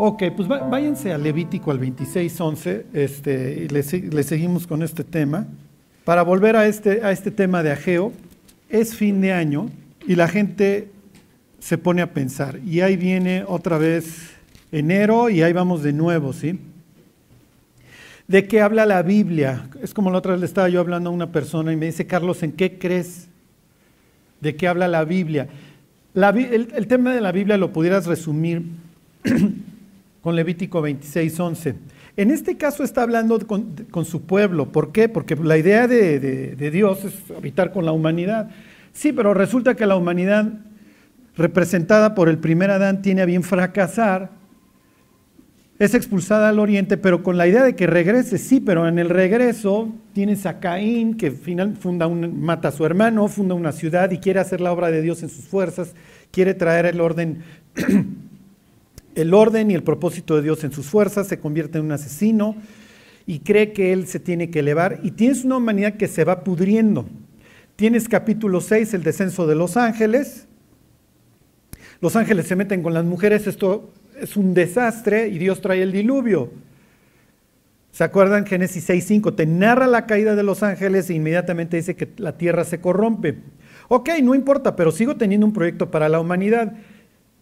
Ok, 0.00 0.22
pues 0.36 0.46
váyanse 0.46 1.12
a 1.12 1.18
Levítico 1.18 1.72
al 1.72 1.80
26.11 1.80 2.84
este, 2.92 3.64
y 3.64 3.68
le, 3.68 4.22
seguimos 4.22 4.64
con 4.64 4.84
este 4.84 5.02
tema. 5.02 5.48
Para 6.04 6.22
volver 6.22 6.54
a 6.54 6.68
este, 6.68 7.02
a 7.02 7.10
este 7.10 7.32
tema 7.32 7.64
de 7.64 7.72
Ageo, 7.72 8.12
es 8.68 8.94
fin 8.94 9.20
de 9.20 9.32
año 9.32 9.70
y 10.06 10.14
la 10.14 10.28
gente 10.28 10.92
se 11.58 11.78
pone 11.78 12.00
a 12.00 12.12
pensar. 12.12 12.60
Y 12.64 12.80
ahí 12.80 12.96
viene 12.96 13.42
otra 13.44 13.76
vez 13.76 14.36
enero 14.70 15.30
y 15.30 15.42
ahí 15.42 15.52
vamos 15.52 15.82
de 15.82 15.92
nuevo, 15.92 16.32
¿sí? 16.32 16.60
¿De 18.28 18.46
qué 18.46 18.60
habla 18.60 18.86
la 18.86 19.02
Biblia? 19.02 19.68
Es 19.82 19.94
como 19.94 20.12
la 20.12 20.18
otra 20.18 20.30
vez 20.30 20.40
le 20.40 20.46
estaba 20.46 20.68
yo 20.68 20.78
hablando 20.78 21.10
a 21.10 21.12
una 21.12 21.32
persona 21.32 21.72
y 21.72 21.76
me 21.76 21.86
dice, 21.86 22.06
Carlos, 22.06 22.44
¿en 22.44 22.52
qué 22.52 22.78
crees? 22.78 23.26
¿De 24.40 24.54
qué 24.54 24.68
habla 24.68 24.86
la 24.86 25.04
Biblia? 25.04 25.48
el, 26.14 26.86
tema 26.86 27.12
de 27.12 27.20
la 27.20 27.32
Biblia 27.32 27.58
lo 27.58 27.72
pudieras 27.72 28.06
resumir 28.06 28.62
con 30.20 30.36
Levítico 30.36 30.82
26, 30.82 31.40
11. 31.40 31.74
En 32.16 32.30
este 32.30 32.56
caso 32.56 32.82
está 32.82 33.02
hablando 33.02 33.38
con, 33.46 34.04
su 34.04 34.22
pueblo. 34.22 34.72
¿Por 34.72 34.90
qué? 34.90 35.08
Porque 35.08 35.36
la 35.36 35.56
idea 35.56 35.86
de, 35.86 36.70
Dios 36.72 37.04
es 37.04 37.14
habitar 37.36 37.72
con 37.72 37.84
la 37.84 37.92
humanidad. 37.92 38.50
Sí, 38.92 39.12
pero 39.12 39.34
resulta 39.34 39.76
que 39.76 39.86
la 39.86 39.96
humanidad 39.96 40.52
representada 41.36 42.16
por 42.16 42.28
el 42.28 42.38
primer 42.38 42.70
Adán 42.70 43.02
tiene 43.02 43.22
a 43.22 43.26
bien 43.26 43.44
fracasar, 43.44 44.30
es 45.78 45.94
expulsada 45.94 46.48
al 46.48 46.58
oriente, 46.58 46.96
pero 46.96 47.22
con 47.22 47.36
la 47.36 47.46
idea 47.46 47.62
de 47.62 47.76
que 47.76 47.86
regrese, 47.86 48.36
sí, 48.36 48.58
pero 48.58 48.88
en 48.88 48.98
el 48.98 49.08
regreso 49.08 49.94
tienes 50.12 50.44
a 50.44 50.58
Caín, 50.58 51.16
que 51.16 51.30
final 51.30 51.76
funda 51.76 52.08
un, 52.08 52.42
mata 52.42 52.68
a 52.68 52.72
su 52.72 52.84
hermano, 52.84 53.28
funda 53.28 53.54
una 53.54 53.70
ciudad 53.70 54.10
y 54.10 54.18
quiere 54.18 54.40
hacer 54.40 54.60
la 54.60 54.72
obra 54.72 54.90
de 54.90 55.02
Dios 55.02 55.22
en 55.22 55.28
sus 55.28 55.44
fuerzas, 55.44 55.94
quiere 56.32 56.54
traer 56.54 56.86
el 56.86 57.00
orden 57.00 57.44
el 59.18 59.34
orden 59.34 59.70
y 59.70 59.74
el 59.74 59.82
propósito 59.82 60.36
de 60.36 60.42
Dios 60.42 60.64
en 60.64 60.72
sus 60.72 60.86
fuerzas, 60.86 61.26
se 61.26 61.38
convierte 61.38 61.78
en 61.78 61.84
un 61.84 61.92
asesino 61.92 62.56
y 63.26 63.40
cree 63.40 63.72
que 63.72 63.92
él 63.92 64.06
se 64.06 64.20
tiene 64.20 64.50
que 64.50 64.60
elevar 64.60 65.00
y 65.02 65.10
tienes 65.10 65.44
una 65.44 65.56
humanidad 65.56 65.96
que 65.96 66.08
se 66.08 66.24
va 66.24 66.44
pudriendo. 66.44 67.06
Tienes 67.76 68.08
capítulo 68.08 68.60
6, 68.60 68.94
el 68.94 69.02
descenso 69.02 69.46
de 69.46 69.54
los 69.54 69.76
ángeles. 69.76 70.46
Los 72.00 72.16
ángeles 72.16 72.46
se 72.46 72.56
meten 72.56 72.82
con 72.82 72.94
las 72.94 73.04
mujeres, 73.04 73.46
esto 73.46 73.90
es 74.20 74.36
un 74.36 74.54
desastre 74.54 75.28
y 75.28 75.38
Dios 75.38 75.60
trae 75.60 75.82
el 75.82 75.92
diluvio. 75.92 76.50
¿Se 77.92 78.04
acuerdan? 78.04 78.46
Génesis 78.46 78.88
6.5 78.88 79.34
te 79.34 79.46
narra 79.46 79.86
la 79.86 80.06
caída 80.06 80.36
de 80.36 80.42
los 80.42 80.62
ángeles 80.62 81.10
e 81.10 81.14
inmediatamente 81.14 81.76
dice 81.76 81.96
que 81.96 82.08
la 82.16 82.36
tierra 82.36 82.64
se 82.64 82.80
corrompe. 82.80 83.38
Ok, 83.88 84.10
no 84.22 84.34
importa, 84.34 84.76
pero 84.76 84.92
sigo 84.92 85.16
teniendo 85.16 85.46
un 85.46 85.52
proyecto 85.52 85.90
para 85.90 86.08
la 86.08 86.20
humanidad 86.20 86.74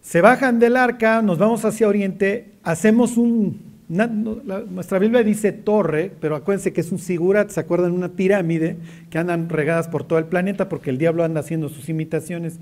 se 0.07 0.21
bajan 0.21 0.61
del 0.61 0.77
arca, 0.77 1.21
nos 1.21 1.37
vamos 1.37 1.65
hacia 1.65 1.89
oriente, 1.89 2.53
hacemos 2.63 3.17
un, 3.17 3.61
nuestra 3.89 5.01
Biblia 5.01 5.25
dice 5.25 5.51
torre, 5.51 6.13
pero 6.21 6.37
acuérdense 6.37 6.73
que 6.73 6.81
es 6.81 6.93
un 6.93 7.01
sigurat, 7.01 7.51
¿se 7.51 7.59
acuerdan? 7.59 7.91
Una 7.91 8.11
pirámide 8.11 8.77
que 9.11 9.19
andan 9.19 9.49
regadas 9.49 9.89
por 9.89 10.05
todo 10.05 10.21
el 10.21 10.27
planeta 10.27 10.69
porque 10.69 10.91
el 10.91 10.99
diablo 10.99 11.25
anda 11.25 11.41
haciendo 11.41 11.69
sus 11.69 11.89
imitaciones 11.89 12.61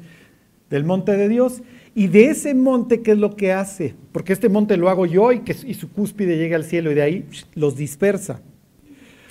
del 0.71 0.85
monte 0.85 1.19
de 1.19 1.29
Dios. 1.29 1.61
Y 1.95 2.07
de 2.07 2.31
ese 2.31 2.55
monte, 2.55 3.03
¿qué 3.03 3.13
es 3.13 3.19
lo 3.19 3.37
que 3.37 3.53
hace? 3.53 3.95
Porque 4.13 4.33
este 4.33 4.49
monte 4.49 4.79
lo 4.79 4.89
hago 4.89 5.05
yo 5.05 5.31
y, 5.31 5.41
que, 5.41 5.55
y 5.67 5.75
su 5.75 5.93
cúspide 5.93 6.39
llega 6.39 6.57
al 6.57 6.65
cielo 6.65 6.93
y 6.93 6.95
de 6.95 7.03
ahí 7.03 7.27
los 7.55 7.77
dispersa. 7.77 8.41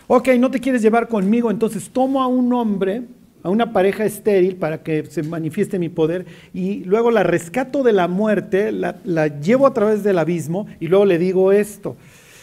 Ok, 0.06 0.30
no 0.38 0.52
te 0.52 0.60
quieres 0.60 0.84
llevar 0.84 1.08
conmigo, 1.08 1.50
entonces 1.50 1.90
tomo 1.90 2.22
a 2.22 2.28
un 2.28 2.54
hombre 2.54 3.02
a 3.44 3.50
una 3.50 3.74
pareja 3.74 4.06
estéril 4.06 4.56
para 4.56 4.82
que 4.82 5.06
se 5.06 5.22
manifieste 5.22 5.78
mi 5.78 5.90
poder 5.90 6.26
y 6.54 6.84
luego 6.86 7.12
la 7.12 7.24
rescato 7.24 7.84
de 7.84 7.92
la 7.92 8.08
muerte, 8.08 8.72
la, 8.72 9.28
llevo 9.40 9.68
a 9.68 9.74
través 9.74 10.04
del 10.04 10.18
abismo 10.18 10.66
y 10.80 10.88
luego 10.88 11.06
le 11.06 11.20
digo 11.20 11.52
esto. 11.52 11.98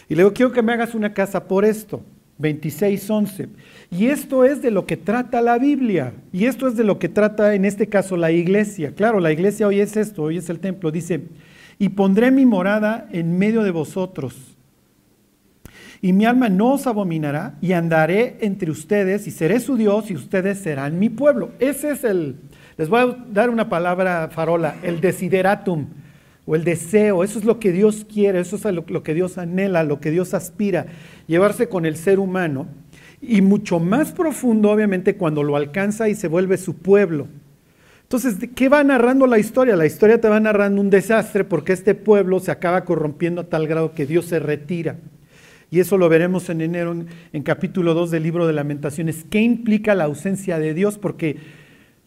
Y 0.08 0.14
le 0.14 0.22
digo, 0.22 0.34
quiero 0.34 0.52
que 0.52 0.62
me 0.62 0.72
hagas 0.72 0.94
una 0.94 1.14
casa 1.14 1.44
por 1.44 1.64
esto. 1.64 2.02
26.11. 2.40 3.48
Y 3.90 4.06
esto 4.06 4.44
es 4.44 4.62
de 4.62 4.70
lo 4.70 4.86
que 4.86 4.96
trata 4.96 5.42
la 5.42 5.58
Biblia. 5.58 6.14
Y 6.32 6.46
esto 6.46 6.68
es 6.68 6.76
de 6.76 6.84
lo 6.84 6.98
que 6.98 7.08
trata 7.08 7.54
en 7.54 7.64
este 7.64 7.86
caso 7.86 8.16
la 8.16 8.32
iglesia. 8.32 8.94
Claro, 8.94 9.20
la 9.20 9.30
iglesia 9.30 9.66
hoy 9.66 9.80
es 9.80 9.96
esto, 9.96 10.22
hoy 10.24 10.38
es 10.38 10.48
el 10.48 10.58
templo. 10.58 10.90
Dice, 10.90 11.22
y 11.78 11.90
pondré 11.90 12.30
mi 12.30 12.46
morada 12.46 13.08
en 13.12 13.38
medio 13.38 13.62
de 13.62 13.70
vosotros 13.70 14.56
y 16.02 16.12
mi 16.12 16.24
alma 16.24 16.48
no 16.48 16.74
os 16.74 16.86
abominará, 16.86 17.56
y 17.60 17.72
andaré 17.72 18.38
entre 18.40 18.70
ustedes, 18.70 19.26
y 19.26 19.30
seré 19.30 19.60
su 19.60 19.76
Dios, 19.76 20.10
y 20.10 20.14
ustedes 20.14 20.58
serán 20.58 20.98
mi 20.98 21.10
pueblo. 21.10 21.50
Ese 21.58 21.90
es 21.90 22.04
el, 22.04 22.36
les 22.78 22.88
voy 22.88 23.00
a 23.00 23.16
dar 23.30 23.50
una 23.50 23.68
palabra 23.68 24.30
farola, 24.32 24.76
el 24.82 25.00
desideratum, 25.00 25.86
o 26.46 26.56
el 26.56 26.64
deseo, 26.64 27.22
eso 27.22 27.38
es 27.38 27.44
lo 27.44 27.60
que 27.60 27.70
Dios 27.70 28.06
quiere, 28.10 28.40
eso 28.40 28.56
es 28.56 28.64
lo, 28.64 29.02
que 29.02 29.14
Dios 29.14 29.36
anhela, 29.36 29.84
lo 29.84 30.00
que 30.00 30.10
Dios 30.10 30.32
aspira, 30.32 30.86
llevarse 31.26 31.68
con 31.68 31.84
el 31.84 31.96
ser 31.96 32.18
humano, 32.18 32.66
y 33.20 33.42
mucho 33.42 33.78
más 33.78 34.12
profundo, 34.12 34.70
obviamente, 34.70 35.16
cuando 35.16 35.42
lo 35.42 35.56
alcanza 35.56 36.08
y 36.08 36.14
se 36.14 36.28
vuelve 36.28 36.56
su 36.56 36.76
pueblo. 36.76 37.28
Entonces, 38.02 38.36
¿qué 38.56 38.70
va 38.70 38.82
narrando 38.82 39.26
la 39.26 39.38
historia? 39.38 39.76
La 39.76 39.86
historia 39.86 40.20
te 40.20 40.28
va 40.28 40.40
narrando 40.40 40.80
un 40.80 40.90
desastre 40.90 41.44
porque 41.44 41.74
este 41.74 41.94
pueblo 41.94 42.40
se 42.40 42.50
acaba 42.50 42.84
corrompiendo 42.84 43.42
a 43.42 43.44
tal 43.44 43.68
grado 43.68 43.92
que 43.92 44.06
Dios 44.06 44.24
se 44.24 44.40
retira. 44.40 44.96
Y 45.70 45.78
eso 45.80 45.96
lo 45.96 46.08
veremos 46.08 46.50
en 46.50 46.60
enero 46.60 46.96
en, 47.32 47.42
capítulo 47.42 47.94
2 47.94 48.10
del 48.10 48.24
libro 48.24 48.46
de 48.46 48.52
lamentaciones. 48.52 49.24
¿Qué 49.30 49.40
implica 49.40 49.94
la 49.94 50.04
ausencia 50.04 50.58
de 50.58 50.74
Dios? 50.74 50.98
Porque 50.98 51.36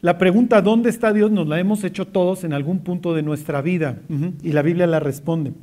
la 0.02 0.18
pregunta 0.18 0.62
¿dónde 0.62 0.90
está 0.90 1.14
Dios? 1.14 1.32
nos 1.32 1.48
la 1.48 1.60
hemos 1.60 1.84
hecho 1.86 2.06
todos 2.06 2.44
en 2.44 2.52
algún 2.52 2.80
punto 2.80 3.14
de 3.14 3.24
nuestra 3.24 3.62
vida 3.62 4.00
y 4.42 4.52
la 4.52 4.62
Biblia 4.62 4.86
la 4.86 5.00
responde. 5.00 5.54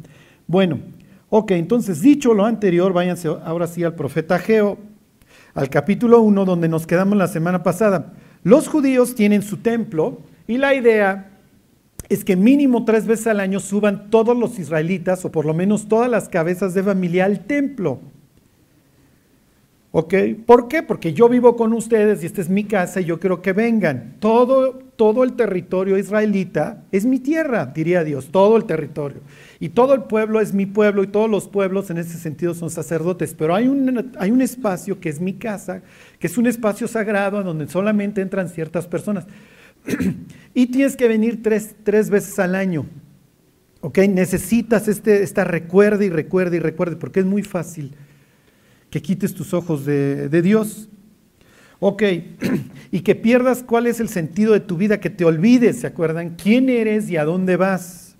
Bueno, 0.47 0.79
ok, 1.29 1.51
entonces 1.53 2.01
dicho 2.01 2.33
lo 2.33 2.47
anterior, 2.47 2.95
váyanse 2.95 3.29
ahora 3.29 3.67
sí 3.67 3.85
al 3.85 3.95
profeta 3.95 4.39
Geo, 4.39 4.79
al 5.53 5.69
capítulo 5.69 6.23
1 6.23 6.47
donde 6.47 6.69
nos 6.69 6.87
quedamos 6.87 7.19
la 7.19 7.29
semana 7.29 7.63
pasada. 7.63 8.15
Los 8.43 8.67
judíos 8.67 9.15
tienen 9.15 9.43
su 9.43 9.59
templo 9.59 10.23
y 10.47 10.57
la 10.57 10.75
idea 10.75 11.31
es 12.11 12.25
que 12.25 12.35
mínimo 12.37 12.85
tres 12.85 13.07
veces 13.07 13.29
al 13.29 13.41
año 13.41 13.61
suban 13.61 14.11
todos 14.11 14.37
los 14.37 14.59
israelitas, 14.59 15.25
o 15.25 15.31
por 15.31 15.47
lo 15.47 15.55
menos 15.55 15.89
todas 15.89 16.11
las 16.11 16.29
cabezas 16.29 16.75
de 16.75 16.83
familia, 16.83 17.25
al 17.25 17.47
templo. 17.47 18.01
¿Ok? 19.93 20.15
¿Por 20.45 20.69
qué? 20.69 20.83
Porque 20.83 21.13
yo 21.13 21.29
vivo 21.29 21.57
con 21.57 21.73
ustedes 21.73 22.23
y 22.23 22.27
esta 22.27 22.41
es 22.41 22.49
mi 22.49 22.65
casa 22.65 23.01
y 23.01 23.07
yo 23.07 23.19
quiero 23.19 23.43
que 23.43 23.53
vengan. 23.53 24.17
Todo, 24.21 24.73
todo 24.97 25.25
el 25.25 25.35
territorio 25.35 25.99
israelita 25.99 26.85
es 26.93 27.07
mi 27.07 27.19
tierra, 27.21 27.67
diría 27.67 28.05
Dios, 28.05 28.29
todo 28.31 28.57
el 28.57 28.65
territorio. 28.65 29.19
Y 29.59 29.71
todo 29.71 29.95
el 29.95 30.03
pueblo 30.03 30.41
es 30.41 30.53
mi 30.53 30.67
pueblo 30.67 31.03
y 31.05 31.09
todos 31.09 31.31
los 31.31 31.49
pueblos 31.49 31.91
en 31.91 31.99
ese 31.99 32.19
sentido 32.19 32.55
son 32.55 32.71
sacerdotes. 32.71 33.35
Pero 33.35 33.55
hay 33.55 33.67
un, 33.67 34.13
hay 34.19 34.31
un 34.31 34.43
espacio 34.43 35.01
que 35.01 35.09
es 35.09 35.21
mi 35.21 35.35
casa, 35.35 35.83
que 36.19 36.27
es 36.29 36.39
un 36.39 36.47
espacio 36.47 36.87
sagrado 36.87 37.43
donde 37.43 37.69
solamente 37.69 38.21
entran 38.21 38.49
ciertas 38.49 38.87
personas. 38.87 39.27
y 40.55 40.67
tienes 40.67 40.97
que 40.97 41.09
venir 41.09 41.43
tres, 41.43 42.11
veces 42.11 42.39
al 42.39 42.55
año. 42.55 42.87
¿Ok? 43.81 43.99
Necesitas 43.99 44.89
este, 44.89 45.23
esta 45.23 45.45
recuerda 45.45 46.05
y 46.05 46.11
recuerda 46.11 46.57
y 46.57 46.61
recuerda, 46.61 46.99
porque 46.99 47.21
es 47.21 47.27
muy 47.27 47.43
fácil 47.43 47.95
que 48.91 49.01
quites 49.01 49.35
tus 49.35 49.55
ojos 49.55 49.85
de, 49.87 50.29
de 50.29 50.43
Dios. 50.43 50.89
Ok, 51.79 52.03
y 52.91 53.01
que 53.01 53.15
pierdas 53.15 53.63
cuál 53.63 53.87
es 53.87 54.01
el 54.01 54.09
sentido 54.11 54.53
de 54.53 54.61
tu 54.61 54.77
vida, 54.77 55.01
que 55.01 55.11
te 55.11 55.25
olvides, 55.25 55.81
¿se 55.81 55.87
acuerdan? 55.87 56.37
¿Quién 56.37 56.69
eres 56.69 57.09
y 57.09 57.17
a 57.17 57.25
dónde 57.25 57.57
vas? 57.57 58.11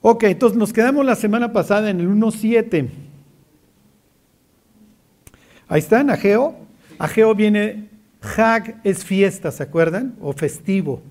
Ok, 0.00 0.24
entonces 0.24 0.58
nos 0.58 0.72
quedamos 0.72 1.04
la 1.06 1.14
semana 1.14 1.52
pasada 1.52 1.90
en 1.90 2.00
el 2.00 2.08
1.7. 2.08 2.88
Ahí 5.68 5.78
está, 5.80 6.00
en 6.00 6.10
Ageo. 6.10 6.56
Ageo 6.98 7.34
viene 7.34 7.87
Hag 8.20 8.80
es 8.84 9.04
fiesta, 9.04 9.50
¿se 9.50 9.62
acuerdan? 9.62 10.16
O 10.20 10.32
festivo. 10.32 11.02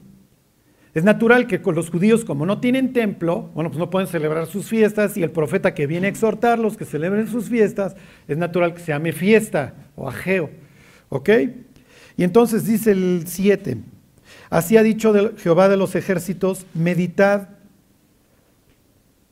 Es 0.94 1.04
natural 1.04 1.48
que 1.48 1.62
con 1.62 1.76
los 1.76 1.90
judíos, 1.90 2.26
como 2.26 2.46
no 2.46 2.60
tienen 2.60 2.92
templo, 2.92 3.52
bueno, 3.54 3.70
pues 3.70 3.78
no 3.78 3.90
pueden 3.90 4.08
celebrar 4.08 4.48
sus 4.48 4.68
fiestas 4.68 5.16
y 5.16 5.24
el 5.24 5.32
profeta 5.32 5.74
que 5.74 5.86
viene 5.86 6.08
a 6.08 6.10
exhortarlos 6.10 6.76
que 6.76 6.86
celebren 6.86 7.28
sus 7.28 7.50
fiestas, 7.50 7.96
es 8.28 8.38
natural 8.38 8.74
que 8.74 8.80
se 8.80 8.88
llame 8.88 9.12
fiesta 9.12 9.76
o 9.96 10.10
ageo. 10.10 10.50
¿Ok? 11.10 11.30
Y 12.18 12.24
entonces 12.24 12.66
dice 12.66 12.92
el 12.92 13.26
7, 13.28 13.78
así 14.50 14.76
ha 14.76 14.82
dicho 14.82 15.14
Jehová 15.38 15.70
de 15.70 15.78
los 15.78 15.96
ejércitos, 15.96 16.66
meditad 16.74 17.50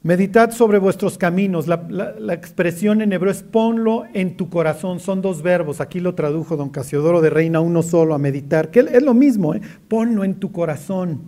Meditad 0.06 0.52
sobre 0.52 0.78
vuestros 0.78 1.18
caminos. 1.18 1.66
La, 1.66 2.32
expresión 2.32 3.02
en 3.02 3.12
hebreo 3.12 3.32
es 3.32 3.42
ponlo 3.42 4.04
en 4.14 4.38
tu 4.38 4.52
corazón. 4.52 5.00
Son 5.00 5.24
dos 5.24 5.42
verbos. 5.42 5.82
Aquí 5.82 6.00
lo 6.00 6.14
tradujo 6.14 6.56
don 6.56 6.70
Casiodoro 6.70 7.22
de 7.22 7.32
Reina, 7.32 7.60
uno 7.60 7.82
solo, 7.82 8.14
a 8.14 8.20
meditar. 8.20 8.70
Que 8.70 8.82
es 8.82 9.02
lo 9.02 9.16
mismo, 9.16 9.56
¿eh? 9.56 9.62
ponlo 9.88 10.24
en 10.24 10.36
tu 10.36 10.52
corazón. 10.52 11.22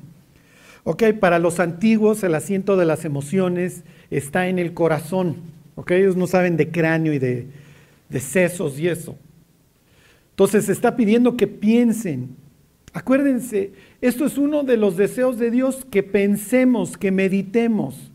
Ok, 0.83 1.06
para 1.19 1.39
los 1.39 1.59
antiguos 1.59 2.21
el 2.21 2.35
asiento 2.35 2.77
de 2.77 2.85
las 2.85 3.03
emociones 3.03 3.83
está 4.12 4.47
en 4.47 4.59
el 4.59 4.75
corazón. 4.75 5.38
Ok, 5.74 5.89
ellos 5.89 6.15
no 6.15 6.27
saben 6.27 6.56
de 6.56 6.69
cráneo 6.69 7.13
y 7.13 7.18
de, 7.18 7.47
de 8.09 8.19
sesos 8.19 8.77
y 8.77 8.89
eso. 8.89 9.18
Entonces 10.29 10.69
está 10.69 10.95
pidiendo 10.95 11.35
que 11.35 11.47
piensen. 11.47 12.35
Acuérdense, 12.94 13.71
esto 14.01 14.27
es 14.27 14.38
uno 14.38 14.62
de 14.62 14.77
los 14.77 14.97
deseos 14.97 15.39
de 15.39 15.50
Dios, 15.50 15.83
que 15.89 16.03
pensemos, 16.03 16.95
que 16.95 17.09
meditemos. 17.12 18.12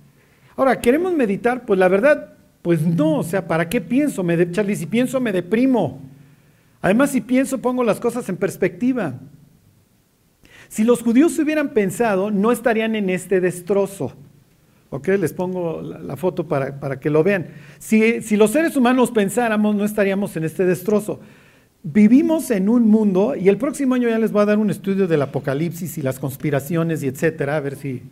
Ahora, 0.56 0.81
¿queremos 0.81 1.12
meditar? 1.14 1.64
Pues 1.64 1.78
la 1.78 1.88
verdad, 1.88 2.34
pues 2.62 2.82
no, 2.82 3.19
o 3.19 3.22
sea, 3.22 3.46
¿para 3.49 3.69
qué 3.69 3.81
pienso? 3.81 4.22
Me 4.22 4.37
de, 4.37 4.50
Charlie, 4.50 4.76
si 4.76 4.87
pienso 4.87 5.20
me 5.20 5.32
deprimo. 5.32 6.00
Además, 6.81 7.10
si 7.10 7.20
pienso 7.20 7.58
pongo 7.58 7.84
las 7.84 8.00
cosas 8.00 8.28
en 8.28 8.37
perspectiva. 8.37 9.14
Si 10.69 10.84
los 10.84 11.02
judíos 11.02 11.38
hubieran 11.38 11.70
pensado, 11.70 12.31
no 12.31 12.52
estarían 12.52 12.94
en 12.94 13.10
este 13.10 13.40
destrozo. 13.40 14.12
¿Ok? 14.90 15.08
Les 15.08 15.32
pongo 15.32 15.81
la, 15.82 16.16
foto 16.16 16.46
para, 16.46 17.00
que 17.00 17.10
lo 17.10 17.22
vean. 17.22 17.49
Si, 17.78 18.20
si 18.20 18.37
los 18.37 18.50
seres 18.50 18.76
humanos 18.76 19.10
pensáramos, 19.10 19.75
no 19.75 19.84
estaríamos 19.84 20.37
en 20.37 20.44
este 20.44 20.64
destrozo. 20.64 21.20
Vivimos 21.82 22.50
en 22.50 22.69
un 22.69 22.88
mundo, 22.88 23.34
y 23.34 23.49
el 23.49 23.56
próximo 23.56 23.94
año 23.94 24.08
ya 24.08 24.19
les 24.19 24.31
voy 24.31 24.43
a 24.43 24.46
dar 24.46 24.58
un 24.58 24.70
estudio 24.70 25.08
del 25.08 25.22
apocalipsis 25.22 25.99
y 25.99 26.02
las 26.02 26.19
conspiraciones 26.19 27.02
y 27.02 27.08
etcétera, 27.08 27.56
a 27.56 27.60
ver 27.60 27.75
si, 27.75 28.02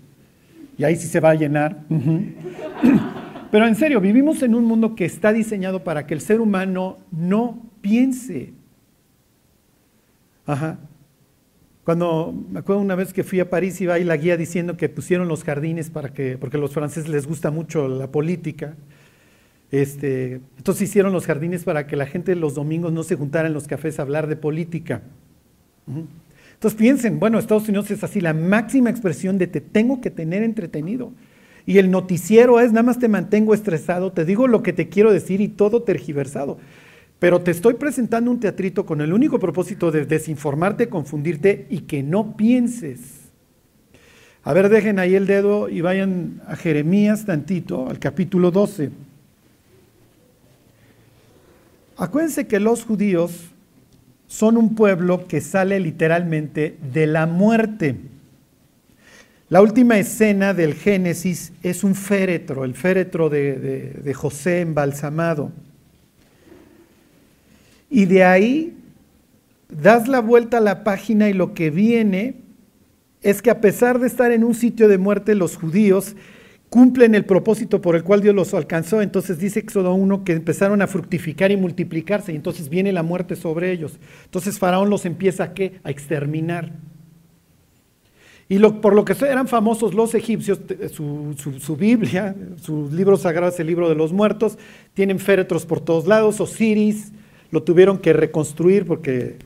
y 0.81 0.85
ahí 0.85 0.97
sí 0.97 1.09
se 1.09 1.21
va 1.21 1.31
a 1.31 1.35
llenar. 1.35 1.85
Pero 3.51 3.67
en 3.67 3.75
serio, 3.75 4.01
vivimos 4.01 4.43
en 4.43 4.55
un 4.55 4.65
mundo 4.65 4.95
que 4.95 5.05
está 5.05 5.31
diseñado 5.31 5.85
para 5.85 6.07
que 6.07 6.15
el 6.15 6.23
ser 6.23 6.41
humano 6.41 6.97
no 7.13 7.71
piense. 7.83 8.55
Ajá. 10.47 10.79
Cuando 11.85 12.33
me 12.51 12.61
acuerdo 12.61 12.81
una 12.81 12.95
vez 12.95 13.13
que 13.13 13.25
fui 13.25 13.41
a 13.41 13.51
París 13.51 13.79
iba 13.83 13.93
ahí 13.93 14.05
la 14.05 14.17
guía 14.17 14.39
diciendo 14.39 14.79
que 14.79 14.89
pusieron 14.89 15.29
los 15.29 15.45
jardines 15.45 15.91
para 15.91 16.15
que, 16.15 16.39
porque 16.39 16.57
a 16.57 16.61
los 16.61 16.73
franceses 16.73 17.11
les 17.11 17.27
gusta 17.27 17.51
mucho 17.51 17.87
la 17.87 18.11
política. 18.11 18.75
Este, 19.71 20.41
entonces 20.57 20.89
hicieron 20.89 21.13
los 21.13 21.27
jardines 21.27 21.65
para 21.65 21.87
que 21.87 21.97
la 21.97 22.07
gente 22.07 22.35
los 22.37 22.55
domingos 22.55 22.91
no 22.91 23.03
se 23.03 23.17
juntara 23.17 23.49
en 23.49 23.53
los 23.53 23.69
cafés 23.69 23.99
a 23.99 24.03
hablar 24.03 24.29
de 24.29 24.37
política. 24.37 25.03
Entonces 26.61 26.79
piensen, 26.79 27.19
bueno, 27.19 27.39
Estados 27.39 27.71
Unidos 27.71 27.91
es 27.91 28.05
así, 28.05 28.21
la 28.21 28.35
máxima 28.35 28.91
expresión 28.91 29.39
de 29.39 29.47
te 29.47 29.63
tengo 29.63 30.03
que 30.03 30.11
tener 30.11 30.43
entretenido. 30.43 31.11
Y 31.65 31.79
el 31.79 31.91
noticiero 31.91 32.61
es, 32.61 32.71
nada 32.71 32.83
más 32.83 32.99
te 32.99 33.09
mantengo 33.09 33.55
estresado, 33.55 34.13
te 34.13 34.27
digo 34.27 34.47
lo 34.47 34.63
que 34.63 34.75
te 34.75 34.91
quiero 34.91 35.11
decir 35.11 35.41
y 35.41 35.49
todo 35.49 35.85
tergiversado. 35.85 36.59
Pero 37.19 37.41
te 37.41 37.51
estoy 37.51 37.75
presentando 37.75 38.31
un 38.31 38.41
teatrito 38.41 38.85
con 38.85 39.01
el 39.01 39.15
único 39.15 39.39
propósito 39.39 39.91
de 39.91 40.05
desinformarte, 40.05 40.91
confundirte 40.91 41.67
y 41.71 41.81
que 41.81 42.03
no 42.03 42.37
pienses. 42.37 43.31
A 44.45 44.53
ver, 44.53 44.69
dejen 44.69 44.99
ahí 44.99 45.15
el 45.15 45.27
dedo 45.27 45.71
y 45.71 45.81
vayan 45.81 46.43
a 46.47 46.57
Jeremías 46.57 47.25
tantito, 47.25 47.89
al 47.89 47.99
capítulo 47.99 48.51
12. 48.51 48.91
Acuérdense 51.97 52.47
que 52.47 52.61
los 52.61 52.85
judíos 52.85 53.50
son 54.31 54.57
un 54.57 54.77
pueblo 54.77 55.27
que 55.27 55.41
sale 55.41 55.81
literalmente 55.81 56.77
de 56.95 57.09
la 57.09 57.27
muerte. 57.27 57.97
La 59.49 59.61
última 59.61 59.99
escena 59.99 60.55
del 60.55 60.75
Génesis 60.75 61.53
es 61.65 61.83
un 61.83 61.97
féretro, 61.97 62.65
el 62.65 62.75
féretro 62.75 63.29
de, 63.29 64.15
José 64.15 64.61
embalsamado. 64.61 65.51
Y 67.91 68.05
de 68.05 68.23
ahí 68.23 68.77
das 69.69 70.07
la 70.07 70.21
vuelta 70.21 70.59
a 70.59 70.61
la 70.61 70.85
página 70.85 71.29
y 71.29 71.33
lo 71.33 71.53
que 71.53 71.71
viene 71.71 72.37
es 73.23 73.43
que 73.43 73.51
a 73.51 73.61
pesar 73.61 73.99
de 73.99 74.07
estar 74.07 74.31
en 74.31 74.45
un 74.45 74.55
sitio 74.55 74.87
de 74.87 74.97
muerte, 74.97 75.35
los 75.35 75.57
judíos 75.57 76.15
cumplen 76.71 77.17
el 77.17 77.25
propósito 77.25 77.83
por 77.83 77.97
el 77.97 78.05
cual 78.05 78.23
Dios 78.23 78.35
los 78.35 78.55
alcanzó. 78.55 79.03
Entonces 79.03 79.39
dice 79.39 79.59
Éxodo 79.59 79.93
1 79.93 80.25
que 80.25 80.33
empezaron 80.33 80.81
a 80.81 80.87
fructificar 80.87 81.51
y 81.51 81.57
multiplicarse 81.57 82.33
y 82.33 82.37
entonces 82.37 82.69
viene 82.69 82.93
la 82.93 83.03
muerte 83.03 83.37
sobre 83.37 83.73
ellos. 83.73 83.99
Entonces 84.25 84.59
Faraón 84.59 84.89
los 84.89 85.05
empieza 85.05 85.45
a, 85.45 85.53
¿qué? 85.53 85.81
a 85.83 85.91
exterminar. 85.91 86.73
Y 88.49 88.59
por 88.59 88.95
lo 88.95 89.05
que 89.05 89.15
eran 89.25 89.47
famosos 89.47 89.95
los 89.95 90.13
egipcios, 90.15 90.61
su, 90.91 91.37
su, 91.37 91.77
Biblia, 91.77 92.35
sus 92.61 92.93
libros 92.93 93.23
sagrados, 93.23 93.61
el 93.61 93.69
libro 93.69 93.89
de 93.89 93.95
los 93.95 94.13
muertos, 94.13 94.59
tienen 94.93 95.21
féretros 95.21 95.67
por 95.67 95.81
todos 95.81 96.09
lados. 96.09 96.41
Osiris 96.41 97.13
lo 97.53 97.63
tuvieron 97.63 97.99
que 97.99 98.13
reconstruir 98.13 98.87
porque 98.87 99.37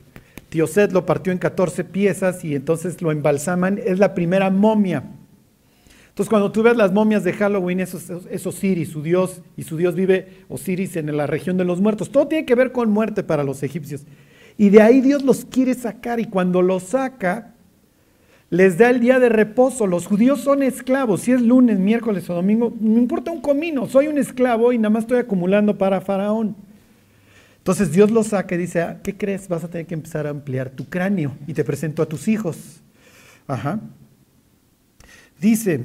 Tioset 0.49 0.91
lo 0.91 1.05
partió 1.05 1.31
en 1.31 1.37
14 1.37 1.83
piezas 1.83 2.43
y 2.43 2.55
entonces 2.55 2.99
lo 3.03 3.11
embalsaman. 3.11 3.79
Es 3.85 3.99
la 3.99 4.15
primera 4.15 4.49
momia. 4.49 5.03
Entonces, 6.15 6.29
cuando 6.29 6.49
tú 6.49 6.63
ves 6.63 6.77
las 6.77 6.93
momias 6.93 7.25
de 7.25 7.33
Halloween, 7.33 7.81
eso 7.81 7.99
es 8.31 8.47
Osiris, 8.47 8.87
su 8.87 9.03
dios, 9.03 9.41
y 9.57 9.63
su 9.63 9.75
dios 9.75 9.95
vive 9.95 10.45
Osiris 10.47 10.95
en 10.95 11.15
la 11.17 11.27
región 11.27 11.57
de 11.57 11.65
los 11.65 11.81
muertos. 11.81 12.09
Todo 12.09 12.29
tiene 12.29 12.45
que 12.45 12.55
ver 12.55 12.71
con 12.71 12.89
muerte 12.89 13.21
para 13.21 13.43
los 13.43 13.61
egipcios. 13.63 14.05
Y 14.57 14.69
de 14.69 14.81
ahí 14.81 15.01
Dios 15.01 15.23
los 15.23 15.43
quiere 15.43 15.73
sacar, 15.73 16.21
y 16.21 16.25
cuando 16.27 16.61
los 16.61 16.83
saca, 16.83 17.55
les 18.49 18.77
da 18.77 18.91
el 18.91 19.01
día 19.01 19.19
de 19.19 19.27
reposo. 19.27 19.87
Los 19.87 20.07
judíos 20.07 20.39
son 20.39 20.63
esclavos, 20.63 21.19
si 21.19 21.33
es 21.33 21.41
lunes, 21.41 21.79
miércoles 21.79 22.29
o 22.29 22.33
domingo, 22.33 22.73
no 22.79 22.97
importa 22.97 23.31
un 23.31 23.41
comino, 23.41 23.85
soy 23.85 24.07
un 24.07 24.17
esclavo 24.17 24.71
y 24.71 24.77
nada 24.77 24.91
más 24.91 25.03
estoy 25.03 25.17
acumulando 25.17 25.77
para 25.77 25.99
Faraón. 25.99 26.55
Entonces 27.57 27.91
Dios 27.91 28.09
los 28.09 28.27
saca 28.27 28.55
y 28.55 28.59
dice, 28.59 28.81
ah, 28.81 29.01
¿qué 29.03 29.17
crees? 29.17 29.49
Vas 29.49 29.65
a 29.65 29.69
tener 29.69 29.85
que 29.85 29.95
empezar 29.95 30.27
a 30.27 30.29
ampliar 30.29 30.69
tu 30.69 30.85
cráneo 30.85 31.35
y 31.45 31.53
te 31.53 31.65
presento 31.65 32.01
a 32.01 32.05
tus 32.05 32.29
hijos. 32.29 32.81
Ajá. 33.47 33.81
Dice, 35.41 35.81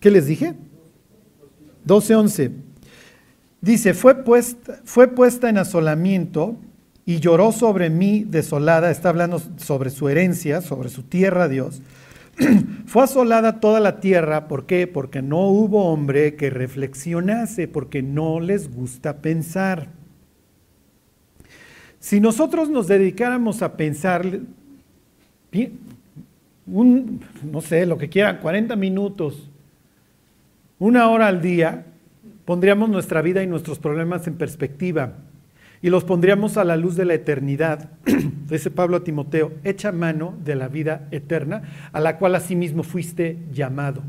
¿Qué 0.00 0.10
les 0.10 0.26
dije? 0.26 0.54
12.11. 1.86 2.52
Dice, 3.60 3.94
fue 3.94 4.22
puesta, 4.22 4.80
fue 4.84 5.08
puesta 5.08 5.48
en 5.48 5.58
asolamiento 5.58 6.56
y 7.04 7.20
lloró 7.20 7.52
sobre 7.52 7.90
mí 7.90 8.24
desolada, 8.24 8.90
está 8.90 9.08
hablando 9.08 9.40
sobre 9.56 9.90
su 9.90 10.08
herencia, 10.08 10.60
sobre 10.60 10.90
su 10.90 11.02
tierra, 11.02 11.48
Dios. 11.48 11.82
fue 12.86 13.02
asolada 13.02 13.60
toda 13.60 13.80
la 13.80 13.98
tierra, 13.98 14.46
¿por 14.46 14.66
qué? 14.66 14.86
Porque 14.86 15.22
no 15.22 15.48
hubo 15.48 15.86
hombre 15.86 16.36
que 16.36 16.50
reflexionase, 16.50 17.66
porque 17.66 18.02
no 18.02 18.38
les 18.38 18.72
gusta 18.72 19.16
pensar. 19.16 19.88
Si 21.98 22.20
nosotros 22.20 22.70
nos 22.70 22.86
dedicáramos 22.86 23.62
a 23.62 23.76
pensar, 23.76 24.24
un, 26.66 27.20
no 27.42 27.60
sé, 27.60 27.86
lo 27.86 27.98
que 27.98 28.08
quieran, 28.08 28.38
40 28.40 28.76
minutos, 28.76 29.50
una 30.78 31.08
hora 31.08 31.26
al 31.28 31.40
día, 31.40 31.86
pondríamos 32.44 32.88
nuestra 32.88 33.22
vida 33.22 33.42
y 33.42 33.46
nuestros 33.46 33.78
problemas 33.78 34.26
en 34.26 34.36
perspectiva 34.36 35.14
y 35.82 35.90
los 35.90 36.04
pondríamos 36.04 36.56
a 36.56 36.64
la 36.64 36.76
luz 36.76 36.96
de 36.96 37.04
la 37.04 37.14
eternidad. 37.14 37.90
Dice 38.48 38.70
Pablo 38.70 38.96
a 38.96 39.04
Timoteo, 39.04 39.52
echa 39.64 39.92
mano 39.92 40.36
de 40.44 40.54
la 40.54 40.68
vida 40.68 41.08
eterna, 41.10 41.62
a 41.92 42.00
la 42.00 42.18
cual 42.18 42.34
asimismo 42.34 42.82
fuiste 42.82 43.38
llamado. 43.52 44.02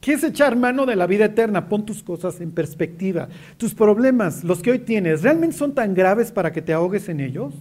¿Qué 0.00 0.14
es 0.14 0.24
echar 0.24 0.56
mano 0.56 0.84
de 0.84 0.96
la 0.96 1.06
vida 1.06 1.26
eterna? 1.26 1.68
Pon 1.68 1.86
tus 1.86 2.02
cosas 2.02 2.40
en 2.40 2.50
perspectiva. 2.50 3.28
Tus 3.56 3.72
problemas, 3.72 4.42
los 4.42 4.60
que 4.60 4.72
hoy 4.72 4.80
tienes, 4.80 5.22
¿realmente 5.22 5.56
son 5.56 5.74
tan 5.74 5.94
graves 5.94 6.32
para 6.32 6.52
que 6.52 6.60
te 6.60 6.72
ahogues 6.72 7.08
en 7.08 7.20
ellos? 7.20 7.54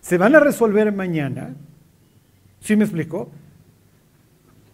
¿Se 0.00 0.18
van 0.18 0.34
a 0.34 0.40
resolver 0.40 0.92
mañana? 0.92 1.54
¿Sí 2.60 2.74
me 2.74 2.84
explicó? 2.84 3.30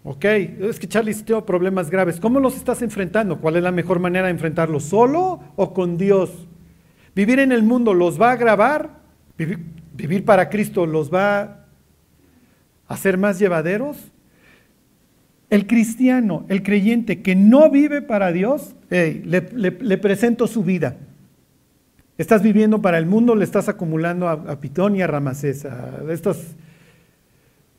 Ok, 0.05 0.25
es 0.25 0.81
que 0.81 0.89
Charlie, 0.89 1.15
tengo 1.15 1.47
problemas 1.47 1.89
graves. 1.89 2.19
¿Cómo 2.19 2.41
los 2.41 2.57
estás 2.57 2.83
enfrentando? 2.83 3.41
¿Cuál 3.41 3.57
es 3.57 3.63
la 3.63 3.71
mejor 3.71 4.01
manera 4.01 4.27
de 4.27 4.33
enfrentarlos? 4.33 4.83
¿Solo 4.85 5.41
o 5.55 5.73
con 5.73 5.97
Dios? 5.97 6.49
¿Vivir 7.15 7.39
en 7.39 7.53
el 7.53 7.63
mundo 7.63 7.95
los 7.95 8.21
va 8.21 8.31
a 8.31 8.33
agravar? 8.33 9.01
¿Vivir, 9.37 10.25
para 10.25 10.49
Cristo 10.49 10.87
los 10.87 11.13
va 11.13 11.41
a 11.41 11.67
hacer 12.89 13.17
más 13.17 13.39
llevaderos? 13.39 13.97
El 15.51 15.69
cristiano, 15.69 16.47
el 16.49 16.65
creyente 16.65 17.23
que 17.23 17.37
no 17.37 17.71
vive 17.71 18.03
para 18.03 18.33
Dios, 18.33 18.75
le, 18.91 19.99
presento 19.99 20.49
su 20.49 20.65
vida. 20.65 20.97
Estás 22.19 22.43
viviendo 22.43 22.83
para 22.83 22.99
el 22.99 23.07
mundo, 23.07 23.37
le 23.37 23.45
estás 23.45 23.69
acumulando 23.69 24.29
a, 24.29 24.61
Pitón 24.61 24.97
y 24.97 25.03
a 25.03 25.07
Ramasés. 25.07 25.65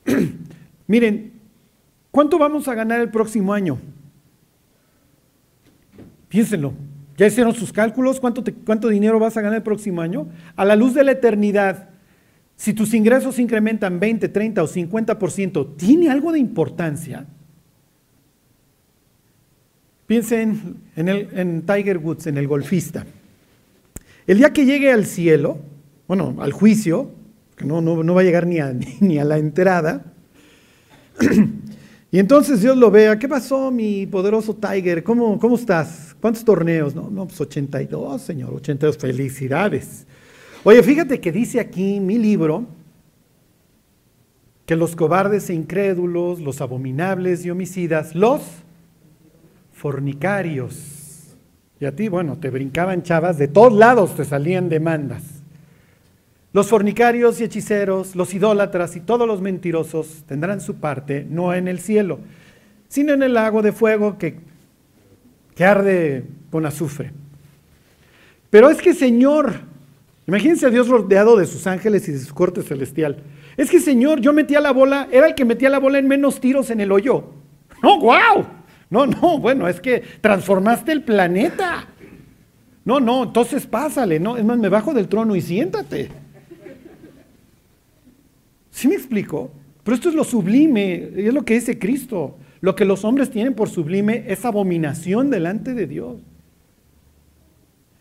Miren, 0.88 1.33
¿Cuánto 2.14 2.38
vamos 2.38 2.68
a 2.68 2.76
ganar 2.76 3.02
el 3.02 3.10
próximo 3.10 3.56
año? 3.56 3.80
Piénsenlo. 6.30 6.76
¿Ya 7.18 7.26
hicieron 7.26 7.56
sus 7.56 7.74
cálculos? 7.74 8.20
¿Cuánto, 8.20 8.44
¿Cuánto 8.68 8.90
dinero 8.90 9.18
vas 9.18 9.36
a 9.36 9.42
ganar 9.42 9.58
el 9.58 9.64
próximo 9.64 10.00
año? 10.00 10.28
A 10.56 10.64
la 10.64 10.76
luz 10.76 10.94
de 10.94 11.04
la 11.04 11.14
eternidad, 11.14 11.90
si 12.56 12.76
tus 12.76 12.94
ingresos 12.94 13.40
incrementan 13.40 14.00
20, 14.00 14.30
30 14.30 14.62
o 14.62 14.68
50%, 14.68 15.76
¿tiene 15.76 16.12
algo 16.12 16.32
de 16.32 16.38
importancia? 16.38 17.26
Piensen 20.06 20.82
en, 20.96 21.64
Tiger 21.64 21.98
Woods, 21.98 22.28
en 22.28 22.38
el 22.38 22.48
golfista. 22.48 23.08
El 24.28 24.38
día 24.38 24.54
que 24.54 24.66
llegue 24.66 24.92
al 24.92 25.08
cielo, 25.08 25.58
bueno, 26.08 26.36
al 26.42 26.52
juicio, 26.52 27.10
que 27.56 27.66
no, 27.66 27.82
va 28.14 28.22
a 28.22 28.24
llegar 28.24 28.46
ni 28.46 28.60
a, 28.60 28.72
ni 29.00 29.18
a 29.18 29.26
la 29.26 29.40
entrada, 29.40 30.14
Y 32.14 32.20
entonces 32.20 32.62
Dios 32.62 32.78
lo 32.78 32.92
vea, 32.92 33.18
¿qué 33.18 33.28
pasó 33.28 33.72
mi 33.72 34.06
poderoso 34.06 34.56
Tiger? 34.56 35.04
¿Cómo, 35.04 35.40
cómo 35.40 35.56
estás? 35.56 36.16
¿Cuántos 36.22 36.46
torneos? 36.46 36.94
No, 36.94 37.10
no, 37.10 37.26
pues 37.26 37.42
82, 37.42 38.22
Señor, 38.22 38.54
82, 38.54 39.00
felicidades. 39.00 40.06
Oye, 40.64 40.84
fíjate 40.84 41.20
que 41.20 41.32
dice 41.32 41.60
aquí 41.60 42.00
mi 42.00 42.20
libro 42.20 42.68
que 44.68 44.76
los 44.76 44.96
cobardes 44.96 45.50
e 45.50 45.56
incrédulos, 45.56 46.40
los 46.40 46.62
abominables 46.62 47.48
y 47.48 47.50
homicidas, 47.50 48.14
los 48.14 48.44
fornicarios. 49.72 51.36
Y 51.80 51.86
a 51.86 51.96
ti, 51.96 52.10
bueno, 52.10 52.38
te 52.38 52.52
brincaban 52.52 53.02
chavas, 53.02 53.40
de 53.40 53.48
todos 53.48 53.74
lados 53.74 54.16
te 54.16 54.24
salían 54.24 54.70
demandas. 54.70 55.24
Los 56.54 56.68
fornicarios 56.68 57.42
y 57.42 57.46
hechiceros, 57.46 58.16
los 58.16 58.32
idólatras 58.36 58.96
y 58.96 59.00
todos 59.00 59.28
los 59.28 59.42
mentirosos 59.42 60.24
tendrán 60.28 60.62
su 60.62 60.76
parte, 60.76 61.26
no 61.28 61.52
en 61.52 61.68
el 61.68 61.80
cielo, 61.80 62.20
sino 62.88 63.12
en 63.12 63.24
el 63.24 63.34
lago 63.34 63.64
de 63.64 63.72
fuego 63.72 64.20
que, 64.20 64.38
que 65.56 65.66
arde 65.66 66.26
con 66.52 66.68
azufre. 66.68 67.12
Pero 68.52 68.70
es 68.70 68.80
que, 68.84 68.94
Señor, 68.94 69.52
imagínense 70.28 70.68
a 70.68 70.70
Dios 70.70 70.88
rodeado 70.88 71.36
de 71.38 71.48
sus 71.48 71.66
ángeles 71.66 72.08
y 72.08 72.12
de 72.12 72.20
su 72.20 72.36
corte 72.36 72.62
celestial. 72.62 73.24
Es 73.58 73.72
que, 73.72 73.80
Señor, 73.80 74.22
yo 74.22 74.32
metía 74.32 74.62
la 74.62 74.72
bola, 74.72 75.08
era 75.12 75.26
el 75.26 75.34
que 75.34 75.46
metía 75.46 75.72
la 75.72 75.80
bola 75.80 75.98
en 75.98 76.08
menos 76.08 76.40
tiros 76.40 76.70
en 76.70 76.82
el 76.82 76.92
hoyo. 76.92 77.32
No, 77.82 78.00
wow. 78.00 78.46
No, 78.92 79.08
no, 79.08 79.40
bueno, 79.40 79.68
es 79.68 79.82
que 79.82 80.04
transformaste 80.22 80.92
el 80.92 81.02
planeta. 81.02 81.88
No, 82.86 83.00
no, 83.00 83.24
entonces 83.24 83.66
pásale, 83.66 84.20
no, 84.20 84.38
es 84.38 84.46
más, 84.46 84.60
me 84.60 84.70
bajo 84.70 84.94
del 84.94 85.08
trono 85.08 85.36
y 85.36 85.42
siéntate. 85.42 86.10
¿Sí 88.74 88.88
me 88.88 88.96
explico? 88.96 89.52
Pero 89.84 89.94
esto 89.94 90.10
es 90.10 90.16
lo 90.16 90.24
sublime, 90.24 91.12
es 91.16 91.32
lo 91.32 91.46
que 91.46 91.54
dice 91.54 91.78
Cristo. 91.78 92.38
Lo 92.60 92.76
que 92.76 92.86
los 92.86 93.06
hombres 93.06 93.30
tienen 93.30 93.54
por 93.54 93.70
sublime 93.70 94.26
es 94.28 94.46
abominación 94.46 95.30
delante 95.30 95.76
de 95.76 95.86
Dios. 95.86 96.18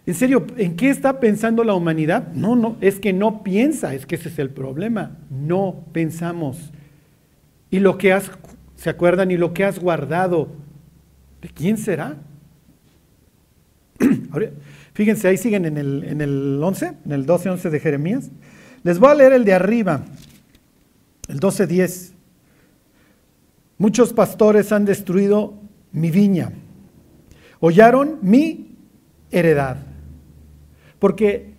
En 0.06 0.14
serio, 0.14 0.46
¿en 0.56 0.74
qué 0.74 0.88
está 0.88 1.20
pensando 1.20 1.62
la 1.62 1.74
humanidad? 1.74 2.32
No, 2.32 2.56
no, 2.56 2.78
es 2.80 2.98
que 2.98 3.12
no 3.12 3.42
piensa, 3.42 3.94
es 3.94 4.06
que 4.06 4.14
ese 4.14 4.30
es 4.30 4.38
el 4.38 4.48
problema. 4.48 5.18
No 5.28 5.84
pensamos. 5.92 6.72
Y 7.70 7.78
lo 7.78 7.98
que 7.98 8.14
has, 8.14 8.30
¿se 8.74 8.88
acuerdan? 8.88 9.30
Y 9.30 9.36
lo 9.36 9.52
que 9.52 9.64
has 9.64 9.78
guardado, 9.78 10.48
¿de 11.42 11.48
quién 11.50 11.76
será? 11.76 12.16
fíjense, 14.94 15.28
ahí 15.28 15.36
siguen 15.36 15.66
en 15.66 15.76
el, 15.76 16.04
en 16.04 16.22
el 16.22 16.60
11, 16.62 16.92
en 17.04 17.12
el 17.12 17.26
12-11 17.26 17.68
de 17.68 17.78
Jeremías. 17.78 18.30
Les 18.84 18.98
voy 18.98 19.10
a 19.10 19.14
leer 19.14 19.34
el 19.34 19.44
de 19.44 19.52
arriba, 19.52 20.04
el 21.32 21.40
12-10. 21.40 22.12
Muchos 23.78 24.12
pastores 24.12 24.70
han 24.70 24.84
destruido 24.84 25.54
mi 25.90 26.10
viña, 26.10 26.52
hollaron 27.58 28.18
mi 28.20 28.76
heredad. 29.30 29.78
Porque 30.98 31.54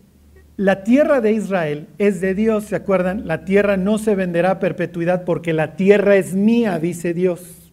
la 0.58 0.84
tierra 0.84 1.22
de 1.22 1.34
Israel 1.34 1.88
es 1.98 2.22
de 2.22 2.36
Dios, 2.36 2.66
¿se 2.66 2.76
acuerdan? 2.76 3.28
La 3.28 3.46
tierra 3.46 3.76
no 3.76 3.98
se 3.98 4.16
venderá 4.16 4.52
a 4.52 4.60
perpetuidad 4.60 5.26
porque 5.26 5.54
la 5.54 5.76
tierra 5.76 6.16
es 6.16 6.36
mía, 6.36 6.78
dice 6.78 7.16
Dios. 7.16 7.72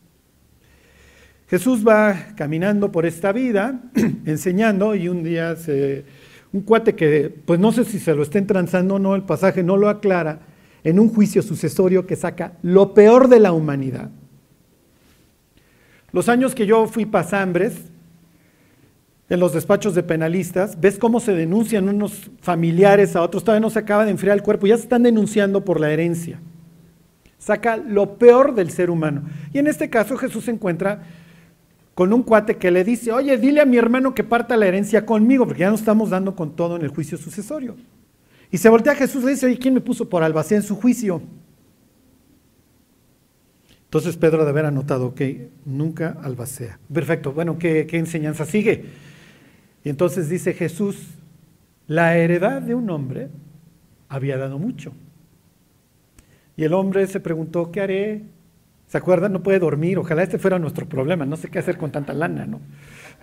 Jesús 1.48 1.86
va 1.86 2.28
caminando 2.34 2.90
por 2.90 3.04
esta 3.04 3.32
vida, 3.32 3.82
enseñando, 4.24 4.94
y 4.94 5.08
un 5.08 5.22
día 5.22 5.54
un 6.52 6.62
cuate 6.62 6.94
que, 6.94 7.28
pues 7.44 7.60
no 7.60 7.72
sé 7.72 7.84
si 7.84 7.98
se 7.98 8.14
lo 8.14 8.22
estén 8.22 8.46
transando 8.46 8.94
o 8.94 8.98
no, 8.98 9.14
el 9.14 9.22
pasaje 9.22 9.62
no 9.62 9.76
lo 9.76 9.88
aclara, 9.88 10.40
en 10.84 10.98
un 10.98 11.08
juicio 11.08 11.42
sucesorio 11.42 12.06
que 12.06 12.16
saca 12.16 12.54
lo 12.62 12.94
peor 12.94 13.28
de 13.28 13.40
la 13.40 13.52
humanidad. 13.52 14.10
Los 16.12 16.28
años 16.28 16.54
que 16.54 16.66
yo 16.66 16.86
fui 16.86 17.06
pasambres, 17.06 17.90
en 19.28 19.38
los 19.38 19.52
despachos 19.52 19.94
de 19.94 20.02
penalistas, 20.02 20.80
ves 20.80 20.98
cómo 20.98 21.20
se 21.20 21.32
denuncian 21.32 21.88
unos 21.88 22.30
familiares 22.40 23.14
a 23.14 23.22
otros, 23.22 23.44
todavía 23.44 23.60
no 23.60 23.70
se 23.70 23.78
acaba 23.78 24.04
de 24.04 24.10
enfriar 24.10 24.36
el 24.36 24.42
cuerpo, 24.42 24.66
ya 24.66 24.76
se 24.76 24.82
están 24.82 25.04
denunciando 25.04 25.64
por 25.64 25.78
la 25.78 25.92
herencia. 25.92 26.40
Saca 27.38 27.76
lo 27.76 28.18
peor 28.18 28.54
del 28.54 28.70
ser 28.70 28.90
humano. 28.90 29.22
Y 29.52 29.58
en 29.58 29.68
este 29.68 29.88
caso 29.88 30.16
Jesús 30.16 30.44
se 30.44 30.50
encuentra 30.50 31.04
con 31.94 32.12
un 32.12 32.24
cuate 32.24 32.56
que 32.56 32.72
le 32.72 32.82
dice, 32.82 33.12
oye, 33.12 33.38
dile 33.38 33.60
a 33.60 33.66
mi 33.66 33.76
hermano 33.76 34.14
que 34.14 34.24
parta 34.24 34.56
la 34.56 34.66
herencia 34.66 35.06
conmigo, 35.06 35.46
porque 35.46 35.60
ya 35.60 35.70
nos 35.70 35.80
estamos 35.80 36.10
dando 36.10 36.34
con 36.34 36.56
todo 36.56 36.76
en 36.76 36.82
el 36.82 36.88
juicio 36.88 37.16
sucesorio. 37.16 37.76
Y 38.50 38.58
se 38.58 38.68
voltea 38.68 38.92
a 38.92 38.96
Jesús 38.96 39.22
y 39.22 39.26
le 39.26 39.32
dice, 39.32 39.46
oye, 39.46 39.58
¿quién 39.58 39.74
me 39.74 39.80
puso 39.80 40.08
por 40.08 40.22
albacea 40.22 40.58
en 40.58 40.62
su 40.62 40.76
juicio? 40.76 41.22
Entonces 43.84 44.16
Pedro 44.16 44.44
de 44.44 44.50
haber 44.50 44.66
anotado 44.66 45.14
que 45.14 45.50
nunca 45.64 46.16
albacea. 46.22 46.78
Perfecto, 46.92 47.32
bueno, 47.32 47.58
¿qué, 47.58 47.86
¿qué 47.86 47.98
enseñanza 47.98 48.46
sigue? 48.46 48.84
Y 49.84 49.88
entonces 49.88 50.28
dice 50.28 50.52
Jesús, 50.52 51.08
la 51.86 52.16
heredad 52.16 52.62
de 52.62 52.74
un 52.74 52.88
hombre 52.90 53.30
había 54.08 54.36
dado 54.36 54.58
mucho. 54.58 54.92
Y 56.56 56.64
el 56.64 56.74
hombre 56.74 57.06
se 57.06 57.20
preguntó, 57.20 57.72
¿qué 57.72 57.80
haré? 57.80 58.22
¿Se 58.86 58.98
acuerdan? 58.98 59.32
No 59.32 59.42
puede 59.42 59.58
dormir. 59.60 59.98
Ojalá 59.98 60.22
este 60.22 60.38
fuera 60.38 60.58
nuestro 60.58 60.88
problema. 60.88 61.24
No 61.24 61.36
sé 61.36 61.48
qué 61.48 61.58
hacer 61.58 61.78
con 61.78 61.90
tanta 61.90 62.12
lana, 62.12 62.46
¿no? 62.46 62.60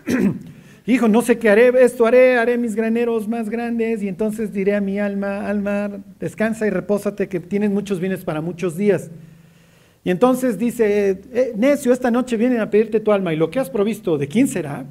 Hijo, 0.89 1.09
no 1.09 1.21
sé 1.21 1.37
qué 1.37 1.49
haré, 1.49 1.73
esto 1.83 2.05
haré, 2.05 2.37
haré 2.37 2.57
mis 2.57 2.73
graneros 2.73 3.27
más 3.27 3.49
grandes 3.49 4.01
y 4.01 4.07
entonces 4.07 4.53
diré 4.53 4.73
a 4.73 4.79
mi 4.79 4.99
alma, 4.99 5.45
alma, 5.45 5.91
descansa 6.17 6.65
y 6.65 6.69
repósate 6.69 7.27
que 7.27 7.41
tienes 7.41 7.71
muchos 7.71 7.99
bienes 7.99 8.23
para 8.23 8.39
muchos 8.39 8.77
días. 8.77 9.11
Y 10.05 10.11
entonces 10.11 10.57
dice, 10.57 11.19
eh, 11.33 11.51
necio, 11.57 11.91
esta 11.91 12.09
noche 12.09 12.37
vienen 12.37 12.61
a 12.61 12.69
pedirte 12.69 13.01
tu 13.01 13.11
alma 13.11 13.33
y 13.33 13.35
lo 13.35 13.51
que 13.51 13.59
has 13.59 13.69
provisto, 13.69 14.17
¿de 14.17 14.29
quién 14.29 14.47
será? 14.47 14.85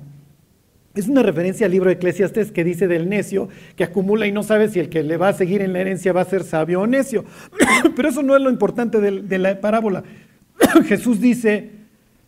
Es 0.94 1.08
una 1.08 1.22
referencia 1.22 1.64
al 1.64 1.72
libro 1.72 1.88
de 1.88 1.94
Eclesiastes 1.94 2.52
que 2.52 2.62
dice 2.62 2.88
del 2.88 3.08
necio 3.08 3.48
que 3.74 3.84
acumula 3.84 4.26
y 4.26 4.32
no 4.32 4.42
sabe 4.42 4.68
si 4.68 4.78
el 4.80 4.90
que 4.90 5.02
le 5.02 5.16
va 5.16 5.28
a 5.28 5.32
seguir 5.32 5.62
en 5.62 5.72
la 5.72 5.80
herencia 5.80 6.12
va 6.12 6.20
a 6.20 6.26
ser 6.26 6.44
sabio 6.44 6.82
o 6.82 6.86
necio. 6.86 7.24
Pero 7.96 8.10
eso 8.10 8.22
no 8.22 8.36
es 8.36 8.42
lo 8.42 8.50
importante 8.50 9.00
de, 9.00 9.22
de 9.22 9.38
la 9.38 9.58
parábola. 9.62 10.04
Jesús 10.84 11.22
dice, 11.22 11.70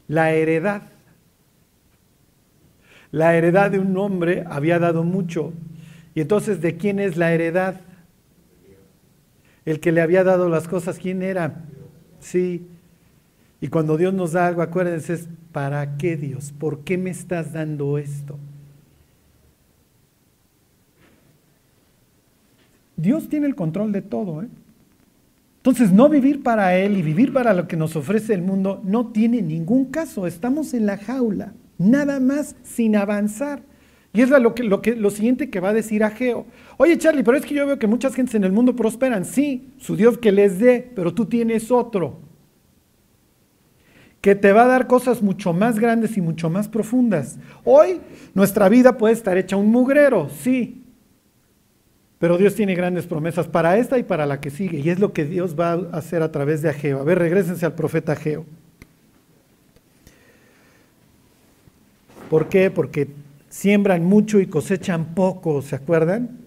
la 0.07 0.33
heredad. 0.33 0.85
La 3.11 3.35
heredad 3.37 3.71
de 3.71 3.79
un 3.79 3.97
hombre 3.97 4.45
había 4.49 4.79
dado 4.79 5.05
mucho. 5.05 5.53
Y 6.15 6.21
entonces, 6.21 6.61
¿de 6.61 6.77
quién 6.77 6.99
es 6.99 7.17
la 7.17 7.33
heredad? 7.33 7.81
El 9.65 9.81
que 9.81 9.93
le 9.93 10.01
había 10.01 10.25
dado 10.25 10.49
las 10.49 10.69
cosas, 10.69 10.99
¿quién 10.99 11.23
era? 11.23 11.65
Sí. 12.21 12.67
Y 13.61 13.69
cuando 13.69 13.97
Dios 13.97 14.15
nos 14.15 14.33
da 14.33 14.47
algo, 14.47 14.63
acuérdense, 14.63 15.15
es 15.15 15.29
¿para 15.53 15.97
qué 15.97 16.17
Dios? 16.17 16.53
¿Por 16.59 16.81
qué 16.81 16.99
me 16.99 17.11
estás 17.11 17.53
dando 17.53 17.99
esto? 17.99 18.39
Dios 22.97 23.29
tiene 23.29 23.47
el 23.47 23.55
control 23.55 23.93
de 23.93 24.03
todo. 24.03 24.43
¿eh? 24.43 24.49
Entonces, 25.59 25.93
no 25.93 26.09
vivir 26.09 26.43
para 26.43 26.77
Él 26.77 26.97
y 26.97 27.03
vivir 27.03 27.33
para 27.33 27.55
lo 27.55 27.69
que 27.69 27.77
nos 27.77 27.95
ofrece 27.97 28.35
el 28.35 28.43
mundo 28.43 28.81
no 28.85 29.09
tiene 29.09 29.41
ningún 29.41 29.87
caso. 29.87 30.27
Estamos 30.27 30.75
en 30.75 30.87
la 30.87 30.99
jaula, 30.99 31.53
nada 31.79 32.21
más 32.21 32.57
sin 32.63 32.97
avanzar. 32.97 33.63
Y 34.13 34.23
es 34.23 34.31
lo, 34.31 34.55
que, 34.55 34.65
lo, 34.65 34.83
que, 34.83 35.11
siguiente 35.11 35.51
que 35.51 35.61
va 35.61 35.69
a 35.69 35.75
decir 35.75 36.03
Ageo. 36.03 36.47
Oye, 36.77 36.99
Charlie, 36.99 37.23
pero 37.23 37.37
es 37.37 37.45
que 37.45 37.55
yo 37.55 37.67
veo 37.67 37.79
que 37.79 37.87
muchas 37.87 38.15
gentes 38.15 38.35
en 38.35 38.45
el 38.45 38.53
mundo 38.53 38.75
prosperan. 38.75 39.25
Sí, 39.25 39.71
su 39.79 39.97
Dios 39.97 40.19
que 40.19 40.33
les 40.33 40.59
dé, 40.59 40.91
pero 40.95 41.15
tú 41.15 41.27
tienes 41.27 41.71
otro. 41.71 42.21
Que 44.21 44.35
te 44.35 44.53
va 44.53 44.65
a 44.65 44.67
dar 44.67 44.87
cosas 44.87 45.23
mucho 45.23 45.53
más 45.53 45.79
grandes 45.79 46.17
y 46.17 46.21
mucho 46.21 46.51
más 46.51 46.69
profundas. 46.69 47.39
Hoy 47.65 48.01
nuestra 48.35 48.69
vida 48.69 48.97
puede 48.97 49.15
estar 49.15 49.37
hecha 49.37 49.57
un 49.57 49.71
mugrero, 49.71 50.29
sí, 50.29 50.79
pero 52.19 52.37
Dios 52.37 52.55
tiene 52.55 52.75
grandes 52.75 53.07
promesas 53.07 53.47
para 53.47 53.79
esta 53.79 53.97
y 53.99 54.03
para 54.03 54.27
la 54.27 54.41
que 54.41 54.51
sigue. 54.51 54.81
Y 54.81 54.91
es 54.91 54.99
lo 54.99 55.13
que 55.13 55.25
Dios 55.25 55.55
va 55.59 55.73
a 55.73 55.99
hacer 55.99 56.23
a 56.23 56.33
través 56.33 56.63
de 56.63 56.71
Ageo. 56.71 56.99
A 56.99 57.05
ver, 57.05 57.19
regresense 57.19 57.65
al 57.65 57.75
profeta 57.75 58.13
Ageo. 58.13 58.45
¿Por 62.29 62.49
qué? 62.49 62.71
Porque 62.71 63.09
siembran 63.49 64.05
mucho 64.05 64.41
y 64.41 64.47
cosechan 64.47 65.15
poco, 65.15 65.63
¿se 65.63 65.77
acuerdan? 65.77 66.39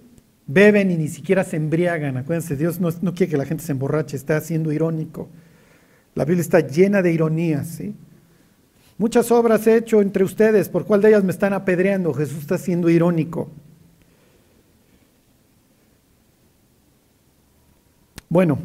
Beben 0.47 0.91
y 0.91 0.97
ni 0.97 1.07
siquiera 1.07 1.43
se 1.43 1.57
embriagan. 1.57 2.17
Acuérdense, 2.17 2.55
Dios 2.55 2.79
no, 2.79 3.13
quiere 3.13 3.31
que 3.31 3.37
la 3.37 3.45
gente 3.45 3.63
se 3.63 3.71
emborrache, 3.71 4.15
está 4.15 4.39
siendo 4.41 4.71
irónico. 4.71 5.29
La 6.13 6.25
Biblia 6.25 6.41
está 6.41 6.59
llena 6.59 7.01
de 7.01 7.11
ironías, 7.11 7.67
¿sí? 7.67 7.95
Muchas 8.97 9.31
obras 9.31 9.65
he 9.65 9.77
hecho 9.77 10.01
entre 10.01 10.23
ustedes, 10.23 10.69
¿por 10.69 10.85
cuál 10.85 11.01
de 11.01 11.09
ellas 11.09 11.23
me 11.23 11.31
están 11.31 11.53
apedreando? 11.53 12.13
Jesús 12.13 12.39
está 12.39 12.57
siendo 12.57 12.89
irónico. 12.89 13.49
Bueno, 18.29 18.59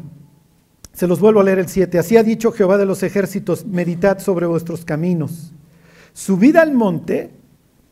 se 0.93 1.07
los 1.07 1.19
vuelvo 1.19 1.39
a 1.39 1.43
leer 1.43 1.59
el 1.59 1.67
7. 1.67 1.97
Así 1.97 2.17
ha 2.17 2.23
dicho 2.23 2.51
Jehová 2.51 2.77
de 2.77 2.85
los 2.85 3.01
ejércitos, 3.01 3.65
meditad 3.65 4.19
sobre 4.19 4.45
vuestros 4.45 4.85
caminos. 4.85 5.53
Subid 6.17 6.55
al 6.55 6.73
monte 6.73 7.29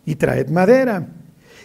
y 0.03 0.15
traed 0.15 0.49
madera, 0.49 1.09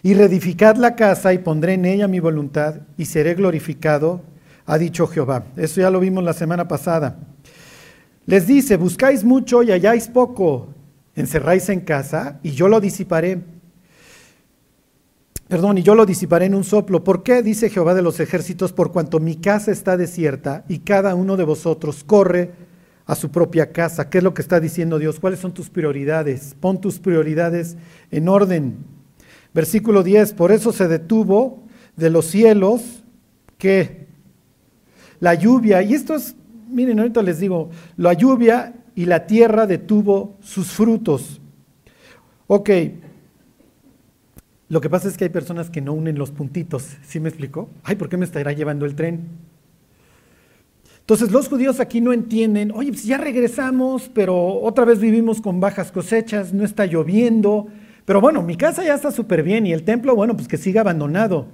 y 0.03 0.13
reedificad 0.13 0.77
la 0.77 0.95
casa 0.95 1.33
y 1.33 1.39
pondré 1.39 1.73
en 1.73 1.87
ella 1.87 2.07
mi 2.07 2.21
voluntad 2.21 2.83
y 2.99 3.07
seré 3.07 3.33
glorificado, 3.33 4.21
ha 4.67 4.77
dicho 4.77 5.07
Jehová. 5.07 5.47
Eso 5.57 5.81
ya 5.81 5.89
lo 5.89 6.01
vimos 6.01 6.23
la 6.23 6.35
semana 6.35 6.69
pasada. 6.69 7.17
Les 8.27 8.47
dice, 8.47 8.77
buscáis 8.77 9.25
mucho 9.25 9.63
y 9.63 9.73
halláis 9.73 10.09
poco, 10.09 10.69
encerráis 11.15 11.67
en 11.71 11.81
casa 11.81 12.41
y 12.43 12.51
yo 12.51 12.69
lo 12.69 12.79
disiparé 12.79 13.43
Perdón, 15.49 15.79
y 15.79 15.83
yo 15.83 15.95
lo 15.95 16.05
disiparé 16.05 16.45
en 16.45 16.55
un 16.55 16.63
soplo. 16.63 17.03
¿Por 17.03 17.23
qué? 17.23 17.43
Dice 17.43 17.71
Jehová 17.71 17.95
de 17.95 18.03
los 18.03 18.21
ejércitos, 18.21 18.75
por 18.75 18.93
cuanto 18.93 19.19
mi 19.19 19.37
casa 19.37 19.73
está 19.73 19.97
desierta 19.97 20.65
y 20.69 20.81
cada 20.81 21.15
uno 21.15 21.39
de 21.39 21.43
vosotros 21.43 22.05
corre 22.05 22.53
a 23.11 23.17
su 23.17 23.33
propia 23.33 23.73
casa. 23.73 24.09
¿Qué 24.09 24.19
es 24.19 24.25
lo 24.25 24.35
que 24.35 24.41
está 24.41 24.61
diciendo 24.61 25.01
Dios? 25.01 25.19
¿Cuáles 25.19 25.41
son 25.41 25.53
tus 25.53 25.69
prioridades? 25.69 26.55
Pon 26.61 26.81
tus 26.81 27.01
prioridades 27.01 27.77
en 28.13 28.29
orden. 28.29 28.77
Versículo 29.53 30.05
10, 30.05 30.33
por 30.35 30.53
eso 30.53 30.71
se 30.71 30.87
detuvo 30.87 31.65
de 31.97 32.09
los 32.09 32.27
cielos 32.27 33.03
que 33.59 34.07
la 35.19 35.35
lluvia, 35.35 35.83
y 35.83 35.95
esto 35.95 36.15
es, 36.15 36.37
miren, 36.71 37.01
ahorita 37.01 37.21
les 37.23 37.41
digo, 37.41 37.71
la 37.97 38.13
lluvia 38.13 38.75
y 38.95 39.07
la 39.07 39.27
tierra 39.27 39.67
detuvo 39.67 40.37
sus 40.41 40.69
frutos. 40.69 41.41
Ok, 42.47 42.71
lo 44.69 44.81
que 44.81 44.89
pasa 44.89 45.09
es 45.09 45.17
que 45.17 45.25
hay 45.25 45.31
personas 45.31 45.69
que 45.69 45.81
no 45.81 45.95
unen 45.95 46.17
los 46.17 46.31
puntitos, 46.31 46.97
¿sí 47.03 47.19
me 47.19 47.29
explicó? 47.29 47.69
Ay, 47.83 47.97
¿por 47.97 48.09
qué 48.09 48.17
me 48.17 48.25
estará 48.25 48.53
llevando 48.53 48.87
el 48.87 48.95
tren? 48.95 49.50
Entonces 51.11 51.33
los 51.33 51.49
judíos 51.49 51.81
aquí 51.81 52.01
no 52.01 52.13
entienden, 52.13 52.71
oye, 52.71 52.91
pues 52.93 53.03
ya 53.03 53.19
regresamos, 53.19 54.09
pero 54.15 54.61
otra 54.61 54.85
vez 54.85 55.01
vivimos 55.01 55.41
con 55.41 55.59
bajas 55.59 55.91
cosechas, 55.91 56.53
no 56.53 56.65
está 56.65 56.87
lloviendo, 56.87 57.67
pero 58.05 58.21
bueno, 58.21 58.43
mi 58.43 58.55
casa 58.55 58.85
ya 58.85 58.95
está 58.95 59.11
súper 59.11 59.43
bien 59.43 59.67
y 59.67 59.73
el 59.73 59.83
templo, 59.83 60.15
bueno, 60.15 60.37
pues 60.37 60.47
que 60.47 60.57
siga 60.57 60.83
abandonado. 60.83 61.49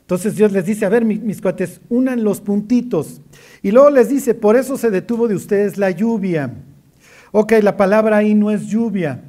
Entonces 0.00 0.34
Dios 0.34 0.50
les 0.52 0.64
dice, 0.64 0.86
a 0.86 0.88
ver, 0.88 1.04
mis, 1.04 1.42
cuates, 1.42 1.82
unan 1.90 2.24
los 2.24 2.40
puntitos. 2.40 3.20
Y 3.60 3.70
luego 3.70 3.90
les 3.90 4.08
dice, 4.08 4.32
por 4.32 4.56
eso 4.56 4.78
se 4.78 4.90
detuvo 4.90 5.28
de 5.28 5.34
ustedes 5.34 5.76
la 5.76 5.90
lluvia. 5.90 6.54
Ok, 7.32 7.52
la 7.60 7.76
palabra 7.76 8.16
ahí 8.16 8.34
no 8.34 8.50
es 8.50 8.66
lluvia. 8.66 9.24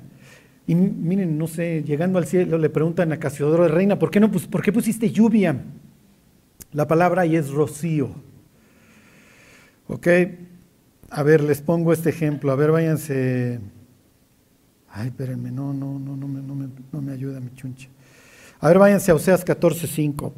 Y 0.66 0.76
miren, 0.76 1.38
no 1.38 1.48
sé, 1.48 1.84
llegando 1.84 2.20
al 2.20 2.26
cielo 2.26 2.58
le 2.58 2.70
preguntan 2.70 3.12
a 3.12 3.20
Casiodoro 3.20 3.64
de 3.64 3.70
Reina, 3.70 4.00
¿por 4.00 4.12
qué, 4.12 4.22
no, 4.22 4.32
pues, 4.32 4.48
¿por 4.48 4.62
qué 4.62 4.72
pusiste 4.72 5.12
lluvia? 5.12 5.62
La 6.72 6.88
palabra 6.88 7.24
ahí 7.24 7.36
es 7.36 7.50
rocío. 7.50 8.32
Ok, 9.94 10.08
a 11.12 11.22
ver, 11.22 11.44
les 11.44 11.62
pongo 11.62 11.94
este 11.94 12.10
ejemplo. 12.10 12.52
A 12.52 12.56
ver, 12.56 12.72
váyanse. 12.72 13.60
Ay, 14.90 15.10
espérenme, 15.10 15.52
no, 15.52 15.72
no, 15.72 16.00
no, 16.00 16.18
no, 16.18 16.28
me, 16.28 16.42
no, 16.42 16.56
me, 16.56 16.68
no 16.92 17.00
me 17.00 17.12
ayuda 17.12 17.40
mi 17.40 17.54
chunche. 17.54 17.90
A 18.60 18.70
ver, 18.70 18.80
váyanse 18.80 19.12
a 19.12 19.16
Oseas 19.16 19.46
14:5. 19.46 20.34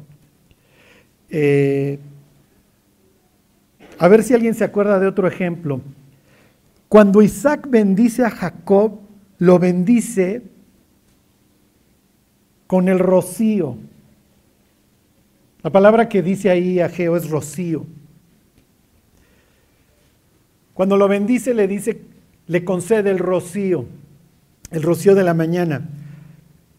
Eh, 1.30 1.98
a 3.98 4.08
ver 4.08 4.22
si 4.24 4.34
alguien 4.34 4.54
se 4.54 4.62
acuerda 4.62 5.00
de 5.00 5.06
otro 5.06 5.26
ejemplo. 5.26 5.80
Cuando 6.90 7.22
Isaac 7.22 7.66
bendice 7.70 8.26
a 8.26 8.30
Jacob, 8.30 9.00
lo 9.38 9.58
bendice 9.58 10.42
con 12.66 12.88
el 12.88 12.98
rocío. 12.98 13.78
La 15.62 15.70
palabra 15.70 16.10
que 16.10 16.20
dice 16.20 16.50
ahí 16.50 16.78
Ageo 16.78 17.16
es 17.16 17.30
rocío. 17.30 17.86
Cuando 20.76 20.98
lo 20.98 21.08
bendice 21.08 21.54
le 21.54 21.66
dice, 21.66 22.02
le 22.48 22.62
concede 22.62 23.08
el 23.08 23.18
rocío, 23.18 23.86
el 24.70 24.82
rocío 24.82 25.14
de 25.14 25.24
la 25.24 25.32
mañana. 25.32 25.88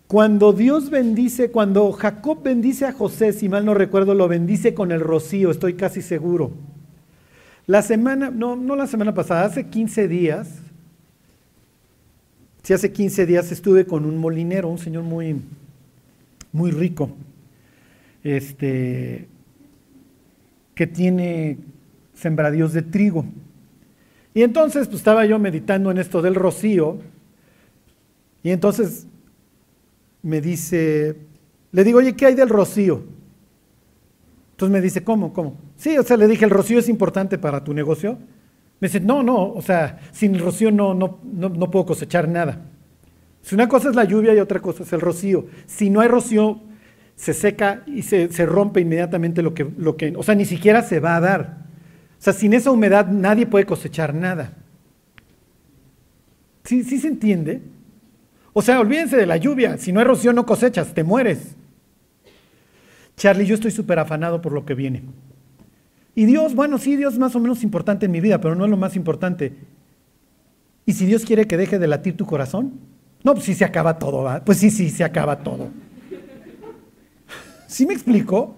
Cuando 0.06 0.54
Dios 0.54 0.92
bendice, 0.92 1.50
cuando 1.50 1.92
Jacob 1.94 2.44
bendice 2.44 2.86
a 2.86 2.94
José, 2.94 3.34
si 3.34 3.50
mal 3.50 3.66
no 3.66 3.74
recuerdo, 3.74 4.14
lo 4.14 4.28
bendice 4.28 4.76
con 4.76 4.92
el 4.92 5.00
rocío, 5.00 5.50
estoy 5.50 5.74
casi 5.74 6.04
seguro. 6.04 6.52
La 7.66 7.82
semana, 7.82 8.30
no, 8.30 8.56
no 8.56 8.76
la 8.76 8.86
semana 8.86 9.16
pasada, 9.16 9.46
hace 9.46 9.66
15 9.66 10.08
días, 10.08 10.48
si 12.62 12.74
hace 12.74 12.92
15 12.92 13.26
días 13.26 13.52
estuve 13.52 13.88
con 13.88 14.06
un 14.06 14.20
molinero, 14.20 14.70
un 14.70 14.78
señor 14.78 15.06
muy, 15.06 15.42
muy 16.52 16.70
rico, 16.70 17.10
este, 18.24 19.28
que 20.76 20.86
tiene 20.86 21.58
sembradíos 22.14 22.74
de 22.74 22.84
trigo. 22.84 23.26
Y 24.34 24.44
entonces 24.44 24.88
pues, 24.88 25.00
estaba 25.00 25.26
yo 25.26 25.40
meditando 25.40 25.92
en 25.92 25.98
esto 25.98 26.22
del 26.22 26.36
rocío, 26.36 27.00
y 28.44 28.52
entonces 28.52 29.08
me 30.22 30.42
dice, 30.42 31.18
le 31.72 31.84
digo, 31.84 32.00
oye, 32.00 32.16
¿qué 32.16 32.28
hay 32.28 32.36
del 32.36 32.50
rocío? 32.50 33.04
Entonces 34.52 34.74
me 34.74 34.82
dice, 34.82 35.04
¿cómo? 35.04 35.34
¿Cómo? 35.34 35.58
Sí, 35.76 35.98
o 35.98 36.04
sea, 36.04 36.18
le 36.18 36.28
dije, 36.28 36.46
¿el 36.46 36.52
rocío 36.52 36.80
es 36.80 36.90
importante 36.90 37.38
para 37.38 37.64
tu 37.64 37.74
negocio? 37.74 38.18
Me 38.80 38.88
dice, 38.88 39.00
no, 39.00 39.22
no, 39.22 39.52
o 39.52 39.62
sea, 39.62 40.00
sin 40.12 40.40
rocío 40.40 40.72
no, 40.72 40.94
no, 40.94 41.20
no, 41.24 41.70
puedo 41.70 41.86
cosechar 41.86 42.28
nada. 42.28 42.62
Si 43.42 43.54
una 43.54 43.68
cosa 43.68 43.90
es 43.90 43.96
la 43.96 44.04
lluvia 44.04 44.34
y 44.34 44.40
otra 44.40 44.60
cosa 44.60 44.84
es 44.84 44.94
el 44.94 45.02
rocío. 45.02 45.46
Si 45.66 45.90
no 45.90 46.00
hay 46.00 46.08
rocío, 46.08 46.62
se 47.16 47.34
seca 47.34 47.84
y 47.86 48.02
se, 48.04 48.32
se, 48.32 48.46
rompe 48.46 48.82
inmediatamente 48.82 49.42
lo 49.42 49.54
que, 49.54 49.68
lo 49.78 49.98
que, 49.98 50.14
o 50.16 50.24
sea, 50.24 50.36
ni 50.36 50.46
siquiera 50.46 50.84
se 50.84 51.00
va 51.00 51.18
a 51.18 51.20
dar. 51.20 51.67
O 52.20 52.24
sea, 52.24 52.34
sin 52.34 52.54
esa 52.54 52.72
humedad 52.72 53.08
nadie 53.08 53.46
puede 53.46 53.66
cosechar 53.66 54.14
nada. 54.14 54.54
¿Sí, 56.64 56.84
sí 56.84 57.00
se 57.00 57.08
entiende? 57.08 57.62
O 58.54 58.62
sea, 58.62 58.80
olvídense 58.80 59.16
de 59.16 59.26
la 59.26 59.38
lluvia. 59.38 59.78
Si 59.78 59.92
no 59.92 60.00
hay 60.00 60.06
rocío, 60.06 60.34
no 60.34 60.46
cosechas, 60.46 60.94
te 60.94 61.04
mueres. 61.04 61.56
Charlie, 63.16 63.46
yo 63.46 63.56
estoy 63.56 63.72
súper 63.72 64.00
afanado 64.00 64.42
por 64.42 64.52
lo 64.52 64.66
que 64.66 64.74
viene. 64.74 65.04
Y 66.16 66.26
Dios, 66.26 66.56
bueno, 66.56 66.80
sí, 66.80 66.96
Dios 66.96 67.14
es 67.14 67.20
más 67.20 67.36
o 67.36 67.40
menos 67.40 67.64
importante 67.64 68.08
en 68.08 68.12
mi 68.12 68.20
vida, 68.20 68.42
pero 68.42 68.56
no 68.56 68.66
es 68.66 68.72
lo 68.72 68.78
más 68.78 68.96
importante. 68.96 69.54
¿Y 70.86 70.94
si 70.94 71.06
Dios 71.06 71.24
quiere 71.24 71.46
que 71.46 71.56
deje 71.56 71.78
de 71.78 71.88
latir 71.88 72.18
tu 72.18 72.26
corazón? 72.26 72.74
No, 73.24 73.34
pues 73.34 73.46
sí 73.46 73.54
se 73.54 73.64
acaba 73.64 74.00
todo. 74.00 74.28
Pues 74.44 74.58
sí, 74.58 74.72
sí, 74.72 74.90
se 74.90 75.04
acaba 75.04 75.38
todo. 75.40 75.70
¿Sí 77.68 77.86
me 77.86 77.94
explico? 77.94 78.57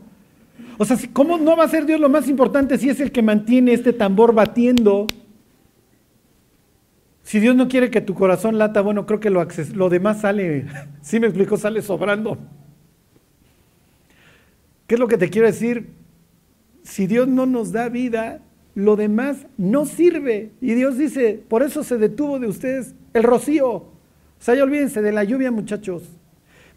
O 0.79 0.85
sea, 0.85 0.97
¿cómo 1.13 1.37
no 1.37 1.55
va 1.55 1.65
a 1.65 1.69
ser 1.69 1.85
Dios 1.85 1.99
lo 1.99 2.09
más 2.09 2.27
importante 2.27 2.79
si 2.79 2.89
es 2.89 2.99
el 2.99 3.11
que 3.11 3.21
mantiene 3.21 3.73
este 3.73 3.93
tambor 3.93 4.33
batiendo? 4.33 5.05
Si 7.21 7.39
Dios 7.39 7.55
no 7.55 7.67
quiere 7.67 7.91
que 7.91 8.01
tu 8.01 8.15
corazón 8.15 8.57
lata, 8.57 8.81
bueno, 8.81 9.05
creo 9.05 9.19
que 9.19 9.29
lo, 9.29 9.47
lo 9.75 9.89
demás 9.89 10.21
sale, 10.21 10.65
¿sí 11.03 11.19
me 11.19 11.27
explico? 11.27 11.55
Sale 11.57 11.83
sobrando. 11.83 12.39
¿Qué 14.87 14.95
es 14.95 14.99
lo 14.99 15.07
que 15.07 15.19
te 15.19 15.29
quiero 15.29 15.45
decir? 15.45 15.99
si 16.89 17.07
Dios 17.07 17.27
no 17.27 17.45
nos 17.45 17.71
da 17.71 17.87
vida, 17.87 18.41
lo 18.73 18.95
demás 18.95 19.45
no 19.57 19.85
sirve. 19.85 20.51
Y 20.59 20.73
Dios 20.73 20.97
dice, 20.97 21.41
por 21.47 21.63
eso 21.63 21.83
se 21.83 21.97
detuvo 21.97 22.39
de 22.39 22.47
ustedes 22.47 22.95
el 23.13 23.23
rocío. 23.23 23.69
O 23.69 23.93
sea, 24.39 24.55
ya 24.55 24.63
olvídense 24.63 25.01
de 25.01 25.11
la 25.11 25.23
lluvia, 25.23 25.51
muchachos. 25.51 26.03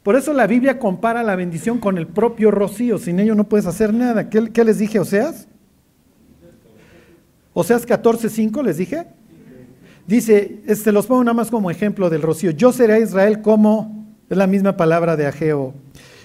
Por 0.03 0.17
eso 0.17 0.33
la 0.33 0.47
Biblia 0.47 0.79
compara 0.79 1.23
la 1.23 1.37
bendición 1.37 1.79
con 1.79 1.97
el 1.97 2.07
propio 2.07 2.51
rocío. 2.51 2.99
Sin 2.99 3.21
ello 3.21 3.35
no 3.35 3.49
puedes 3.49 3.67
hacer 3.67 3.95
nada. 3.95 4.29
¿Qué, 4.29 4.65
les 4.65 4.79
dije, 4.79 4.99
Oseas? 4.99 5.47
Oseas 7.55 7.87
14:5 7.87 8.63
les 8.63 8.79
dije. 8.79 9.07
Dice, 10.07 10.61
este, 10.67 10.91
los 10.91 11.07
pongo 11.07 11.23
nada 11.23 11.35
más 11.35 11.51
como 11.51 11.71
ejemplo 11.71 12.11
del 12.11 12.23
rocío. 12.23 12.51
Yo 12.51 12.73
seré 12.73 13.01
Israel 13.01 13.41
como, 13.41 14.07
es 14.29 14.37
la 14.37 14.49
misma 14.49 14.77
palabra 14.77 15.17
de 15.17 15.27
Ageo. 15.27 15.75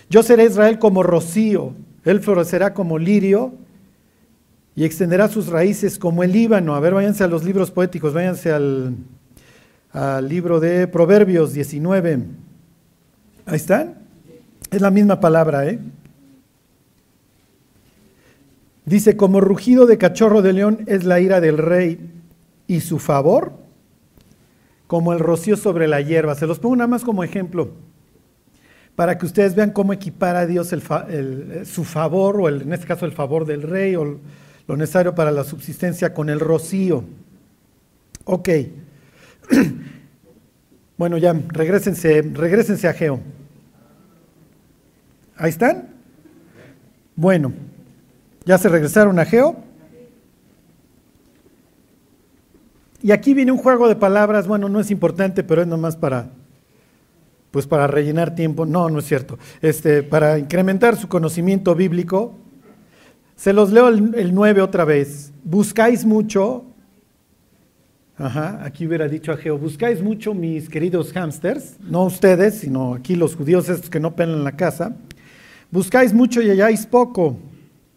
Yo 0.09 0.23
seré 0.23 0.45
Israel 0.45 0.79
como 0.79 1.03
rocío. 1.03 1.73
Él 2.03 2.21
florecerá 2.21 2.73
como 2.73 2.97
lirio 2.97 3.53
y 4.75 4.85
extenderá 4.85 5.27
sus 5.27 5.47
raíces 5.47 5.99
como 5.99 6.23
el 6.23 6.31
Líbano. 6.31 6.75
A 6.75 6.79
ver, 6.79 6.93
váyanse 6.93 7.23
a 7.23 7.27
los 7.27 7.43
libros 7.43 7.69
poéticos, 7.71 8.13
váyanse 8.13 8.51
al, 8.51 8.95
libro 10.27 10.59
de 10.59 10.87
Proverbios 10.87 11.53
19. 11.53 12.19
Ahí 13.47 13.55
están. 13.55 13.95
Es 14.69 14.81
la 14.81 14.91
misma 14.91 15.21
palabra, 15.21 15.65
¿eh? 15.65 15.79
Dice, 18.85 19.15
como 19.15 19.41
rugido 19.41 19.85
de 19.85 19.97
cachorro 19.97 20.41
de 20.41 20.53
león 20.53 20.83
es 20.87 21.05
la 21.05 21.19
ira 21.21 21.41
del 21.41 21.57
rey 21.57 22.11
y 22.67 22.81
su 22.81 22.99
favor 22.99 23.53
como 24.85 25.13
el 25.13 25.19
rocío 25.19 25.57
sobre 25.57 25.87
la 25.87 26.01
hierba. 26.01 26.35
Se 26.35 26.45
los 26.45 26.59
pongo 26.59 26.75
nada 26.75 26.87
más 26.87 27.03
como 27.03 27.23
ejemplo 27.23 27.71
para 28.95 29.17
que 29.17 29.25
ustedes 29.25 29.55
vean 29.55 29.71
cómo 29.71 29.93
equipara 29.93 30.39
a 30.39 30.45
Dios 30.45 30.73
su 31.65 31.83
favor, 31.83 32.41
o 32.41 32.49
en 32.49 32.73
este 32.73 32.87
caso 32.87 33.05
el 33.05 33.11
favor 33.11 33.45
del 33.45 33.61
rey, 33.61 33.95
o 33.95 34.19
lo 34.67 34.75
necesario 34.75 35.13
para 35.13 35.31
la 35.31 35.43
subsistencia 35.43 36.13
con 36.13 36.29
el 36.29 36.39
rocío. 36.39 37.03
Ok. 38.25 38.49
Bueno, 40.97 41.17
ya, 41.17 41.33
regresense, 41.49 42.23
regresense 42.33 42.87
a 42.87 42.93
Geo. 42.93 43.19
¿Ahí 45.37 45.49
están? 45.49 45.89
Bueno, 47.15 47.53
¿ya 48.45 48.57
se 48.57 48.67
regresaron 48.67 49.19
a 49.19 49.25
Geo? 49.25 49.55
Y 53.01 53.11
aquí 53.11 53.33
viene 53.33 53.51
un 53.51 53.59
juego 53.59 53.87
de 53.87 53.95
palabras, 53.95 54.47
bueno, 54.47 54.69
no 54.69 54.79
es 54.79 54.89
importante, 54.89 55.43
pero 55.43 55.61
es 55.61 55.67
nomás 55.67 55.95
para, 55.95 56.29
pues 57.51 57.67
para 57.67 57.85
rellenar 57.85 58.33
tiempo. 58.33 58.65
No, 58.65 58.89
no 58.89 58.99
es 58.99 59.05
cierto. 59.05 59.37
Este, 59.61 60.01
para 60.01 60.39
incrementar 60.39 60.97
su 60.97 61.07
conocimiento 61.07 61.75
bíblico, 61.75 62.35
se 63.35 63.53
los 63.53 63.71
leo 63.71 63.87
el, 63.89 64.33
9 64.33 64.61
otra 64.61 64.83
vez. 64.83 65.31
Buscáis 65.43 66.05
mucho. 66.05 66.65
Ajá, 68.19 68.61
aquí 68.63 68.87
hubiera 68.87 69.07
dicho 69.07 69.31
a 69.31 69.37
Geo, 69.37 69.59
buscáis 69.59 70.01
mucho 70.01 70.33
mis 70.33 70.69
queridos 70.69 71.13
hamsters, 71.13 71.75
no 71.79 72.05
ustedes, 72.05 72.55
sino 72.55 72.95
aquí 72.95 73.15
los 73.15 73.35
judíos 73.35 73.69
estos 73.69 73.91
que 73.91 73.99
no 73.99 74.15
pelan 74.15 74.43
la 74.43 74.53
casa. 74.53 74.95
Buscáis 75.69 76.13
mucho 76.13 76.41
y 76.41 76.49
halláis 76.49 76.87
poco. 76.87 77.37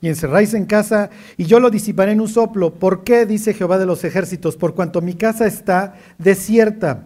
y 0.02 0.09
encerráis 0.09 0.54
en 0.54 0.64
casa, 0.64 1.11
y 1.37 1.44
yo 1.44 1.61
lo 1.61 1.68
disiparé 1.68 2.12
en 2.12 2.22
un 2.22 2.28
soplo. 2.28 2.72
¿Por 2.72 3.04
qué? 3.04 3.26
dice 3.26 3.52
Jehová 3.52 3.78
de 3.78 3.85
los 3.85 4.02
ejércitos, 4.02 4.56
por 4.56 4.74
cuanto 4.74 5.02
mi 5.02 5.12
casa 5.12 5.46
está 5.46 5.94
desierta. 6.16 7.02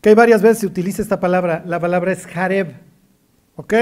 Que 0.00 0.10
hay 0.10 0.14
varias 0.14 0.40
veces 0.40 0.58
se 0.58 0.66
utiliza 0.66 1.02
esta 1.02 1.20
palabra, 1.20 1.62
la 1.66 1.78
palabra 1.78 2.12
es 2.12 2.26
Jareb, 2.26 2.72
¿ok? 3.56 3.74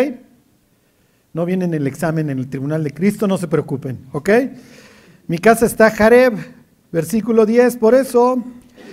No 1.33 1.47
viene 1.47 1.67
en 1.67 1.75
el 1.75 1.87
examen 1.87 2.31
en 2.31 2.39
el 2.41 2.49
tribunal 2.49 2.83
de 2.83 2.93
Cristo, 2.93 3.29
no 3.29 3.39
se 3.39 3.47
preocupen, 3.47 4.07
¿ok? 4.11 4.31
Mi 5.29 5.39
casa 5.39 5.65
está 5.65 5.91
Jareb, 5.93 6.35
versículo 6.91 7.47
10, 7.47 7.77
por 7.77 7.95
eso 7.95 8.43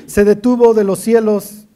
se 0.07 0.25
detuvo 0.25 0.73
de 0.73 0.83
los 0.83 0.99
cielos 0.99 1.67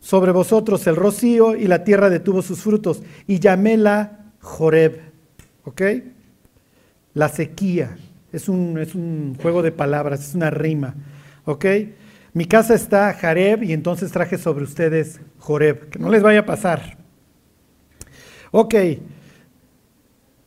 sobre 0.00 0.32
vosotros 0.32 0.86
el 0.86 0.96
rocío 0.96 1.56
y 1.56 1.66
la 1.66 1.84
tierra 1.84 2.10
detuvo 2.10 2.42
sus 2.42 2.60
frutos, 2.60 3.02
y 3.26 3.40
llaméla 3.40 4.32
Joreb, 4.40 5.00
¿ok? 5.64 5.82
La 7.14 7.28
sequía. 7.28 7.96
Es 8.32 8.48
un, 8.48 8.78
es 8.78 8.94
un 8.94 9.36
juego 9.40 9.62
de 9.62 9.72
palabras, 9.72 10.28
es 10.28 10.34
una 10.34 10.50
rima. 10.50 10.94
¿Ok? 11.46 11.64
Mi 12.34 12.44
casa 12.44 12.74
está 12.74 13.14
Jareb 13.14 13.62
y 13.62 13.72
entonces 13.72 14.12
traje 14.12 14.36
sobre 14.36 14.64
ustedes 14.64 15.20
Joreb. 15.38 15.88
Que 15.88 15.98
no 15.98 16.10
les 16.10 16.22
vaya 16.22 16.40
a 16.40 16.46
pasar. 16.46 16.98
Ok. 18.50 18.74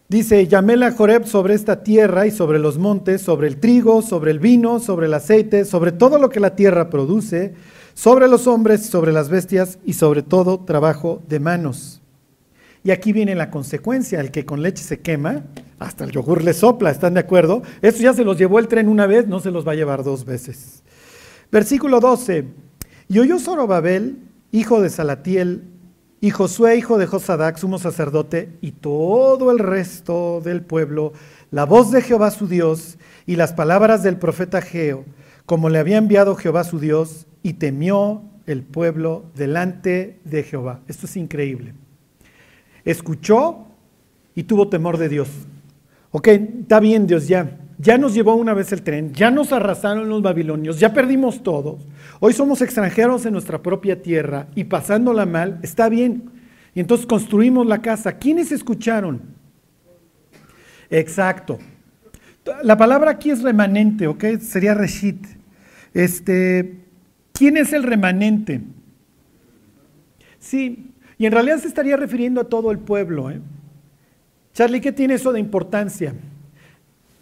Dice, 0.10 0.48
llaméla 0.48 0.92
Joreb 0.92 1.28
sobre 1.28 1.54
esta 1.54 1.84
tierra 1.84 2.26
y 2.26 2.32
sobre 2.32 2.58
los 2.58 2.80
montes, 2.80 3.22
sobre 3.22 3.48
el 3.48 3.58
trigo, 3.58 4.02
sobre 4.02 4.32
el 4.32 4.40
vino, 4.40 4.80
sobre 4.80 5.06
el 5.06 5.14
aceite, 5.14 5.66
sobre 5.66 5.92
todo 5.92 6.18
lo 6.18 6.30
que 6.30 6.40
la 6.40 6.56
tierra 6.56 6.90
produce, 6.90 7.54
sobre 7.94 8.28
los 8.28 8.48
hombres, 8.48 8.88
sobre 8.88 9.12
las 9.12 9.30
bestias 9.30 9.78
y 9.86 9.94
sobre 9.94 10.24
todo 10.24 10.62
trabajo 10.62 11.22
de 11.30 11.40
manos. 11.40 12.02
Y 12.84 12.90
aquí 12.90 13.14
viene 13.14 13.36
la 13.36 13.52
consecuencia, 13.52 14.20
el 14.20 14.32
que 14.32 14.48
con 14.48 14.64
leche 14.64 14.84
se 14.84 15.00
quema, 15.00 15.44
hasta 15.78 16.06
el 16.06 16.12
yogur 16.12 16.44
le 16.44 16.56
sopla, 16.56 16.90
¿están 16.90 17.14
de 17.14 17.20
acuerdo? 17.20 17.62
Eso 17.84 18.02
ya 18.02 18.16
se 18.16 18.24
los 18.24 18.36
llevó 18.36 18.58
el 18.58 18.68
tren 18.68 18.90
una 18.90 19.06
vez, 19.06 19.28
no 19.28 19.40
se 19.40 19.52
los 19.52 19.68
va 19.68 19.74
a 19.74 19.76
llevar 19.76 20.04
dos 20.04 20.26
veces. 20.26 20.82
Versículo 21.52 22.00
12. 22.00 22.46
Y 23.10 23.20
oyó 23.20 23.38
Zorobabel, 23.38 24.18
hijo 24.52 24.82
de 24.82 24.90
Salatiel, 24.90 25.66
y 26.22 26.32
Josué, 26.32 26.78
hijo 26.78 26.98
de 26.98 27.06
Josadac, 27.06 27.58
sumo 27.58 27.80
sacerdote, 27.80 28.58
y 28.62 28.72
todo 28.72 29.52
el 29.52 29.60
resto 29.60 30.42
del 30.44 30.62
pueblo, 30.62 31.14
la 31.52 31.66
voz 31.66 31.92
de 31.92 32.02
Jehová 32.02 32.32
su 32.32 32.48
Dios 32.48 32.98
y 33.26 33.36
las 33.36 33.54
palabras 33.54 34.04
del 34.04 34.18
profeta 34.18 34.62
Geo, 34.62 35.06
como 35.46 35.70
le 35.70 35.80
había 35.80 35.98
enviado 35.98 36.36
Jehová 36.36 36.64
su 36.64 36.80
Dios, 36.80 37.26
y 37.42 37.54
temió 37.54 38.24
el 38.46 38.64
pueblo 38.64 39.26
delante 39.36 40.20
de 40.26 40.44
Jehová. 40.44 40.82
Esto 40.88 41.06
es 41.06 41.16
increíble 41.16 41.74
escuchó 42.86 43.68
y 44.36 44.44
tuvo 44.44 44.70
temor 44.70 44.98
de 44.98 45.10
Dios. 45.10 45.30
Ok, 46.12 46.28
está 46.28 46.80
bien 46.80 47.08
Dios, 47.08 47.28
ya. 47.28 47.58
Ya 47.82 47.98
nos 47.98 48.14
llevó 48.14 48.36
una 48.36 48.54
vez 48.54 48.74
el 48.74 48.82
tren, 48.82 49.14
ya 49.14 49.32
nos 49.32 49.54
arrasaron 49.54 50.10
los 50.10 50.22
babilonios, 50.22 50.82
ya 50.82 50.94
perdimos 50.94 51.42
todos. 51.44 51.88
Hoy 52.20 52.34
somos 52.34 52.62
extranjeros 52.62 53.26
en 53.26 53.32
nuestra 53.32 53.62
propia 53.62 54.02
tierra 54.02 54.48
y 54.54 54.66
pasándola 54.66 55.26
mal, 55.26 55.60
está 55.64 55.88
bien. 55.88 56.30
Y 56.76 56.82
entonces 56.82 57.08
construimos 57.08 57.66
la 57.66 57.82
casa. 57.82 58.18
¿Quiénes 58.18 58.52
escucharon? 58.52 59.22
Exacto. 60.90 61.58
La 62.64 62.76
palabra 62.76 63.12
aquí 63.12 63.32
es 63.32 63.42
remanente, 63.42 64.08
¿ok? 64.08 64.26
Sería 64.42 64.74
reshit. 64.74 65.26
Este, 65.94 66.80
¿Quién 67.32 67.56
es 67.56 67.72
el 67.72 67.84
remanente? 67.84 68.60
Sí, 70.38 70.92
y 71.18 71.26
en 71.26 71.32
realidad 71.32 71.60
se 71.60 71.70
estaría 71.70 71.96
refiriendo 71.96 72.42
a 72.42 72.50
todo 72.50 72.72
el 72.72 72.80
pueblo. 72.80 73.32
¿eh? 73.32 73.40
Charlie, 74.54 74.82
¿qué 74.82 74.92
tiene 74.92 75.14
eso 75.14 75.32
de 75.32 75.40
importancia? 75.40 76.14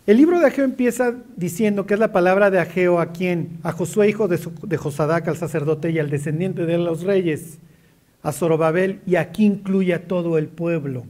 El 0.07 0.15
libro 0.15 0.39
de 0.39 0.45
Ageo 0.45 0.63
empieza 0.63 1.15
diciendo 1.35 1.85
que 1.85 1.93
es 1.93 1.99
la 1.99 2.13
palabra 2.13 2.49
de 2.49 2.59
Ageo 2.59 3.01
a 3.01 3.11
quién? 3.11 3.59
A 3.61 3.73
Josué, 3.73 4.07
hijo 4.07 4.29
de, 4.29 4.39
de 4.63 4.77
Josadac, 4.77 5.27
al 5.27 5.35
sacerdote 5.35 5.91
y 5.91 5.99
al 5.99 6.09
descendiente 6.09 6.65
de 6.65 6.77
los 6.77 7.03
reyes, 7.03 7.59
a 8.23 8.31
Zorobabel, 8.31 9.01
y 9.05 9.17
aquí 9.17 9.45
incluye 9.45 9.93
a 9.93 10.07
todo 10.07 10.37
el 10.37 10.47
pueblo. 10.47 11.03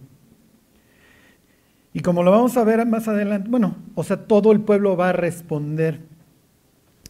Y 1.94 2.00
como 2.00 2.24
lo 2.24 2.32
vamos 2.32 2.58
a 2.58 2.64
ver 2.64 2.84
más 2.88 3.08
adelante, 3.08 3.48
bueno, 3.48 3.76
o 3.94 4.04
sea, 4.04 4.18
todo 4.18 4.52
el 4.52 4.62
pueblo 4.62 4.98
va 4.98 5.10
a 5.10 5.14
responder. 5.14 6.00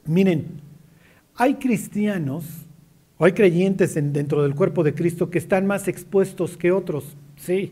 Miren, 0.05 0.59
hay 1.37 1.55
cristianos 1.55 2.43
o 3.17 3.23
hay 3.23 3.31
creyentes 3.31 3.93
dentro 3.95 4.43
del 4.43 4.55
cuerpo 4.55 4.83
de 4.83 4.93
Cristo 4.93 5.29
que 5.29 5.37
están 5.37 5.65
más 5.65 5.87
expuestos 5.87 6.57
que 6.57 6.73
otros, 6.73 7.15
sí. 7.37 7.71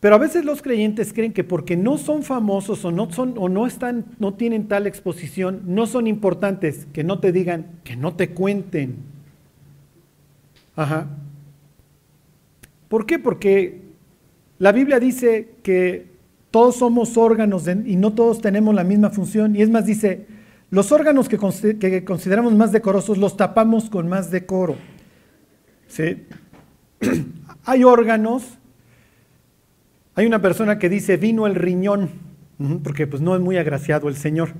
Pero 0.00 0.14
a 0.14 0.18
veces 0.18 0.44
los 0.46 0.62
creyentes 0.62 1.12
creen 1.12 1.34
que 1.34 1.44
porque 1.44 1.76
no 1.76 1.98
son 1.98 2.22
famosos 2.22 2.84
o 2.86 2.90
no, 2.90 3.12
son, 3.12 3.34
o 3.36 3.50
no, 3.50 3.66
están, 3.66 4.06
no 4.18 4.34
tienen 4.34 4.66
tal 4.66 4.86
exposición, 4.86 5.62
no 5.66 5.86
son 5.86 6.06
importantes, 6.06 6.86
que 6.92 7.04
no 7.04 7.20
te 7.20 7.32
digan, 7.32 7.66
que 7.84 7.96
no 7.96 8.14
te 8.14 8.30
cuenten. 8.30 8.96
Ajá. 10.74 11.06
¿Por 12.88 13.04
qué? 13.04 13.18
Porque 13.18 13.82
la 14.58 14.72
Biblia 14.72 14.98
dice 14.98 15.50
que 15.62 16.06
todos 16.50 16.76
somos 16.76 17.16
órganos 17.16 17.68
y 17.68 17.96
no 17.96 18.12
todos 18.12 18.40
tenemos 18.40 18.74
la 18.74 18.84
misma 18.84 19.10
función. 19.10 19.54
Y 19.54 19.62
es 19.62 19.70
más, 19.70 19.86
dice, 19.86 20.26
los 20.70 20.92
órganos 20.92 21.28
que, 21.28 21.36
consideramos 22.04 22.54
más 22.54 22.72
decorosos 22.72 23.18
los 23.18 23.36
tapamos 23.36 23.90
con 23.90 24.08
más 24.08 24.30
decoro. 24.30 24.76
¿sí? 25.88 26.24
hay 27.64 27.84
órganos, 27.84 28.44
hay 30.20 30.26
una 30.26 30.42
persona 30.42 30.78
que 30.78 30.90
dice 30.90 31.16
vino 31.16 31.46
el 31.46 31.54
riñón, 31.54 32.10
porque 32.84 33.06
pues 33.06 33.22
no 33.22 33.34
es 33.34 33.40
muy 33.40 33.56
agraciado 33.56 34.08
el 34.08 34.16
Señor. 34.16 34.50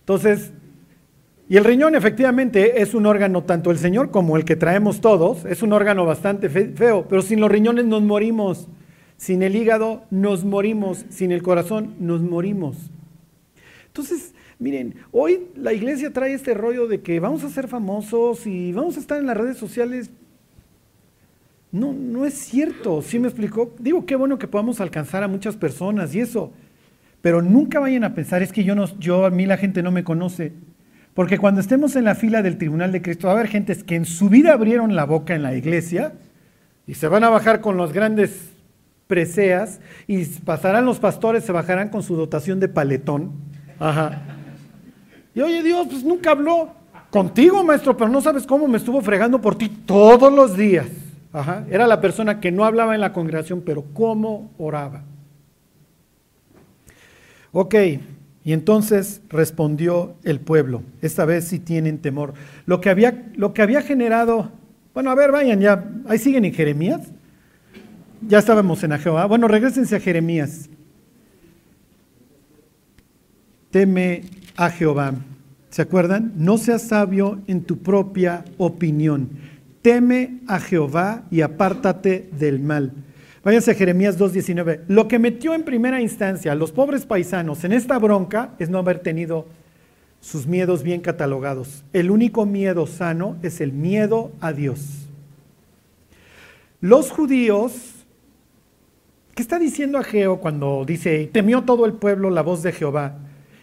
Entonces, 0.00 0.50
y 1.46 1.58
el 1.58 1.64
riñón 1.64 1.94
efectivamente 1.94 2.80
es 2.80 2.94
un 2.94 3.04
órgano, 3.04 3.44
tanto 3.44 3.70
el 3.70 3.76
Señor 3.76 4.10
como 4.10 4.38
el 4.38 4.46
que 4.46 4.56
traemos 4.56 5.02
todos, 5.02 5.44
es 5.44 5.62
un 5.62 5.74
órgano 5.74 6.06
bastante 6.06 6.48
feo, 6.48 7.06
pero 7.06 7.20
sin 7.20 7.38
los 7.38 7.50
riñones 7.50 7.84
nos 7.84 8.02
morimos, 8.02 8.66
sin 9.18 9.42
el 9.42 9.54
hígado 9.54 10.04
nos 10.10 10.42
morimos, 10.42 11.04
sin 11.10 11.30
el 11.30 11.42
corazón 11.42 11.96
nos 12.00 12.22
morimos. 12.22 12.90
Entonces, 13.88 14.32
miren, 14.58 14.94
hoy 15.12 15.48
la 15.54 15.74
iglesia 15.74 16.14
trae 16.14 16.32
este 16.32 16.54
rollo 16.54 16.88
de 16.88 17.02
que 17.02 17.20
vamos 17.20 17.44
a 17.44 17.50
ser 17.50 17.68
famosos 17.68 18.46
y 18.46 18.72
vamos 18.72 18.96
a 18.96 19.00
estar 19.00 19.20
en 19.20 19.26
las 19.26 19.36
redes 19.36 19.58
sociales. 19.58 20.10
No, 21.74 21.92
no 21.92 22.24
es 22.24 22.34
cierto, 22.34 23.02
¿sí 23.02 23.18
me 23.18 23.26
explicó? 23.26 23.74
Digo, 23.80 24.06
qué 24.06 24.14
bueno 24.14 24.38
que 24.38 24.46
podamos 24.46 24.80
alcanzar 24.80 25.24
a 25.24 25.28
muchas 25.28 25.56
personas 25.56 26.14
y 26.14 26.20
eso, 26.20 26.52
pero 27.20 27.42
nunca 27.42 27.80
vayan 27.80 28.04
a 28.04 28.14
pensar, 28.14 28.44
es 28.44 28.52
que 28.52 28.62
yo, 28.62 28.76
no, 28.76 28.86
yo 29.00 29.26
a 29.26 29.30
mí 29.30 29.44
la 29.44 29.56
gente 29.56 29.82
no 29.82 29.90
me 29.90 30.04
conoce. 30.04 30.52
Porque 31.14 31.36
cuando 31.36 31.60
estemos 31.60 31.96
en 31.96 32.04
la 32.04 32.14
fila 32.14 32.42
del 32.42 32.58
tribunal 32.58 32.92
de 32.92 33.02
Cristo, 33.02 33.26
va 33.26 33.32
a 33.32 33.36
haber 33.36 33.48
gentes 33.48 33.82
que 33.82 33.96
en 33.96 34.04
su 34.04 34.28
vida 34.28 34.52
abrieron 34.52 34.94
la 34.94 35.04
boca 35.04 35.34
en 35.34 35.42
la 35.42 35.56
iglesia 35.56 36.12
y 36.86 36.94
se 36.94 37.08
van 37.08 37.24
a 37.24 37.28
bajar 37.28 37.60
con 37.60 37.76
los 37.76 37.92
grandes 37.92 38.52
preseas 39.08 39.80
y 40.06 40.24
pasarán 40.26 40.84
los 40.84 41.00
pastores, 41.00 41.42
se 41.42 41.50
bajarán 41.50 41.88
con 41.88 42.04
su 42.04 42.14
dotación 42.14 42.60
de 42.60 42.68
paletón 42.68 43.32
Ajá. 43.80 44.22
Y 45.34 45.40
oye, 45.40 45.60
Dios, 45.64 45.88
pues 45.90 46.04
nunca 46.04 46.30
habló 46.30 46.68
contigo, 47.10 47.64
maestro, 47.64 47.96
pero 47.96 48.08
no 48.08 48.20
sabes 48.20 48.46
cómo 48.46 48.68
me 48.68 48.78
estuvo 48.78 49.00
fregando 49.00 49.40
por 49.40 49.58
ti 49.58 49.68
todos 49.68 50.32
los 50.32 50.56
días. 50.56 50.86
Era 51.68 51.86
la 51.86 52.00
persona 52.00 52.40
que 52.40 52.52
no 52.52 52.64
hablaba 52.64 52.94
en 52.94 53.00
la 53.00 53.12
congregación, 53.12 53.62
pero 53.62 53.84
cómo 53.92 54.52
oraba. 54.58 55.02
Ok, 57.52 57.74
y 58.44 58.52
entonces 58.52 59.20
respondió 59.28 60.14
el 60.22 60.40
pueblo. 60.40 60.82
Esta 61.02 61.24
vez 61.24 61.46
sí 61.48 61.58
tienen 61.58 61.98
temor. 61.98 62.34
Lo 62.66 62.80
que 62.80 62.90
había, 62.90 63.24
lo 63.36 63.52
que 63.52 63.62
había 63.62 63.82
generado, 63.82 64.50
bueno, 64.92 65.10
a 65.10 65.14
ver, 65.14 65.32
vayan 65.32 65.60
ya, 65.60 65.84
ahí 66.08 66.18
siguen 66.18 66.44
en 66.44 66.54
Jeremías. 66.54 67.00
Ya 68.26 68.38
estábamos 68.38 68.82
en 68.84 68.92
Jehová. 68.98 69.26
Bueno, 69.26 69.48
regresense 69.48 69.96
a 69.96 70.00
Jeremías 70.00 70.70
teme 73.74 74.22
a 74.54 74.70
Jehová. 74.70 75.14
¿Se 75.68 75.82
acuerdan? 75.82 76.32
No 76.36 76.58
seas 76.58 76.82
sabio 76.82 77.40
en 77.48 77.64
tu 77.64 77.78
propia 77.78 78.44
opinión. 78.56 79.30
Teme 79.84 80.40
a 80.46 80.60
Jehová 80.60 81.24
y 81.30 81.42
apártate 81.42 82.30
del 82.32 82.58
mal. 82.58 82.92
Váyanse 83.44 83.72
a 83.72 83.74
Jeremías 83.74 84.18
2.19. 84.18 84.80
Lo 84.88 85.08
que 85.08 85.18
metió 85.18 85.52
en 85.52 85.62
primera 85.62 86.00
instancia 86.00 86.52
a 86.52 86.54
los 86.54 86.72
pobres 86.72 87.04
paisanos 87.04 87.64
en 87.64 87.72
esta 87.72 87.98
bronca 87.98 88.54
es 88.58 88.70
no 88.70 88.78
haber 88.78 89.00
tenido 89.00 89.44
sus 90.22 90.46
miedos 90.46 90.84
bien 90.84 91.02
catalogados. 91.02 91.84
El 91.92 92.10
único 92.10 92.46
miedo 92.46 92.86
sano 92.86 93.36
es 93.42 93.60
el 93.60 93.74
miedo 93.74 94.32
a 94.40 94.54
Dios. 94.54 95.06
Los 96.80 97.10
judíos, 97.10 98.06
¿qué 99.34 99.42
está 99.42 99.58
diciendo 99.58 99.98
Ageo 99.98 100.40
cuando 100.40 100.84
dice, 100.86 101.28
temió 101.30 101.64
todo 101.64 101.84
el 101.84 101.92
pueblo 101.92 102.30
la 102.30 102.40
voz 102.40 102.62
de 102.62 102.72
Jehová? 102.72 103.18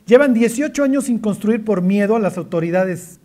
Llevan 0.05 0.35
18 0.35 0.83
años 0.83 1.05
sin 1.05 1.17
construir 1.17 1.65
por 1.65 1.81
miedo 1.81 2.15
a 2.15 2.19
las 2.19 2.37
autoridades. 2.37 3.20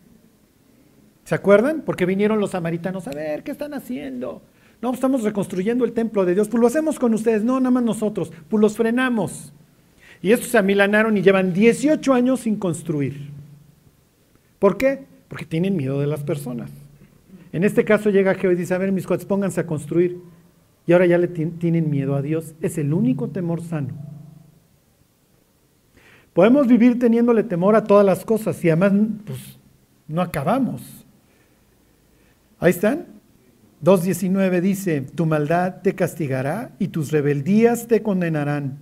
¿Se 1.26 1.34
acuerdan? 1.34 1.82
Porque 1.84 2.06
vinieron 2.06 2.38
los 2.38 2.52
samaritanos 2.52 3.08
a 3.08 3.10
ver 3.10 3.42
qué 3.42 3.50
están 3.50 3.74
haciendo. 3.74 4.42
No, 4.80 4.94
estamos 4.94 5.24
reconstruyendo 5.24 5.84
el 5.84 5.90
templo 5.92 6.24
de 6.24 6.34
Dios. 6.34 6.46
Pues 6.46 6.60
lo 6.60 6.68
hacemos 6.68 7.00
con 7.00 7.12
ustedes, 7.14 7.42
no, 7.42 7.58
nada 7.58 7.72
más 7.72 7.82
nosotros. 7.82 8.32
Pues 8.48 8.60
los 8.60 8.76
frenamos. 8.76 9.52
Y 10.22 10.30
estos 10.30 10.50
se 10.50 10.58
amilanaron 10.58 11.16
y 11.16 11.22
llevan 11.22 11.52
18 11.52 12.14
años 12.14 12.40
sin 12.40 12.54
construir. 12.54 13.30
¿Por 14.60 14.76
qué? 14.76 15.04
Porque 15.26 15.44
tienen 15.44 15.76
miedo 15.76 16.00
de 16.00 16.06
las 16.06 16.22
personas. 16.22 16.70
En 17.52 17.64
este 17.64 17.84
caso 17.84 18.10
llega 18.10 18.36
Jehová 18.36 18.54
y 18.54 18.58
dice, 18.58 18.74
a 18.74 18.78
ver, 18.78 18.92
mis 18.92 19.04
cuates, 19.04 19.26
pónganse 19.26 19.60
a 19.60 19.66
construir. 19.66 20.20
Y 20.86 20.92
ahora 20.92 21.06
ya 21.06 21.18
le 21.18 21.26
tienen 21.26 21.90
miedo 21.90 22.14
a 22.14 22.22
Dios. 22.22 22.54
Es 22.60 22.78
el 22.78 22.92
único 22.92 23.30
temor 23.30 23.62
sano. 23.62 23.94
Podemos 26.32 26.68
vivir 26.68 27.00
teniéndole 27.00 27.42
temor 27.42 27.74
a 27.74 27.82
todas 27.82 28.06
las 28.06 28.24
cosas 28.24 28.64
y 28.64 28.70
además 28.70 28.92
pues, 29.24 29.58
no 30.06 30.22
acabamos. 30.22 31.05
Ahí 32.58 32.70
están. 32.70 33.06
2.19 33.84 34.60
dice, 34.60 35.00
tu 35.02 35.26
maldad 35.26 35.82
te 35.82 35.94
castigará 35.94 36.72
y 36.78 36.88
tus 36.88 37.12
rebeldías 37.12 37.86
te 37.86 38.02
condenarán. 38.02 38.78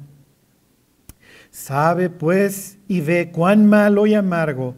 Sabe 1.50 2.10
pues 2.10 2.78
y 2.88 3.00
ve 3.00 3.30
cuán 3.32 3.66
malo 3.66 4.06
y 4.06 4.14
amargo 4.14 4.74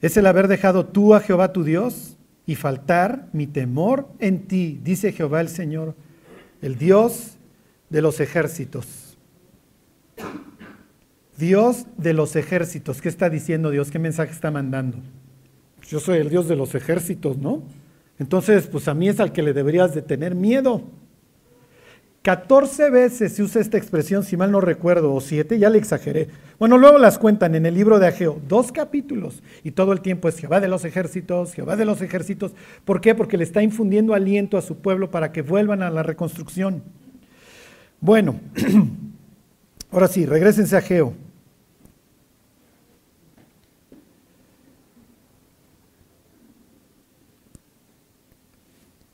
es 0.00 0.16
el 0.16 0.26
haber 0.26 0.48
dejado 0.48 0.86
tú 0.86 1.14
a 1.14 1.20
Jehová 1.20 1.52
tu 1.52 1.64
Dios 1.64 2.16
y 2.46 2.54
faltar 2.54 3.28
mi 3.32 3.46
temor 3.46 4.08
en 4.20 4.46
ti, 4.46 4.80
dice 4.82 5.12
Jehová 5.12 5.40
el 5.40 5.48
Señor, 5.48 5.96
el 6.62 6.78
Dios 6.78 7.36
de 7.90 8.02
los 8.02 8.20
ejércitos. 8.20 9.18
Dios 11.36 11.86
de 11.96 12.14
los 12.14 12.36
ejércitos. 12.36 13.00
¿Qué 13.00 13.08
está 13.08 13.30
diciendo 13.30 13.70
Dios? 13.70 13.90
¿Qué 13.90 13.98
mensaje 13.98 14.32
está 14.32 14.50
mandando? 14.50 14.98
Yo 15.88 16.00
soy 16.00 16.18
el 16.18 16.28
Dios 16.28 16.48
de 16.48 16.56
los 16.56 16.74
ejércitos, 16.74 17.38
¿no? 17.38 17.62
Entonces, 18.18 18.66
pues 18.66 18.88
a 18.88 18.94
mí 18.94 19.08
es 19.08 19.20
al 19.20 19.32
que 19.32 19.42
le 19.42 19.54
deberías 19.54 19.94
de 19.94 20.02
tener 20.02 20.34
miedo. 20.34 20.82
14 22.22 22.90
veces 22.90 23.32
se 23.32 23.42
usa 23.42 23.62
esta 23.62 23.78
expresión, 23.78 24.22
si 24.22 24.36
mal 24.36 24.50
no 24.50 24.60
recuerdo, 24.60 25.14
o 25.14 25.20
siete, 25.20 25.58
ya 25.58 25.70
le 25.70 25.78
exageré. 25.78 26.28
Bueno, 26.58 26.76
luego 26.76 26.98
las 26.98 27.16
cuentan 27.18 27.54
en 27.54 27.64
el 27.64 27.74
libro 27.74 27.98
de 27.98 28.08
Ageo, 28.08 28.38
dos 28.46 28.70
capítulos, 28.70 29.42
y 29.64 29.70
todo 29.70 29.92
el 29.92 30.02
tiempo 30.02 30.28
es 30.28 30.36
Jehová 30.38 30.60
de 30.60 30.68
los 30.68 30.84
ejércitos, 30.84 31.54
Jehová 31.54 31.76
de 31.76 31.86
los 31.86 32.02
ejércitos. 32.02 32.52
¿Por 32.84 33.00
qué? 33.00 33.14
Porque 33.14 33.38
le 33.38 33.44
está 33.44 33.62
infundiendo 33.62 34.12
aliento 34.12 34.58
a 34.58 34.62
su 34.62 34.76
pueblo 34.76 35.10
para 35.10 35.32
que 35.32 35.40
vuelvan 35.40 35.82
a 35.82 35.90
la 35.90 36.02
reconstrucción. 36.02 36.82
Bueno, 38.00 38.38
ahora 39.90 40.08
sí, 40.08 40.26
regresense 40.26 40.74
a 40.74 40.80
Ageo. 40.80 41.27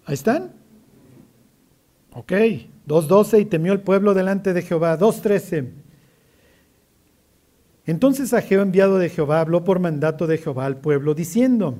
¿Ahí 0.06 0.14
están? 0.14 0.52
Ok. 2.12 2.32
2.12 2.86 3.40
y 3.40 3.44
temió 3.46 3.72
el 3.72 3.80
pueblo 3.80 4.14
delante 4.14 4.52
de 4.52 4.62
Jehová. 4.62 4.98
2.13. 4.98 5.70
Entonces 7.86 8.32
Ageo, 8.32 8.62
enviado 8.62 8.98
de 8.98 9.08
Jehová, 9.08 9.40
habló 9.40 9.64
por 9.64 9.78
mandato 9.78 10.26
de 10.26 10.38
Jehová 10.38 10.66
al 10.66 10.78
pueblo, 10.78 11.14
diciendo, 11.14 11.78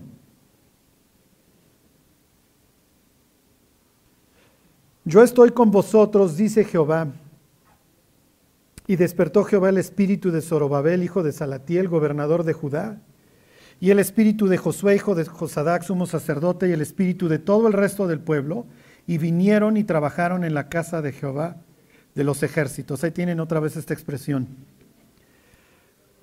Yo 5.05 5.23
estoy 5.23 5.51
con 5.51 5.71
vosotros, 5.71 6.37
dice 6.37 6.65
Jehová. 6.65 7.09
Y 8.87 8.97
despertó 8.97 9.45
Jehová 9.45 9.71
el 9.71 9.79
espíritu 9.79 10.31
de 10.31 10.43
Zorobabel, 10.43 11.03
hijo 11.03 11.23
de 11.23 11.33
Salatiel, 11.33 11.89
gobernador 11.89 12.45
de 12.45 12.53
Judá, 12.53 13.01
y 13.85 13.91
el 13.91 13.99
espíritu 13.99 14.47
de 14.47 14.57
Josué, 14.57 14.95
hijo 14.95 15.15
de 15.15 15.27
Josadac, 15.27 15.83
sumo 15.83 16.07
sacerdote, 16.07 16.67
y 16.67 16.73
el 16.73 16.81
espíritu 16.81 17.29
de 17.29 17.39
todo 17.39 17.69
el 17.69 17.75
resto 17.75 18.07
del 18.07 18.19
pueblo, 18.19 18.65
y 19.07 19.19
vinieron 19.19 19.77
y 19.77 19.85
trabajaron 19.85 20.43
en 20.43 20.55
la 20.55 20.71
casa 20.71 21.03
de 21.03 21.13
Jehová 21.13 21.59
de 22.15 22.25
los 22.25 22.43
ejércitos. 22.43 23.05
Ahí 23.05 23.11
tienen 23.11 23.41
otra 23.41 23.61
vez 23.61 23.77
esta 23.77 23.93
expresión. 23.93 24.49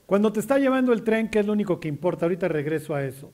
Cuando 0.07 0.33
te 0.33 0.39
está 0.39 0.57
llevando 0.57 0.91
el 0.91 1.03
tren, 1.03 1.29
¿qué 1.29 1.37
es 1.37 1.45
lo 1.45 1.53
único 1.53 1.79
que 1.79 1.87
importa? 1.87 2.25
Ahorita 2.25 2.47
regreso 2.47 2.95
a 2.95 3.05
eso. 3.05 3.31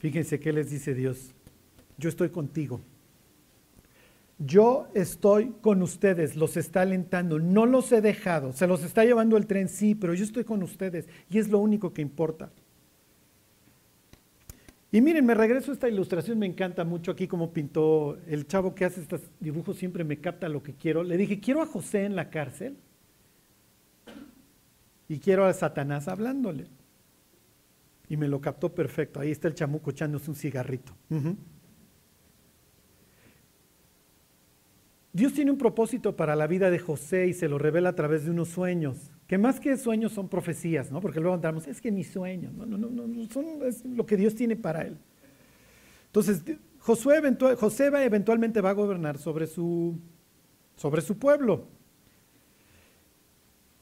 Fíjense 0.00 0.38
qué 0.38 0.52
les 0.52 0.68
dice 0.68 0.92
Dios. 0.92 1.32
Yo 1.96 2.10
estoy 2.10 2.28
contigo. 2.28 2.82
Yo 4.46 4.88
estoy 4.94 5.54
con 5.60 5.82
ustedes, 5.82 6.36
los 6.36 6.56
está 6.56 6.82
alentando, 6.82 7.38
no 7.38 7.66
los 7.66 7.90
he 7.92 8.00
dejado, 8.00 8.52
se 8.52 8.66
los 8.66 8.82
está 8.82 9.04
llevando 9.04 9.36
el 9.36 9.46
tren, 9.46 9.68
sí, 9.68 9.94
pero 9.94 10.12
yo 10.12 10.24
estoy 10.24 10.44
con 10.44 10.62
ustedes 10.62 11.08
y 11.30 11.38
es 11.38 11.48
lo 11.48 11.60
único 11.60 11.92
que 11.92 12.02
importa. 12.02 12.50
Y 14.94 15.00
miren, 15.00 15.26
me 15.26 15.34
regreso 15.34 15.70
a 15.70 15.74
esta 15.74 15.88
ilustración, 15.88 16.38
me 16.38 16.46
encanta 16.46 16.84
mucho 16.84 17.10
aquí 17.10 17.26
como 17.26 17.52
pintó 17.52 18.16
el 18.28 18.46
chavo 18.46 18.74
que 18.74 18.84
hace 18.84 19.00
estos 19.00 19.22
dibujos, 19.40 19.76
siempre 19.76 20.04
me 20.04 20.20
capta 20.20 20.48
lo 20.48 20.62
que 20.62 20.74
quiero. 20.74 21.02
Le 21.02 21.16
dije, 21.16 21.40
quiero 21.40 21.62
a 21.62 21.66
José 21.66 22.04
en 22.04 22.14
la 22.14 22.30
cárcel 22.30 22.76
y 25.08 25.18
quiero 25.18 25.46
a 25.46 25.52
Satanás 25.52 26.06
hablándole. 26.06 26.66
Y 28.08 28.16
me 28.16 28.28
lo 28.28 28.40
captó 28.40 28.72
perfecto. 28.72 29.18
Ahí 29.18 29.32
está 29.32 29.48
el 29.48 29.54
chamuco 29.54 29.90
echándose 29.90 30.30
un 30.30 30.36
cigarrito. 30.36 30.92
Dios 35.14 35.32
tiene 35.32 35.52
un 35.52 35.58
propósito 35.58 36.16
para 36.16 36.34
la 36.34 36.48
vida 36.48 36.70
de 36.70 36.80
José 36.80 37.28
y 37.28 37.34
se 37.34 37.48
lo 37.48 37.56
revela 37.56 37.90
a 37.90 37.94
través 37.94 38.24
de 38.24 38.32
unos 38.32 38.48
sueños 38.48 39.12
que 39.28 39.38
más 39.38 39.60
que 39.60 39.76
sueños 39.76 40.12
son 40.12 40.28
profecías, 40.28 40.90
¿no? 40.90 41.00
Porque 41.00 41.20
luego 41.20 41.34
andamos, 41.34 41.68
es 41.68 41.80
que 41.80 41.90
mis 41.90 42.08
sueños, 42.10 42.52
no, 42.52 42.66
no, 42.66 42.76
no, 42.76 43.06
no 43.06 43.30
son 43.30 43.62
es 43.64 43.84
lo 43.84 44.04
que 44.04 44.16
Dios 44.16 44.34
tiene 44.34 44.56
para 44.56 44.82
él. 44.82 44.98
Entonces, 46.06 46.42
José 46.78 47.86
eventualmente 47.86 48.60
va 48.60 48.70
a 48.70 48.74
gobernar 48.74 49.16
sobre 49.16 49.46
su, 49.46 49.96
sobre 50.76 51.00
su 51.00 51.16
pueblo. 51.16 51.68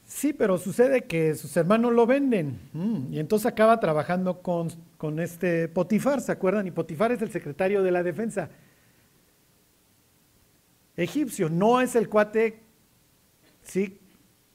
Sí, 0.05 0.33
pero 0.33 0.59
sucede 0.59 1.05
que 1.05 1.33
sus 1.33 1.57
hermanos 1.57 1.93
lo 1.93 2.05
venden 2.05 2.59
mm, 2.73 3.13
y 3.13 3.19
entonces 3.19 3.47
acaba 3.47 3.79
trabajando 3.79 4.41
con, 4.41 4.69
con 4.97 5.19
este 5.19 5.67
Potifar, 5.67 6.21
¿se 6.21 6.31
acuerdan? 6.31 6.67
Y 6.67 6.71
Potifar 6.71 7.11
es 7.11 7.23
el 7.23 7.31
secretario 7.31 7.81
de 7.81 7.91
la 7.91 8.03
defensa 8.03 8.49
egipcio, 10.95 11.49
no 11.49 11.81
es 11.81 11.95
el 11.95 12.09
cuate, 12.09 12.61
sí, 13.61 13.99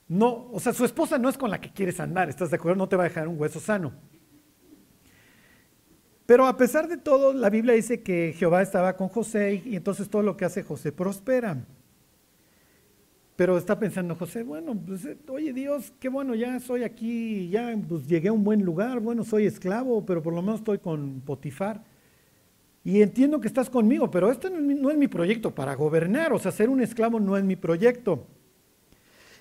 no, 0.09 0.49
o 0.53 0.61
sea, 0.61 0.73
su 0.73 0.85
esposa 0.85 1.19
no 1.19 1.29
es 1.29 1.37
con 1.37 1.51
la 1.51 1.61
que 1.61 1.73
quieres 1.73 2.01
andar, 2.01 2.29
¿estás 2.29 2.51
de 2.51 2.57
acuerdo? 2.57 2.79
No 2.79 2.89
te 2.89 2.97
va 2.97 3.05
a 3.05 3.09
dejar 3.09 3.29
un 3.29 3.39
hueso 3.39 3.61
sano. 3.61 3.93
Pero 6.25 6.47
a 6.47 6.57
pesar 6.57 6.89
de 6.89 6.99
todo, 6.99 7.33
la 7.33 7.49
Biblia 7.49 7.75
dice 7.75 8.03
que 8.03 8.35
Jehová 8.37 8.61
estaba 8.63 8.97
con 8.97 9.09
José 9.09 9.63
y 9.65 9.77
entonces 9.77 10.11
todo 10.11 10.23
lo 10.23 10.37
que 10.37 10.45
hace 10.45 10.63
José 10.63 10.93
prospera. 10.93 11.65
Pero 13.35 13.57
está 13.57 13.79
pensando 13.79 14.15
José, 14.15 14.43
bueno, 14.43 14.75
pues, 14.75 15.05
eh, 15.05 15.17
oye 15.29 15.53
Dios, 15.53 15.93
qué 16.01 16.09
bueno, 16.09 16.35
ya 16.35 16.59
soy 16.61 16.83
aquí, 16.83 17.49
ya 17.49 17.75
pues, 17.89 18.07
llegué 18.07 18.29
a 18.29 18.33
un 18.33 18.45
buen 18.45 18.63
lugar, 18.65 19.01
bueno, 19.01 19.25
soy 19.25 19.47
esclavo, 19.47 20.05
pero 20.05 20.23
por 20.23 20.35
lo 20.35 20.43
menos 20.43 20.61
estoy 20.61 20.79
con 20.79 21.21
Potifar. 21.21 21.85
Y 22.89 23.03
entiendo 23.03 23.39
que 23.39 23.49
estás 23.49 23.69
conmigo, 23.69 24.11
pero 24.11 24.33
este 24.33 24.49
no 24.49 24.91
es 24.91 24.97
mi 24.97 25.09
proyecto 25.09 25.55
para 25.55 25.75
gobernar, 25.75 26.33
o 26.33 26.39
sea, 26.39 26.51
ser 26.51 26.71
un 26.71 26.81
esclavo 26.81 27.21
no 27.21 27.37
es 27.37 27.45
mi 27.45 27.55
proyecto. 27.55 28.27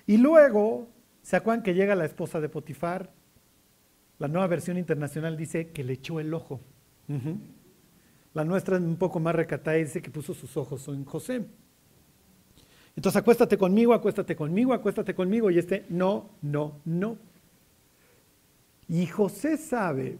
Y 0.06 0.18
luego, 0.18 0.86
¿se 1.22 1.34
acuerdan 1.34 1.62
que 1.62 1.72
llega 1.72 1.94
la 1.94 2.04
esposa 2.04 2.42
de 2.42 2.50
Potifar? 2.50 3.10
La 4.18 4.28
nueva 4.28 4.48
versión 4.48 4.76
internacional 4.76 5.34
dice 5.38 5.70
que 5.70 5.82
le 5.82 5.94
echó 5.94 6.20
el 6.20 6.34
ojo. 6.34 6.60
La 8.34 8.44
nuestra 8.44 8.76
es 8.76 8.82
un 8.82 8.96
poco 8.96 9.18
más 9.18 9.34
recatada 9.34 9.78
y 9.78 9.84
dice 9.84 10.02
que 10.02 10.10
puso 10.10 10.34
sus 10.34 10.54
ojos 10.58 10.86
en 10.88 11.06
José. 11.06 11.46
Entonces, 12.96 13.18
acuéstate 13.18 13.56
conmigo, 13.56 13.94
acuéstate 13.94 14.36
conmigo, 14.36 14.74
acuéstate 14.74 15.14
conmigo. 15.14 15.50
Y 15.50 15.58
este, 15.58 15.86
no, 15.88 16.32
no, 16.42 16.82
no. 16.84 17.16
Y 18.88 19.06
José 19.06 19.56
sabe 19.56 20.18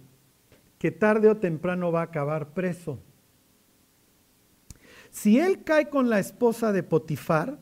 que 0.78 0.90
tarde 0.90 1.28
o 1.28 1.36
temprano 1.36 1.92
va 1.92 2.00
a 2.00 2.04
acabar 2.04 2.54
preso. 2.54 3.02
Si 5.10 5.38
él 5.38 5.64
cae 5.64 5.88
con 5.88 6.10
la 6.10 6.18
esposa 6.18 6.72
de 6.72 6.82
Potifar, 6.82 7.58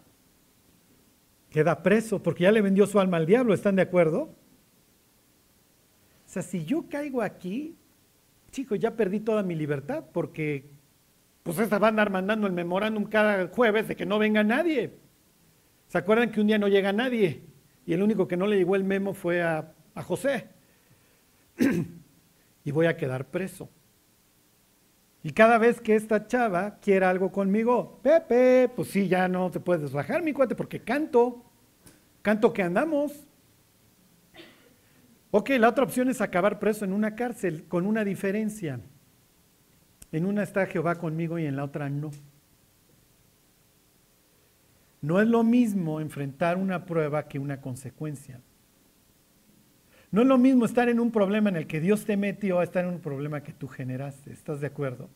queda 1.50 1.82
preso 1.82 2.22
porque 2.22 2.44
ya 2.44 2.52
le 2.52 2.62
vendió 2.62 2.86
su 2.86 3.00
alma 3.00 3.16
al 3.16 3.26
diablo, 3.26 3.54
¿están 3.54 3.76
de 3.76 3.82
acuerdo? 3.82 4.34
O 6.26 6.28
sea, 6.28 6.42
si 6.42 6.64
yo 6.64 6.88
caigo 6.88 7.22
aquí, 7.22 7.76
chicos, 8.50 8.78
ya 8.78 8.96
perdí 8.96 9.20
toda 9.20 9.42
mi 9.42 9.54
libertad 9.54 10.04
porque 10.12 10.70
pues 11.42 11.58
esta 11.58 11.78
va 11.78 11.86
a 11.86 11.90
andar 11.90 12.10
mandando 12.10 12.46
el 12.46 12.52
memorándum 12.52 13.04
cada 13.04 13.48
jueves 13.48 13.88
de 13.88 13.96
que 13.96 14.04
no 14.04 14.18
venga 14.18 14.42
nadie. 14.42 14.98
¿Se 15.86 15.98
acuerdan 15.98 16.32
que 16.32 16.40
un 16.40 16.48
día 16.48 16.58
no 16.58 16.66
llega 16.66 16.92
nadie? 16.92 17.44
Y 17.86 17.92
el 17.92 18.02
único 18.02 18.26
que 18.26 18.36
no 18.36 18.48
le 18.48 18.56
llegó 18.56 18.74
el 18.74 18.82
memo 18.82 19.14
fue 19.14 19.42
a 19.42 19.72
José. 20.02 20.48
y 22.64 22.70
voy 22.72 22.86
a 22.86 22.96
quedar 22.96 23.26
preso. 23.26 23.70
Y 25.22 25.32
cada 25.32 25.58
vez 25.58 25.80
que 25.80 25.96
esta 25.96 26.26
chava 26.26 26.78
quiera 26.80 27.10
algo 27.10 27.32
conmigo, 27.32 27.98
Pepe, 28.02 28.70
pues 28.74 28.88
sí, 28.88 29.08
ya 29.08 29.26
no 29.28 29.50
te 29.50 29.58
puedes 29.58 29.92
bajar 29.92 30.22
mi 30.22 30.32
cuate 30.32 30.54
porque 30.54 30.80
canto. 30.80 31.44
Canto 32.22 32.52
que 32.52 32.62
andamos. 32.62 33.26
Ok, 35.30 35.50
la 35.58 35.68
otra 35.68 35.84
opción 35.84 36.08
es 36.08 36.20
acabar 36.20 36.58
preso 36.58 36.84
en 36.84 36.92
una 36.92 37.14
cárcel 37.14 37.64
con 37.68 37.86
una 37.86 38.04
diferencia. 38.04 38.80
En 40.12 40.24
una 40.24 40.42
está 40.42 40.66
Jehová 40.66 40.96
conmigo 40.96 41.38
y 41.38 41.46
en 41.46 41.56
la 41.56 41.64
otra 41.64 41.90
no. 41.90 42.10
No 45.02 45.20
es 45.20 45.28
lo 45.28 45.44
mismo 45.44 46.00
enfrentar 46.00 46.56
una 46.56 46.86
prueba 46.86 47.28
que 47.28 47.38
una 47.38 47.60
consecuencia. 47.60 48.40
No 50.10 50.22
es 50.22 50.28
lo 50.28 50.38
mismo 50.38 50.64
estar 50.64 50.88
en 50.88 51.00
un 51.00 51.10
problema 51.10 51.48
en 51.48 51.56
el 51.56 51.66
que 51.66 51.80
Dios 51.80 52.04
te 52.04 52.16
metió 52.16 52.60
a 52.60 52.64
estar 52.64 52.84
en 52.84 52.94
un 52.94 53.00
problema 53.00 53.42
que 53.42 53.52
tú 53.52 53.68
generaste. 53.68 54.32
¿Estás 54.32 54.60
de 54.60 54.68
acuerdo? 54.68 55.08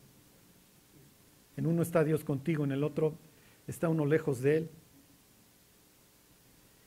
En 1.57 1.65
uno 1.65 1.81
está 1.81 2.03
Dios 2.03 2.23
contigo, 2.23 2.63
en 2.63 2.71
el 2.71 2.83
otro 2.83 3.17
está 3.67 3.89
uno 3.89 4.05
lejos 4.05 4.41
de 4.41 4.57
Él. 4.57 4.69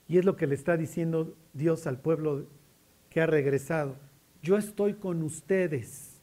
Y 0.06 0.18
es 0.18 0.24
lo 0.24 0.36
que 0.36 0.46
le 0.46 0.54
está 0.54 0.76
diciendo 0.76 1.34
Dios 1.52 1.86
al 1.86 1.98
pueblo 1.98 2.46
que 3.08 3.20
ha 3.20 3.26
regresado. 3.26 3.96
Yo 4.42 4.56
estoy 4.58 4.94
con 4.94 5.22
ustedes. 5.22 6.20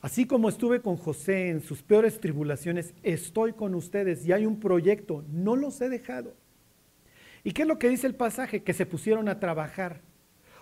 Así 0.00 0.26
como 0.26 0.48
estuve 0.48 0.80
con 0.80 0.96
José 0.96 1.48
en 1.48 1.62
sus 1.62 1.82
peores 1.82 2.20
tribulaciones, 2.20 2.94
estoy 3.02 3.54
con 3.54 3.74
ustedes 3.74 4.24
y 4.26 4.32
hay 4.32 4.46
un 4.46 4.60
proyecto, 4.60 5.24
no 5.32 5.56
los 5.56 5.80
he 5.80 5.88
dejado. 5.88 6.34
¿Y 7.42 7.52
qué 7.52 7.62
es 7.62 7.68
lo 7.68 7.78
que 7.78 7.88
dice 7.88 8.06
el 8.06 8.14
pasaje? 8.14 8.62
Que 8.62 8.74
se 8.74 8.86
pusieron 8.86 9.28
a 9.28 9.40
trabajar. 9.40 10.02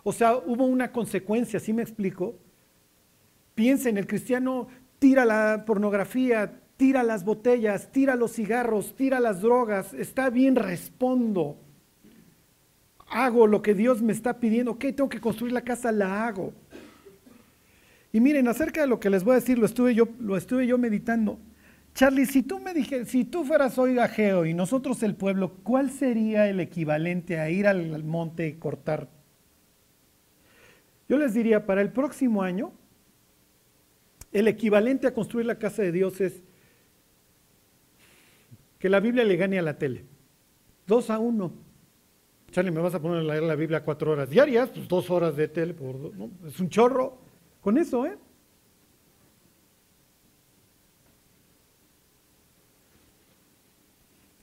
O 0.04 0.12
sea, 0.12 0.36
hubo 0.36 0.64
una 0.66 0.92
consecuencia, 0.92 1.60
¿sí 1.60 1.72
me 1.72 1.82
explico? 1.82 2.34
Piensen, 3.54 3.98
el 3.98 4.06
cristiano 4.06 4.68
tira 4.98 5.24
la 5.24 5.64
pornografía, 5.66 6.60
tira 6.76 7.02
las 7.02 7.24
botellas, 7.24 7.92
tira 7.92 8.16
los 8.16 8.32
cigarros, 8.32 8.94
tira 8.96 9.20
las 9.20 9.40
drogas, 9.40 9.94
está 9.94 10.30
bien, 10.30 10.56
respondo. 10.56 11.56
Hago 13.08 13.46
lo 13.46 13.62
que 13.62 13.74
Dios 13.74 14.02
me 14.02 14.12
está 14.12 14.40
pidiendo, 14.40 14.72
ok, 14.72 14.80
tengo 14.96 15.08
que 15.08 15.20
construir 15.20 15.52
la 15.52 15.62
casa, 15.62 15.92
la 15.92 16.26
hago. 16.26 16.52
Y 18.12 18.20
miren, 18.20 18.48
acerca 18.48 18.82
de 18.82 18.86
lo 18.86 19.00
que 19.00 19.10
les 19.10 19.24
voy 19.24 19.32
a 19.32 19.36
decir, 19.36 19.58
lo 19.58 19.66
estuve 19.66 19.94
yo, 19.94 20.08
lo 20.18 20.36
estuve 20.36 20.66
yo 20.66 20.76
meditando. 20.78 21.38
Charlie, 21.94 22.26
si 22.26 22.42
tú 22.42 22.58
me 22.58 22.72
dije, 22.72 23.04
si 23.04 23.24
tú 23.24 23.44
fueras 23.44 23.78
hoy 23.78 23.94
gajeo 23.94 24.46
y 24.46 24.54
nosotros 24.54 25.02
el 25.02 25.14
pueblo, 25.14 25.54
¿cuál 25.62 25.90
sería 25.90 26.48
el 26.48 26.60
equivalente 26.60 27.38
a 27.38 27.50
ir 27.50 27.66
al, 27.66 28.02
monte 28.02 28.48
y 28.48 28.54
cortar? 28.54 29.08
Yo 31.12 31.18
les 31.18 31.34
diría, 31.34 31.66
para 31.66 31.82
el 31.82 31.92
próximo 31.92 32.42
año, 32.42 32.72
el 34.32 34.48
equivalente 34.48 35.06
a 35.06 35.12
construir 35.12 35.44
la 35.44 35.58
casa 35.58 35.82
de 35.82 35.92
Dios 35.92 36.22
es 36.22 36.42
que 38.78 38.88
la 38.88 38.98
Biblia 38.98 39.22
le 39.22 39.36
gane 39.36 39.58
a 39.58 39.62
la 39.62 39.76
tele. 39.76 40.06
Dos 40.86 41.10
a 41.10 41.18
uno. 41.18 41.52
Charlie, 42.50 42.70
¿me 42.70 42.80
vas 42.80 42.94
a 42.94 43.02
poner 43.02 43.18
a 43.18 43.22
leer 43.24 43.42
la 43.42 43.56
Biblia 43.56 43.84
cuatro 43.84 44.12
horas 44.12 44.30
diarias? 44.30 44.70
Pues 44.70 44.88
dos 44.88 45.10
horas 45.10 45.36
de 45.36 45.48
tele, 45.48 45.74
por, 45.74 46.14
¿no? 46.14 46.30
es 46.46 46.58
un 46.58 46.70
chorro. 46.70 47.18
Con 47.60 47.76
eso, 47.76 48.06
¿eh? 48.06 48.16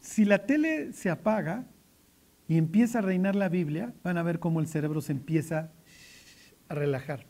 Si 0.02 0.24
la 0.24 0.46
tele 0.46 0.94
se 0.94 1.10
apaga 1.10 1.66
y 2.48 2.60
empieza 2.60 3.00
a 3.00 3.02
reinar 3.02 3.36
la 3.36 3.50
Biblia, 3.50 3.92
van 4.04 4.20
a 4.20 4.22
ver 4.22 4.38
cómo 4.38 4.60
el 4.60 4.68
cerebro 4.68 5.02
se 5.02 5.14
empieza 5.14 5.72
a 6.70 6.76
relajar. 6.76 7.26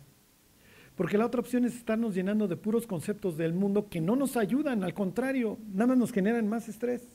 Porque 0.96 1.18
la 1.18 1.26
otra 1.26 1.40
opción 1.40 1.64
es 1.66 1.76
estarnos 1.76 2.14
llenando 2.14 2.48
de 2.48 2.58
puros 2.58 2.86
conceptos 2.86 3.38
del 3.38 3.54
mundo 3.54 3.88
que 3.90 4.02
no 4.02 4.16
nos 4.16 4.36
ayudan, 4.36 4.84
al 4.84 4.94
contrario, 4.94 5.58
nada 5.72 5.88
más 5.88 5.98
nos 5.98 6.12
generan 6.12 6.48
más 6.48 6.68
estrés. 6.68 7.08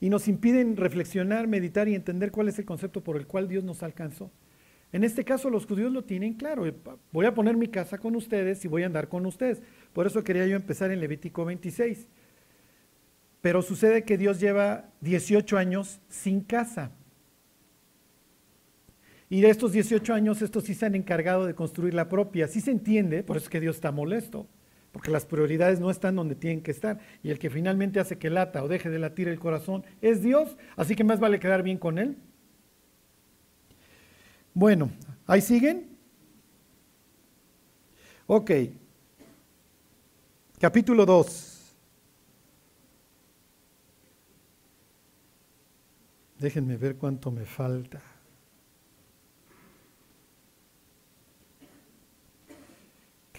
Y 0.00 0.10
nos 0.10 0.26
impiden 0.26 0.76
reflexionar, 0.76 1.46
meditar 1.46 1.86
y 1.88 1.94
entender 1.94 2.32
cuál 2.32 2.48
es 2.48 2.58
el 2.58 2.64
concepto 2.64 3.04
por 3.04 3.16
el 3.16 3.28
cual 3.28 3.46
Dios 3.46 3.62
nos 3.62 3.84
alcanzó. 3.84 4.32
En 4.90 5.04
este 5.04 5.24
caso 5.24 5.48
los 5.48 5.64
judíos 5.64 5.92
lo 5.92 6.02
tienen 6.02 6.34
claro. 6.34 6.64
Voy 7.12 7.26
a 7.26 7.34
poner 7.34 7.56
mi 7.56 7.68
casa 7.68 7.98
con 7.98 8.16
ustedes 8.16 8.64
y 8.64 8.68
voy 8.68 8.82
a 8.82 8.86
andar 8.86 9.08
con 9.08 9.24
ustedes. 9.24 9.62
Por 9.92 10.06
eso 10.06 10.24
quería 10.24 10.46
yo 10.46 10.56
empezar 10.56 10.90
en 10.90 11.00
Levítico 11.00 11.44
26. 11.44 12.08
Pero 13.40 13.62
sucede 13.62 14.04
que 14.04 14.18
Dios 14.18 14.38
lleva 14.38 14.90
18 15.00 15.56
años 15.56 16.00
sin 16.08 16.40
casa. 16.40 16.90
Y 19.32 19.40
de 19.40 19.48
estos 19.48 19.72
18 19.72 20.12
años, 20.12 20.42
estos 20.42 20.64
sí 20.64 20.74
se 20.74 20.84
han 20.84 20.94
encargado 20.94 21.46
de 21.46 21.54
construir 21.54 21.94
la 21.94 22.10
propia. 22.10 22.48
Sí 22.48 22.60
se 22.60 22.70
entiende, 22.70 23.22
por 23.22 23.38
eso 23.38 23.44
es 23.44 23.50
que 23.50 23.60
Dios 23.60 23.76
está 23.76 23.90
molesto, 23.90 24.46
porque 24.92 25.10
las 25.10 25.24
prioridades 25.24 25.80
no 25.80 25.90
están 25.90 26.16
donde 26.16 26.34
tienen 26.34 26.60
que 26.60 26.70
estar. 26.70 27.00
Y 27.22 27.30
el 27.30 27.38
que 27.38 27.48
finalmente 27.48 27.98
hace 27.98 28.18
que 28.18 28.28
lata 28.28 28.62
o 28.62 28.68
deje 28.68 28.90
de 28.90 28.98
latir 28.98 29.28
el 29.28 29.40
corazón 29.40 29.86
es 30.02 30.22
Dios, 30.22 30.58
así 30.76 30.94
que 30.94 31.02
más 31.02 31.18
vale 31.18 31.40
quedar 31.40 31.62
bien 31.62 31.78
con 31.78 31.96
Él. 31.96 32.18
Bueno, 34.52 34.90
¿ahí 35.26 35.40
siguen? 35.40 35.96
Ok. 38.26 38.50
Capítulo 40.60 41.06
2. 41.06 41.74
Déjenme 46.38 46.76
ver 46.76 46.96
cuánto 46.96 47.30
me 47.30 47.46
falta. 47.46 48.11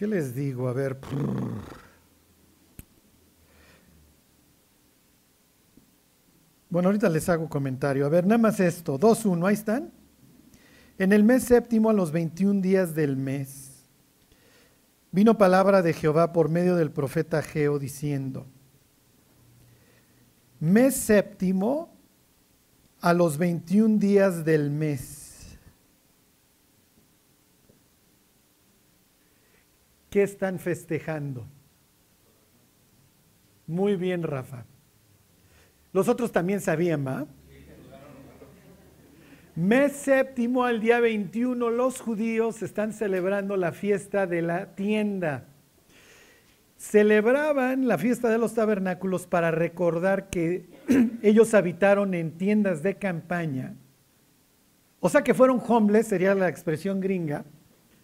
¿Qué 0.03 0.07
les 0.07 0.35
digo? 0.35 0.67
A 0.67 0.73
ver. 0.73 0.97
Bueno, 6.69 6.89
ahorita 6.89 7.07
les 7.07 7.29
hago 7.29 7.47
comentario. 7.47 8.05
A 8.05 8.09
ver, 8.09 8.25
nada 8.25 8.37
más 8.37 8.59
esto. 8.59 8.99
2.1, 8.99 9.47
ahí 9.47 9.53
están. 9.53 9.93
En 10.97 11.13
el 11.13 11.23
mes 11.23 11.43
séptimo, 11.43 11.89
a 11.89 11.93
los 11.93 12.11
21 12.11 12.59
días 12.59 12.93
del 12.93 13.15
mes, 13.15 13.85
vino 15.13 15.37
palabra 15.37 15.81
de 15.81 15.93
Jehová 15.93 16.33
por 16.33 16.49
medio 16.49 16.75
del 16.75 16.91
profeta 16.91 17.41
Geo 17.41 17.79
diciendo, 17.79 18.45
mes 20.59 20.95
séptimo, 20.95 21.95
a 22.99 23.13
los 23.13 23.37
21 23.37 23.99
días 23.99 24.43
del 24.43 24.69
mes. 24.69 25.22
¿Qué 30.13 30.21
están 30.21 30.59
festejando? 30.59 31.47
Muy 33.65 33.95
bien, 33.95 34.21
Rafa. 34.21 34.63
Los 35.91 36.07
otros 36.07 36.31
también 36.31 36.61
sabían, 36.61 37.03
¿va? 37.03 37.25
Mes 39.55 39.93
séptimo 39.93 40.65
al 40.65 40.81
día 40.81 40.99
21 40.99 41.71
los 41.71 41.99
judíos 41.99 42.61
están 42.61 42.93
celebrando 42.93 43.57
la 43.57 43.71
fiesta 43.71 44.27
de 44.27 44.43
la 44.43 44.75
tienda. 44.75 45.47
Celebraban 46.77 47.87
la 47.87 47.97
fiesta 47.97 48.29
de 48.29 48.37
los 48.37 48.53
tabernáculos 48.53 49.25
para 49.25 49.49
recordar 49.49 50.29
que 50.29 50.69
ellos 51.23 51.55
habitaron 51.55 52.13
en 52.13 52.37
tiendas 52.37 52.83
de 52.83 52.99
campaña. 52.99 53.73
O 54.99 55.09
sea 55.09 55.23
que 55.23 55.33
fueron 55.33 55.59
homeless, 55.67 56.05
sería 56.05 56.35
la 56.35 56.49
expresión 56.49 56.99
gringa, 56.99 57.45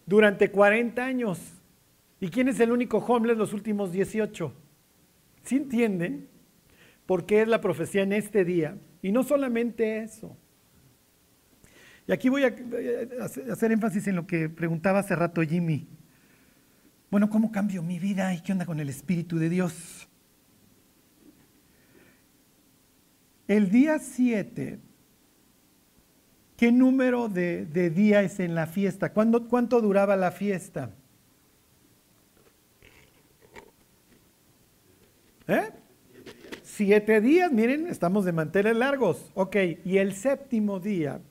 durante 0.08 0.50
40 0.50 1.06
años. 1.06 1.59
¿Y 2.19 2.29
quién 2.29 2.47
es 2.49 2.60
el 2.60 2.71
único 2.71 2.97
homeless 2.97 3.38
los 3.38 3.53
últimos 3.53 3.91
18? 3.91 4.53
¿Sí 5.43 5.55
entienden? 5.55 6.27
Porque 7.05 7.41
es 7.41 7.47
la 7.47 7.62
profecía 7.62 8.03
en 8.03 8.13
este 8.13 8.43
día. 8.43 8.77
Y 9.01 9.12
no 9.12 9.23
solamente 9.23 10.03
eso. 10.03 10.36
Y 12.08 12.12
aquí 12.12 12.27
voy 12.27 12.43
a 12.43 12.55
hacer 13.51 13.71
énfasis 13.71 14.08
en 14.08 14.15
lo 14.15 14.27
que 14.27 14.49
preguntaba 14.49 14.99
hace 14.99 15.15
rato 15.15 15.41
Jimmy. 15.41 15.88
Bueno, 17.10 17.29
¿cómo 17.29 17.51
cambio 17.51 17.82
mi 17.82 17.99
vida 17.99 18.34
y 18.34 18.41
qué 18.41 18.51
onda 18.51 18.65
con 18.65 18.79
el 18.79 18.89
Espíritu 18.89 19.38
de 19.38 19.49
Dios? 19.49 20.08
El 23.47 23.71
día 23.71 23.97
7, 23.97 24.79
¿qué 26.55 26.71
número 26.71 27.29
de, 27.29 27.65
de 27.65 27.89
día 27.89 28.21
es 28.21 28.39
en 28.39 28.53
la 28.53 28.67
fiesta? 28.67 29.12
¿Cuánto 29.12 29.82
duraba 29.82 30.15
la 30.15 30.29
fiesta? 30.32 30.95
¿Eh? 35.50 35.71
Siete 36.62 37.21
días, 37.21 37.52
miren, 37.52 37.87
estamos 37.87 38.23
de 38.23 38.31
mantener 38.31 38.75
largos. 38.75 39.31
Ok, 39.33 39.56
y 39.83 39.97
el 39.97 40.13
séptimo 40.13 40.79
día, 40.79 41.21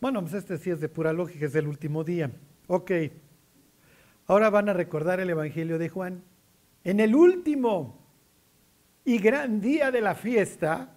bueno, 0.00 0.22
pues 0.22 0.32
este 0.32 0.56
sí 0.56 0.70
es 0.70 0.80
de 0.80 0.88
pura 0.88 1.12
lógica, 1.12 1.44
es 1.44 1.54
el 1.54 1.68
último 1.68 2.02
día. 2.02 2.30
Ok. 2.66 2.92
Ahora 4.26 4.48
van 4.48 4.70
a 4.70 4.72
recordar 4.72 5.20
el 5.20 5.28
Evangelio 5.28 5.78
de 5.78 5.90
Juan. 5.90 6.24
En 6.82 6.98
el 6.98 7.14
último 7.14 7.98
y 9.04 9.18
gran 9.18 9.60
día 9.60 9.90
de 9.90 10.00
la 10.00 10.14
fiesta, 10.14 10.96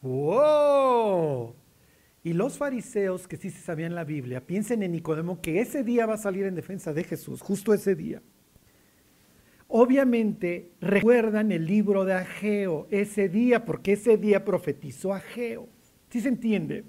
¡wow! 0.00 1.54
Y 2.24 2.32
los 2.32 2.56
fariseos 2.56 3.28
que 3.28 3.36
sí 3.36 3.50
se 3.50 3.60
sabían 3.60 3.94
la 3.94 4.04
Biblia, 4.04 4.46
piensen 4.46 4.82
en 4.82 4.92
Nicodemo 4.92 5.42
que 5.42 5.60
ese 5.60 5.84
día 5.84 6.06
va 6.06 6.14
a 6.14 6.18
salir 6.18 6.46
en 6.46 6.54
defensa 6.54 6.94
de 6.94 7.04
Jesús, 7.04 7.42
justo 7.42 7.74
ese 7.74 7.94
día. 7.94 8.22
Obviamente 9.68 10.72
recuerdan 10.80 11.52
el 11.52 11.66
libro 11.66 12.06
de 12.06 12.14
Ageo, 12.14 12.88
ese 12.90 13.28
día, 13.28 13.66
porque 13.66 13.92
ese 13.92 14.16
día 14.16 14.44
profetizó 14.44 15.12
Ageo. 15.12 15.68
¿Sí 16.08 16.22
se 16.22 16.28
entiende? 16.28 16.84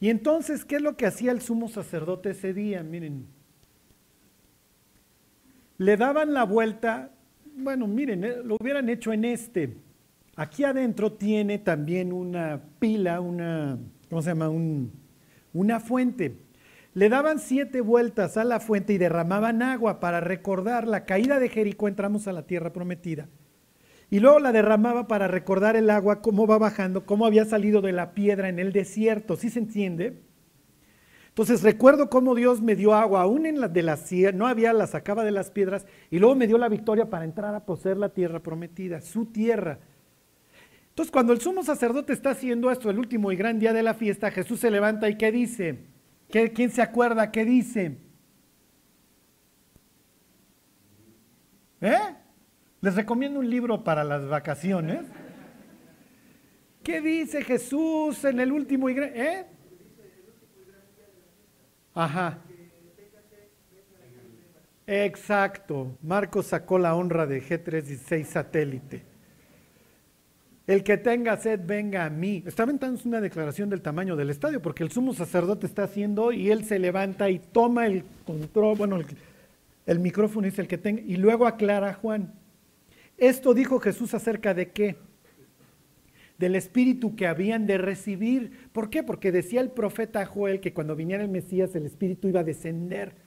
Y 0.00 0.10
entonces, 0.10 0.64
¿qué 0.64 0.76
es 0.76 0.82
lo 0.82 0.96
que 0.96 1.06
hacía 1.06 1.30
el 1.30 1.40
sumo 1.40 1.68
sacerdote 1.68 2.30
ese 2.30 2.52
día? 2.52 2.82
Miren, 2.82 3.26
le 5.78 5.96
daban 5.96 6.34
la 6.34 6.44
vuelta, 6.44 7.12
bueno, 7.56 7.86
miren, 7.86 8.24
eh, 8.24 8.36
lo 8.44 8.56
hubieran 8.60 8.88
hecho 8.88 9.12
en 9.12 9.24
este. 9.24 9.76
Aquí 10.34 10.64
adentro 10.64 11.12
tiene 11.12 11.58
también 11.58 12.12
una 12.12 12.60
pila, 12.78 13.20
una, 13.20 13.78
¿cómo 14.10 14.22
se 14.22 14.30
llama? 14.30 14.50
una 15.52 15.80
fuente. 15.80 16.36
Le 16.96 17.10
daban 17.10 17.40
siete 17.40 17.82
vueltas 17.82 18.38
a 18.38 18.44
la 18.44 18.58
fuente 18.58 18.94
y 18.94 18.96
derramaban 18.96 19.60
agua 19.60 20.00
para 20.00 20.20
recordar 20.20 20.88
la 20.88 21.04
caída 21.04 21.38
de 21.38 21.50
Jericó, 21.50 21.88
entramos 21.88 22.26
a 22.26 22.32
la 22.32 22.46
tierra 22.46 22.72
prometida. 22.72 23.28
Y 24.08 24.18
luego 24.18 24.38
la 24.38 24.50
derramaba 24.50 25.06
para 25.06 25.28
recordar 25.28 25.76
el 25.76 25.90
agua, 25.90 26.22
cómo 26.22 26.46
va 26.46 26.56
bajando, 26.56 27.04
cómo 27.04 27.26
había 27.26 27.44
salido 27.44 27.82
de 27.82 27.92
la 27.92 28.14
piedra 28.14 28.48
en 28.48 28.58
el 28.58 28.72
desierto. 28.72 29.36
¿Sí 29.36 29.50
se 29.50 29.58
entiende? 29.58 30.22
Entonces 31.28 31.62
recuerdo 31.62 32.08
cómo 32.08 32.34
Dios 32.34 32.62
me 32.62 32.76
dio 32.76 32.94
agua, 32.94 33.20
aún 33.20 33.44
en 33.44 33.60
la 33.60 33.68
de 33.68 33.82
las 33.82 34.10
no 34.32 34.46
había, 34.46 34.72
la 34.72 34.86
sacaba 34.86 35.22
de 35.22 35.32
las 35.32 35.50
piedras, 35.50 35.84
y 36.10 36.18
luego 36.18 36.34
me 36.34 36.46
dio 36.46 36.56
la 36.56 36.70
victoria 36.70 37.10
para 37.10 37.26
entrar 37.26 37.54
a 37.54 37.66
poseer 37.66 37.98
la 37.98 38.08
tierra 38.08 38.40
prometida, 38.42 39.02
su 39.02 39.26
tierra. 39.26 39.80
Entonces 40.88 41.12
cuando 41.12 41.34
el 41.34 41.42
sumo 41.42 41.62
sacerdote 41.62 42.14
está 42.14 42.30
haciendo 42.30 42.70
esto, 42.70 42.88
el 42.88 42.98
último 42.98 43.32
y 43.32 43.36
gran 43.36 43.58
día 43.58 43.74
de 43.74 43.82
la 43.82 43.92
fiesta, 43.92 44.30
Jesús 44.30 44.60
se 44.60 44.70
levanta 44.70 45.10
y 45.10 45.18
¿qué 45.18 45.30
dice? 45.30 45.94
¿Quién 46.28 46.70
se 46.70 46.82
acuerda 46.82 47.30
qué 47.30 47.44
dice? 47.44 47.98
¿Eh? 51.80 52.16
Les 52.80 52.94
recomiendo 52.94 53.40
un 53.40 53.48
libro 53.48 53.82
para 53.84 54.04
las 54.04 54.26
vacaciones. 54.28 55.00
¿Qué 56.82 57.00
dice 57.00 57.42
Jesús 57.42 58.24
en 58.24 58.40
el 58.40 58.52
último 58.52 58.88
y. 58.88 58.98
¿Eh? 58.98 59.46
Ajá. 61.94 62.38
Exacto. 64.86 65.96
Marcos 66.02 66.46
sacó 66.46 66.78
la 66.78 66.94
honra 66.94 67.26
de 67.26 67.42
G316 67.42 68.24
satélite. 68.24 69.15
El 70.66 70.82
que 70.82 70.96
tenga 70.96 71.36
sed, 71.36 71.60
venga 71.64 72.04
a 72.04 72.10
mí. 72.10 72.42
Está 72.44 72.64
aventando 72.64 73.00
una 73.04 73.20
declaración 73.20 73.70
del 73.70 73.82
tamaño 73.82 74.16
del 74.16 74.30
estadio, 74.30 74.60
porque 74.60 74.82
el 74.82 74.90
sumo 74.90 75.14
sacerdote 75.14 75.66
está 75.66 75.84
haciendo 75.84 76.32
y 76.32 76.50
él 76.50 76.64
se 76.64 76.80
levanta 76.80 77.30
y 77.30 77.38
toma 77.38 77.86
el 77.86 78.02
control, 78.24 78.76
bueno, 78.76 78.98
el, 79.86 80.00
micrófono 80.00 80.48
es 80.48 80.58
el 80.58 80.66
que 80.66 80.76
tenga, 80.76 81.02
y 81.02 81.16
luego 81.16 81.46
aclara 81.46 81.90
a 81.90 81.94
Juan. 81.94 82.34
Esto 83.16 83.54
dijo 83.54 83.78
Jesús 83.78 84.12
acerca 84.12 84.54
de 84.54 84.72
qué? 84.72 84.96
Del 86.36 86.56
espíritu 86.56 87.14
que 87.14 87.28
habían 87.28 87.66
de 87.66 87.78
recibir. 87.78 88.68
¿Por 88.72 88.90
qué? 88.90 89.04
Porque 89.04 89.30
decía 89.30 89.60
el 89.60 89.70
profeta 89.70 90.26
Joel 90.26 90.60
que 90.60 90.74
cuando 90.74 90.96
viniera 90.96 91.22
el 91.22 91.30
Mesías 91.30 91.74
el 91.76 91.86
espíritu 91.86 92.28
iba 92.28 92.40
a 92.40 92.44
descender 92.44 93.25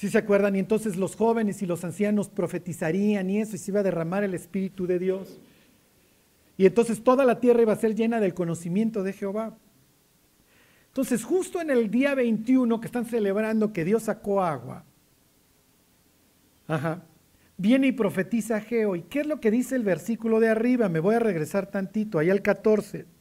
si 0.00 0.08
se 0.08 0.16
acuerdan? 0.16 0.56
Y 0.56 0.60
entonces 0.60 0.96
los 0.96 1.14
jóvenes 1.14 1.60
y 1.60 1.66
los 1.66 1.84
ancianos 1.84 2.30
profetizarían 2.30 3.28
y 3.28 3.38
eso, 3.38 3.54
y 3.54 3.58
se 3.58 3.70
iba 3.70 3.80
a 3.80 3.82
derramar 3.82 4.24
el 4.24 4.32
Espíritu 4.32 4.86
de 4.86 4.98
Dios. 4.98 5.38
Y 6.56 6.64
entonces 6.64 7.04
toda 7.04 7.26
la 7.26 7.38
tierra 7.38 7.60
iba 7.60 7.74
a 7.74 7.76
ser 7.76 7.94
llena 7.94 8.18
del 8.18 8.32
conocimiento 8.32 9.02
de 9.02 9.12
Jehová. 9.12 9.58
Entonces, 10.86 11.22
justo 11.22 11.60
en 11.60 11.68
el 11.68 11.90
día 11.90 12.14
21 12.14 12.80
que 12.80 12.86
están 12.86 13.04
celebrando 13.04 13.74
que 13.74 13.84
Dios 13.84 14.04
sacó 14.04 14.42
agua, 14.42 14.86
viene 17.58 17.88
y 17.88 17.92
profetiza 17.92 18.58
Geo. 18.62 18.96
¿Y 18.96 19.02
qué 19.02 19.20
es 19.20 19.26
lo 19.26 19.38
que 19.38 19.50
dice 19.50 19.76
el 19.76 19.82
versículo 19.82 20.40
de 20.40 20.48
arriba? 20.48 20.88
Me 20.88 21.00
voy 21.00 21.16
a 21.16 21.18
regresar 21.18 21.66
tantito, 21.66 22.18
ahí 22.18 22.30
al 22.30 22.40
14 22.40 23.19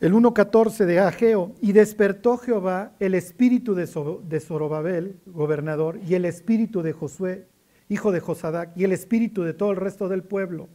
el 0.00 0.14
1.14 0.14 0.86
de 0.86 0.98
Ageo, 0.98 1.54
y 1.60 1.72
despertó 1.72 2.38
Jehová 2.38 2.94
el 3.00 3.14
espíritu 3.14 3.74
de, 3.74 3.86
Zorobabel, 3.86 5.20
gobernador, 5.26 6.00
y 6.06 6.14
el 6.14 6.24
espíritu 6.24 6.80
de 6.82 6.94
Josué, 6.94 7.46
hijo 7.90 8.10
de 8.10 8.20
Josadac, 8.20 8.70
y 8.76 8.84
el 8.84 8.92
espíritu 8.92 9.42
de 9.42 9.52
todo 9.52 9.72
el 9.72 9.76
resto 9.76 10.08
del 10.08 10.22
pueblo. 10.22 10.68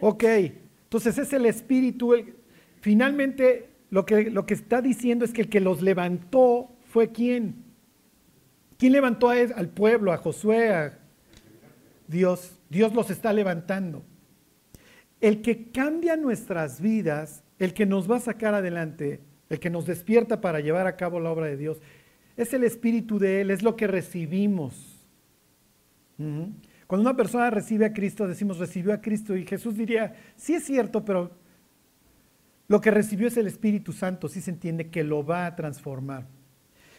Ok, 0.00 0.24
entonces 0.24 1.18
es 1.18 1.32
el 1.32 1.46
espíritu, 1.46 2.14
finalmente 2.80 3.70
lo 3.90 4.04
que, 4.04 4.28
lo 4.28 4.44
que 4.44 4.54
está 4.54 4.82
diciendo 4.82 5.24
es 5.24 5.32
que 5.32 5.42
el 5.42 5.48
que 5.48 5.60
los 5.60 5.80
levantó 5.80 6.70
fue 6.90 7.12
quién. 7.12 7.62
¿Quién 8.76 8.92
levantó 8.92 9.28
al 9.28 9.68
pueblo, 9.68 10.12
a 10.12 10.16
Josué, 10.16 10.74
a 10.74 10.98
Dios? 12.08 12.58
Dios 12.68 12.92
los 12.92 13.08
está 13.10 13.32
levantando. 13.32 14.02
El 15.20 15.42
que 15.42 15.70
cambia 15.70 16.16
nuestras 16.16 16.80
vidas 16.80 17.43
el 17.58 17.74
que 17.74 17.86
nos 17.86 18.10
va 18.10 18.16
a 18.16 18.20
sacar 18.20 18.54
adelante, 18.54 19.20
el 19.48 19.60
que 19.60 19.70
nos 19.70 19.86
despierta 19.86 20.40
para 20.40 20.60
llevar 20.60 20.86
a 20.86 20.96
cabo 20.96 21.20
la 21.20 21.30
obra 21.30 21.46
de 21.46 21.56
Dios, 21.56 21.80
es 22.36 22.52
el 22.52 22.64
Espíritu 22.64 23.18
de 23.18 23.40
Él, 23.40 23.50
es 23.50 23.62
lo 23.62 23.76
que 23.76 23.86
recibimos. 23.86 25.06
Cuando 26.16 27.08
una 27.08 27.16
persona 27.16 27.50
recibe 27.50 27.86
a 27.86 27.92
Cristo, 27.92 28.26
decimos 28.26 28.58
recibió 28.58 28.92
a 28.92 29.00
Cristo 29.00 29.36
y 29.36 29.46
Jesús 29.46 29.76
diría, 29.76 30.14
sí 30.36 30.54
es 30.54 30.64
cierto, 30.64 31.04
pero 31.04 31.30
lo 32.66 32.80
que 32.80 32.90
recibió 32.90 33.28
es 33.28 33.36
el 33.36 33.46
Espíritu 33.46 33.92
Santo, 33.92 34.28
sí 34.28 34.40
se 34.40 34.50
entiende 34.50 34.90
que 34.90 35.04
lo 35.04 35.24
va 35.24 35.46
a 35.46 35.54
transformar. 35.54 36.26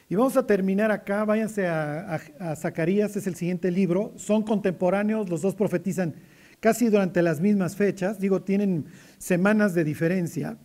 Y 0.07 0.15
vamos 0.15 0.37
a 0.37 0.45
terminar 0.45 0.91
acá, 0.91 1.25
váyanse 1.25 1.67
a, 1.67 2.15
a 2.39 2.55
Zacarías, 2.55 3.15
es 3.15 3.25
el 3.25 3.35
siguiente 3.35 3.71
libro, 3.71 4.13
son 4.17 4.43
contemporáneos, 4.43 5.29
los 5.29 5.41
dos 5.41 5.55
profetizan 5.55 6.13
casi 6.59 6.89
durante 6.89 7.21
las 7.21 7.39
mismas 7.39 7.75
fechas, 7.75 8.19
digo, 8.19 8.41
tienen 8.41 8.85
semanas 9.17 9.73
de 9.73 9.83
diferencia. 9.83 10.57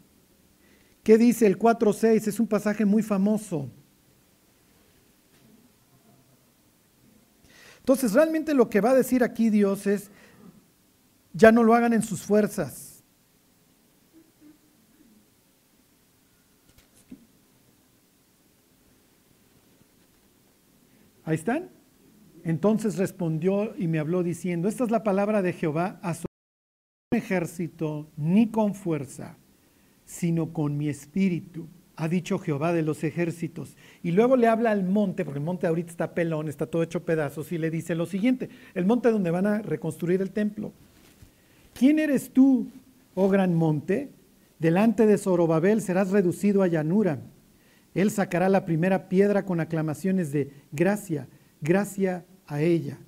¿Qué 1.02 1.18
dice 1.18 1.46
el 1.46 1.58
4.6? 1.58 2.26
Es 2.26 2.40
un 2.40 2.46
pasaje 2.46 2.84
muy 2.84 3.02
famoso. 3.02 3.70
Entonces, 7.78 8.12
realmente 8.12 8.54
lo 8.54 8.68
que 8.68 8.80
va 8.80 8.90
a 8.90 8.94
decir 8.94 9.24
aquí 9.24 9.50
Dios 9.50 9.86
es, 9.86 10.10
ya 11.32 11.50
no 11.50 11.62
lo 11.62 11.74
hagan 11.74 11.92
en 11.92 12.02
sus 12.02 12.22
fuerzas. 12.22 13.02
Ahí 21.24 21.36
están. 21.36 21.79
Entonces 22.44 22.96
respondió 22.96 23.74
y 23.76 23.88
me 23.88 23.98
habló 23.98 24.22
diciendo, 24.22 24.68
esta 24.68 24.84
es 24.84 24.90
la 24.90 25.02
palabra 25.02 25.42
de 25.42 25.52
Jehová 25.52 25.98
a 26.02 26.14
su 26.14 26.26
ejército, 27.12 28.08
ni 28.16 28.48
con 28.50 28.74
fuerza, 28.74 29.36
sino 30.04 30.52
con 30.52 30.76
mi 30.76 30.88
espíritu, 30.88 31.66
ha 31.96 32.08
dicho 32.08 32.38
Jehová 32.38 32.72
de 32.72 32.82
los 32.82 33.04
ejércitos. 33.04 33.76
Y 34.02 34.12
luego 34.12 34.36
le 34.36 34.46
habla 34.46 34.70
al 34.70 34.84
monte, 34.84 35.24
porque 35.24 35.38
el 35.38 35.44
monte 35.44 35.66
ahorita 35.66 35.90
está 35.90 36.14
pelón, 36.14 36.48
está 36.48 36.66
todo 36.66 36.82
hecho 36.82 37.04
pedazos, 37.04 37.52
y 37.52 37.58
le 37.58 37.70
dice 37.70 37.94
lo 37.94 38.06
siguiente, 38.06 38.48
el 38.74 38.86
monte 38.86 39.10
donde 39.10 39.30
van 39.30 39.46
a 39.46 39.60
reconstruir 39.60 40.22
el 40.22 40.30
templo. 40.30 40.72
¿Quién 41.74 41.98
eres 41.98 42.30
tú, 42.30 42.68
oh 43.14 43.28
gran 43.28 43.54
monte? 43.54 44.12
Delante 44.58 45.06
de 45.06 45.18
Zorobabel 45.18 45.82
serás 45.82 46.10
reducido 46.10 46.62
a 46.62 46.68
llanura. 46.68 47.20
Él 47.94 48.10
sacará 48.10 48.48
la 48.48 48.64
primera 48.64 49.08
piedra 49.08 49.44
con 49.44 49.60
aclamaciones 49.60 50.32
de 50.32 50.52
gracia, 50.72 51.28
gracia 51.60 52.24
a 52.46 52.60
ella. 52.62 52.98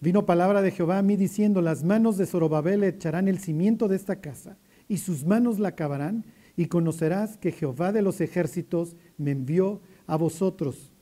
Vino 0.00 0.26
palabra 0.26 0.60
de 0.60 0.70
Jehová 0.70 0.98
a 0.98 1.02
mí 1.02 1.16
diciendo, 1.16 1.62
las 1.62 1.82
manos 1.82 2.18
de 2.18 2.26
Zorobabel 2.26 2.84
echarán 2.84 3.28
el 3.28 3.38
cimiento 3.38 3.88
de 3.88 3.96
esta 3.96 4.20
casa, 4.20 4.58
y 4.88 4.98
sus 4.98 5.24
manos 5.24 5.58
la 5.58 5.68
acabarán, 5.68 6.24
y 6.56 6.66
conocerás 6.66 7.36
que 7.36 7.52
Jehová 7.52 7.92
de 7.92 8.02
los 8.02 8.20
ejércitos 8.20 8.96
me 9.16 9.30
envió 9.30 9.80
a 10.06 10.16
vosotros. 10.16 10.92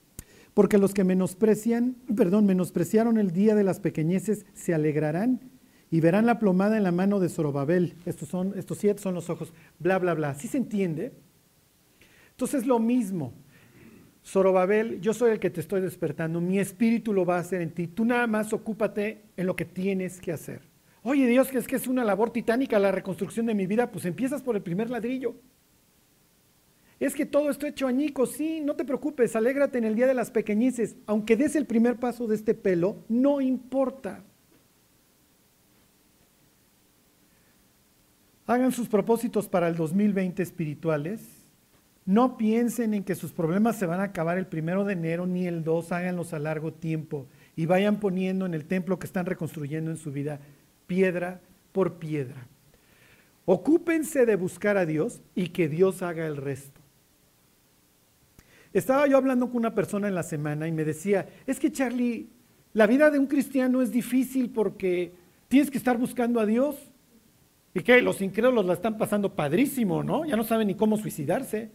Porque 0.54 0.78
los 0.78 0.94
que 0.94 1.04
menosprecian, 1.04 1.96
perdón, 2.16 2.46
menospreciaron 2.46 3.18
el 3.18 3.32
día 3.32 3.54
de 3.54 3.64
las 3.64 3.80
pequeñeces, 3.80 4.46
se 4.54 4.74
alegrarán 4.74 5.40
y 5.90 6.00
verán 6.00 6.24
la 6.26 6.38
plomada 6.38 6.76
en 6.76 6.84
la 6.84 6.92
mano 6.92 7.20
de 7.20 7.28
Zorobabel. 7.28 7.94
Estos 8.06 8.28
son, 8.28 8.54
estos 8.56 8.78
siete 8.78 9.02
son 9.02 9.14
los 9.14 9.28
ojos, 9.28 9.52
bla, 9.78 9.98
bla, 9.98 10.14
bla. 10.14 10.34
¿Sí 10.34 10.48
se 10.48 10.58
entiende? 10.58 11.12
Entonces 12.30 12.66
lo 12.66 12.78
mismo. 12.78 13.34
Zorobabel, 14.24 15.00
yo 15.00 15.14
soy 15.14 15.32
el 15.32 15.40
que 15.40 15.50
te 15.50 15.60
estoy 15.60 15.80
despertando, 15.80 16.40
mi 16.40 16.58
espíritu 16.58 17.12
lo 17.12 17.26
va 17.26 17.36
a 17.36 17.40
hacer 17.40 17.60
en 17.60 17.72
ti. 17.72 17.88
Tú 17.88 18.04
nada 18.04 18.26
más 18.26 18.52
ocúpate 18.52 19.22
en 19.36 19.46
lo 19.46 19.56
que 19.56 19.64
tienes 19.64 20.20
que 20.20 20.32
hacer. 20.32 20.62
Oye 21.02 21.26
Dios, 21.26 21.48
que 21.48 21.58
es 21.58 21.66
que 21.66 21.76
es 21.76 21.88
una 21.88 22.04
labor 22.04 22.30
titánica 22.30 22.78
la 22.78 22.92
reconstrucción 22.92 23.46
de 23.46 23.54
mi 23.54 23.66
vida, 23.66 23.90
pues 23.90 24.04
empiezas 24.04 24.42
por 24.42 24.54
el 24.54 24.62
primer 24.62 24.90
ladrillo. 24.90 25.34
Es 27.00 27.16
que 27.16 27.26
todo 27.26 27.50
esto 27.50 27.66
hecho 27.66 27.88
añicos, 27.88 28.30
sí, 28.30 28.60
no 28.60 28.76
te 28.76 28.84
preocupes, 28.84 29.34
alégrate 29.34 29.78
en 29.78 29.84
el 29.84 29.96
día 29.96 30.06
de 30.06 30.14
las 30.14 30.30
pequeñices, 30.30 30.94
aunque 31.06 31.36
des 31.36 31.56
el 31.56 31.66
primer 31.66 31.96
paso 31.96 32.28
de 32.28 32.36
este 32.36 32.54
pelo, 32.54 32.98
no 33.08 33.40
importa. 33.40 34.22
Hagan 38.46 38.70
sus 38.70 38.86
propósitos 38.86 39.48
para 39.48 39.66
el 39.66 39.74
2020 39.74 40.44
espirituales 40.44 41.41
no 42.04 42.36
piensen 42.36 42.94
en 42.94 43.04
que 43.04 43.14
sus 43.14 43.32
problemas 43.32 43.76
se 43.76 43.86
van 43.86 44.00
a 44.00 44.04
acabar 44.04 44.38
el 44.38 44.46
primero 44.46 44.84
de 44.84 44.94
enero 44.94 45.26
ni 45.26 45.46
el 45.46 45.62
2, 45.62 45.92
háganlos 45.92 46.32
a 46.32 46.38
largo 46.38 46.72
tiempo 46.72 47.26
y 47.54 47.66
vayan 47.66 48.00
poniendo 48.00 48.46
en 48.46 48.54
el 48.54 48.64
templo 48.64 48.98
que 48.98 49.06
están 49.06 49.26
reconstruyendo 49.26 49.90
en 49.90 49.96
su 49.96 50.10
vida 50.10 50.40
piedra 50.86 51.40
por 51.72 51.94
piedra. 51.94 52.46
Ocúpense 53.44 54.26
de 54.26 54.36
buscar 54.36 54.76
a 54.76 54.86
Dios 54.86 55.20
y 55.34 55.48
que 55.48 55.68
Dios 55.68 56.02
haga 56.02 56.26
el 56.26 56.36
resto. 56.36 56.80
Estaba 58.72 59.06
yo 59.06 59.16
hablando 59.16 59.48
con 59.48 59.58
una 59.58 59.74
persona 59.74 60.08
en 60.08 60.14
la 60.14 60.22
semana 60.22 60.66
y 60.66 60.72
me 60.72 60.84
decía, 60.84 61.28
es 61.46 61.60
que 61.60 61.70
Charlie, 61.70 62.28
la 62.72 62.86
vida 62.86 63.10
de 63.10 63.18
un 63.18 63.26
cristiano 63.26 63.82
es 63.82 63.90
difícil 63.90 64.50
porque 64.50 65.12
tienes 65.48 65.70
que 65.70 65.78
estar 65.78 65.98
buscando 65.98 66.40
a 66.40 66.46
Dios. 66.46 66.76
Y 67.74 67.80
que 67.80 68.02
los 68.02 68.20
incrédulos 68.20 68.66
la 68.66 68.74
están 68.74 68.98
pasando 68.98 69.34
padrísimo, 69.34 70.02
¿no? 70.02 70.26
Ya 70.26 70.36
no 70.36 70.44
saben 70.44 70.68
ni 70.68 70.74
cómo 70.74 70.98
suicidarse. 70.98 71.70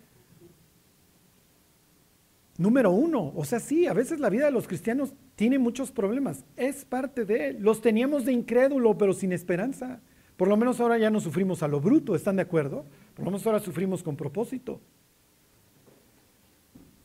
Número 2.57 2.91
uno, 2.91 3.31
o 3.35 3.45
sea, 3.45 3.59
sí, 3.59 3.85
a 3.85 3.93
veces 3.93 4.19
la 4.19 4.31
vida 4.31 4.45
de 4.45 4.51
los 4.51 4.67
cristianos 4.67 5.13
tiene 5.35 5.59
muchos 5.59 5.91
problemas. 5.91 6.43
Es 6.55 6.85
parte 6.85 7.23
de 7.23 7.49
él. 7.49 7.57
Los 7.59 7.81
teníamos 7.81 8.25
de 8.25 8.33
incrédulo, 8.33 8.97
pero 8.97 9.13
sin 9.13 9.31
esperanza. 9.31 10.01
Por 10.35 10.47
lo 10.47 10.57
menos 10.57 10.79
ahora 10.79 10.97
ya 10.97 11.11
no 11.11 11.19
sufrimos 11.19 11.61
a 11.61 11.67
lo 11.67 11.79
bruto, 11.79 12.15
¿están 12.15 12.35
de 12.35 12.41
acuerdo? 12.41 12.85
Por 13.13 13.25
lo 13.25 13.31
menos 13.31 13.45
ahora 13.45 13.59
sufrimos 13.59 14.01
con 14.01 14.15
propósito. 14.15 14.81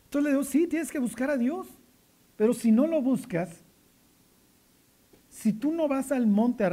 Entonces 0.05 0.24
le 0.24 0.30
digo, 0.30 0.44
sí, 0.44 0.66
tienes 0.66 0.90
que 0.90 0.98
buscar 0.98 1.30
a 1.30 1.36
Dios. 1.36 1.66
Pero 2.36 2.55
si 2.55 2.72
no 2.72 2.86
lo 2.86 3.03
buscas, 3.03 3.62
si 5.28 5.53
tú 5.53 5.72
no 5.72 5.86
vas 5.86 6.12
al 6.12 6.26
monte 6.26 6.68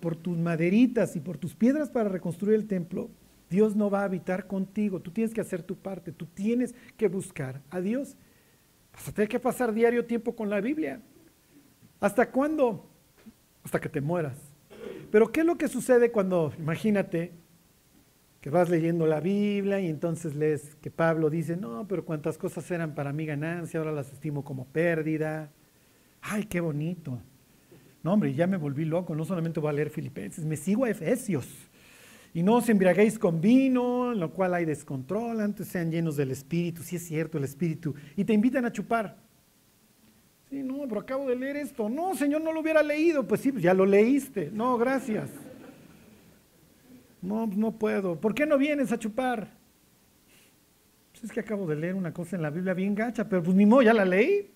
por 0.00 0.16
tus 0.16 0.36
maderitas 0.36 1.16
y 1.16 1.20
por 1.20 1.36
tus 1.36 1.54
piedras 1.54 1.90
para 1.90 2.08
reconstruir 2.08 2.54
el 2.54 2.66
templo, 2.66 3.10
Dios 3.50 3.74
no 3.74 3.90
va 3.90 4.02
a 4.02 4.04
habitar 4.04 4.46
contigo. 4.46 5.00
Tú 5.00 5.10
tienes 5.10 5.34
que 5.34 5.40
hacer 5.40 5.62
tu 5.62 5.76
parte. 5.76 6.12
Tú 6.12 6.26
tienes 6.26 6.74
que 6.96 7.08
buscar 7.08 7.60
a 7.68 7.80
Dios. 7.80 8.16
Vas 8.92 9.08
a 9.08 9.12
tener 9.12 9.28
que 9.28 9.40
pasar 9.40 9.74
diario 9.74 10.06
tiempo 10.06 10.36
con 10.36 10.48
la 10.48 10.60
Biblia. 10.60 11.02
¿Hasta 12.00 12.30
cuándo? 12.30 12.88
Hasta 13.64 13.80
que 13.80 13.88
te 13.88 14.00
mueras. 14.00 14.38
Pero 15.10 15.32
¿qué 15.32 15.40
es 15.40 15.46
lo 15.46 15.58
que 15.58 15.68
sucede 15.68 16.12
cuando, 16.12 16.52
imagínate, 16.58 17.32
que 18.40 18.50
vas 18.50 18.70
leyendo 18.70 19.06
la 19.06 19.20
Biblia 19.20 19.80
y 19.80 19.88
entonces 19.88 20.34
lees 20.34 20.76
que 20.76 20.90
Pablo 20.90 21.28
dice, 21.28 21.56
no, 21.56 21.86
pero 21.88 22.04
cuántas 22.04 22.38
cosas 22.38 22.70
eran 22.70 22.94
para 22.94 23.12
mí 23.12 23.26
ganancia, 23.26 23.80
ahora 23.80 23.92
las 23.92 24.12
estimo 24.12 24.44
como 24.44 24.66
pérdida. 24.66 25.50
Ay, 26.22 26.44
qué 26.44 26.60
bonito. 26.60 27.20
No, 28.02 28.14
hombre, 28.14 28.32
ya 28.32 28.46
me 28.46 28.56
volví 28.56 28.84
loco, 28.84 29.14
no 29.14 29.24
solamente 29.24 29.60
voy 29.60 29.70
a 29.70 29.74
leer 29.74 29.90
Filipenses, 29.90 30.44
me 30.46 30.56
sigo 30.56 30.84
a 30.84 30.90
Efesios. 30.90 31.69
Y 32.32 32.42
no 32.42 32.56
os 32.56 32.68
embriaguéis 32.68 33.18
con 33.18 33.40
vino, 33.40 34.12
en 34.12 34.20
lo 34.20 34.32
cual 34.32 34.54
hay 34.54 34.64
descontrol, 34.64 35.40
antes 35.40 35.66
sean 35.68 35.90
llenos 35.90 36.16
del 36.16 36.30
Espíritu, 36.30 36.82
si 36.82 36.96
es 36.96 37.04
cierto 37.04 37.38
el 37.38 37.44
Espíritu, 37.44 37.94
y 38.16 38.24
te 38.24 38.32
invitan 38.32 38.64
a 38.64 38.72
chupar. 38.72 39.16
Sí, 40.48 40.62
no, 40.62 40.86
pero 40.88 41.00
acabo 41.00 41.28
de 41.28 41.36
leer 41.36 41.56
esto. 41.56 41.88
No, 41.88 42.14
Señor, 42.16 42.42
no 42.42 42.52
lo 42.52 42.60
hubiera 42.60 42.82
leído. 42.82 43.26
Pues 43.26 43.40
sí, 43.40 43.52
pues 43.52 43.62
ya 43.62 43.72
lo 43.72 43.86
leíste. 43.86 44.50
No, 44.52 44.76
gracias. 44.78 45.30
No, 47.22 47.46
no 47.46 47.72
puedo. 47.72 48.20
¿Por 48.20 48.34
qué 48.34 48.46
no 48.46 48.58
vienes 48.58 48.90
a 48.90 48.98
chupar? 48.98 49.48
Pues 51.12 51.24
es 51.24 51.32
que 51.32 51.40
acabo 51.40 51.66
de 51.66 51.76
leer 51.76 51.94
una 51.94 52.12
cosa 52.12 52.34
en 52.34 52.42
la 52.42 52.50
Biblia 52.50 52.74
bien 52.74 52.96
gacha, 52.96 53.28
pero 53.28 53.44
pues 53.44 53.56
ni 53.56 53.64
modo, 53.64 53.82
ya 53.82 53.94
la 53.94 54.04
leí. 54.04 54.50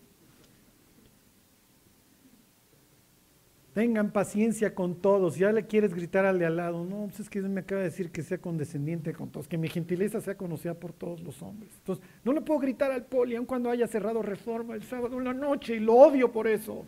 Tengan 3.74 4.12
paciencia 4.12 4.72
con 4.72 4.94
todos. 4.94 5.36
Ya 5.36 5.50
le 5.50 5.66
quieres 5.66 5.92
gritar 5.92 6.24
al 6.24 6.38
de 6.38 6.46
al 6.46 6.56
lado. 6.56 6.84
No, 6.84 7.06
pues 7.08 7.18
es 7.18 7.28
que 7.28 7.42
me 7.42 7.60
acaba 7.60 7.80
de 7.80 7.88
decir 7.88 8.12
que 8.12 8.22
sea 8.22 8.38
condescendiente 8.38 9.12
con 9.12 9.30
todos, 9.30 9.48
que 9.48 9.58
mi 9.58 9.68
gentileza 9.68 10.20
sea 10.20 10.36
conocida 10.36 10.74
por 10.74 10.92
todos 10.92 11.20
los 11.22 11.42
hombres. 11.42 11.72
Entonces, 11.78 12.04
no 12.22 12.32
le 12.32 12.40
puedo 12.40 12.60
gritar 12.60 12.92
al 12.92 13.04
poli, 13.04 13.34
aun 13.34 13.46
cuando 13.46 13.68
haya 13.68 13.88
cerrado 13.88 14.22
reforma 14.22 14.76
el 14.76 14.84
sábado 14.84 15.18
en 15.18 15.24
la 15.24 15.34
noche, 15.34 15.74
y 15.74 15.80
lo 15.80 15.94
odio 15.94 16.30
por 16.30 16.46
eso. 16.46 16.86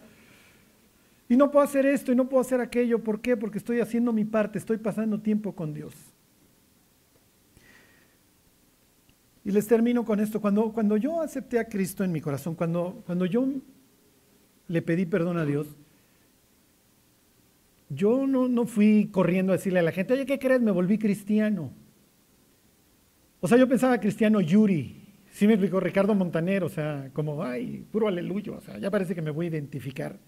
Y 1.29 1.37
no 1.37 1.51
puedo 1.51 1.65
hacer 1.65 1.87
esto 1.87 2.13
y 2.13 2.15
no 2.15 2.29
puedo 2.29 2.41
hacer 2.41 2.61
aquello. 2.61 3.03
¿Por 3.03 3.21
qué? 3.21 3.37
Porque 3.37 3.59
estoy 3.59 3.81
haciendo 3.81 4.13
mi 4.13 4.25
parte, 4.25 4.59
estoy 4.59 4.77
pasando 4.77 5.21
tiempo 5.21 5.57
con 5.57 5.75
Dios. 5.75 5.93
Y 9.45 9.51
les 9.51 9.67
termino 9.67 10.05
con 10.05 10.21
esto. 10.21 10.41
Cuando, 10.41 10.73
cuando 10.73 10.97
yo 10.97 11.21
acepté 11.21 11.59
a 11.59 11.65
Cristo 11.65 12.05
en 12.05 12.13
mi 12.13 12.21
corazón, 12.21 12.55
cuando, 12.55 13.03
cuando 13.05 13.27
yo 13.27 13.45
le 14.69 14.83
pedí 14.83 15.05
perdón 15.05 15.37
a 15.37 15.45
Dios, 15.45 15.77
yo 17.89 18.27
no, 18.27 18.67
fui 18.67 19.09
corriendo 19.13 19.53
a 19.53 19.57
decirle 19.57 19.79
a 19.79 19.83
la 19.83 19.93
gente, 19.93 20.15
oye, 20.15 20.27
¿qué 20.27 20.39
crees? 20.39 20.61
Me 20.61 20.71
volví 20.71 20.99
cristiano. 20.99 21.73
O 23.41 23.49
sea, 23.49 23.59
yo 23.59 23.69
pensaba 23.69 24.01
cristiano 24.01 24.41
Yuri. 24.41 25.05
Sí 25.31 25.47
me 25.47 25.53
explicó 25.53 25.79
Ricardo 25.81 26.15
Montaner, 26.15 26.65
o 26.65 26.69
sea, 26.69 27.11
como, 27.13 27.45
ay, 27.45 27.85
puro 27.93 28.09
aleluyo, 28.09 28.57
o 28.57 28.61
sea, 28.61 28.79
ya 28.79 28.91
parece 28.91 29.15
que 29.15 29.21
me 29.21 29.31
voy 29.31 29.47
a 29.47 29.51
identificar. 29.51 30.19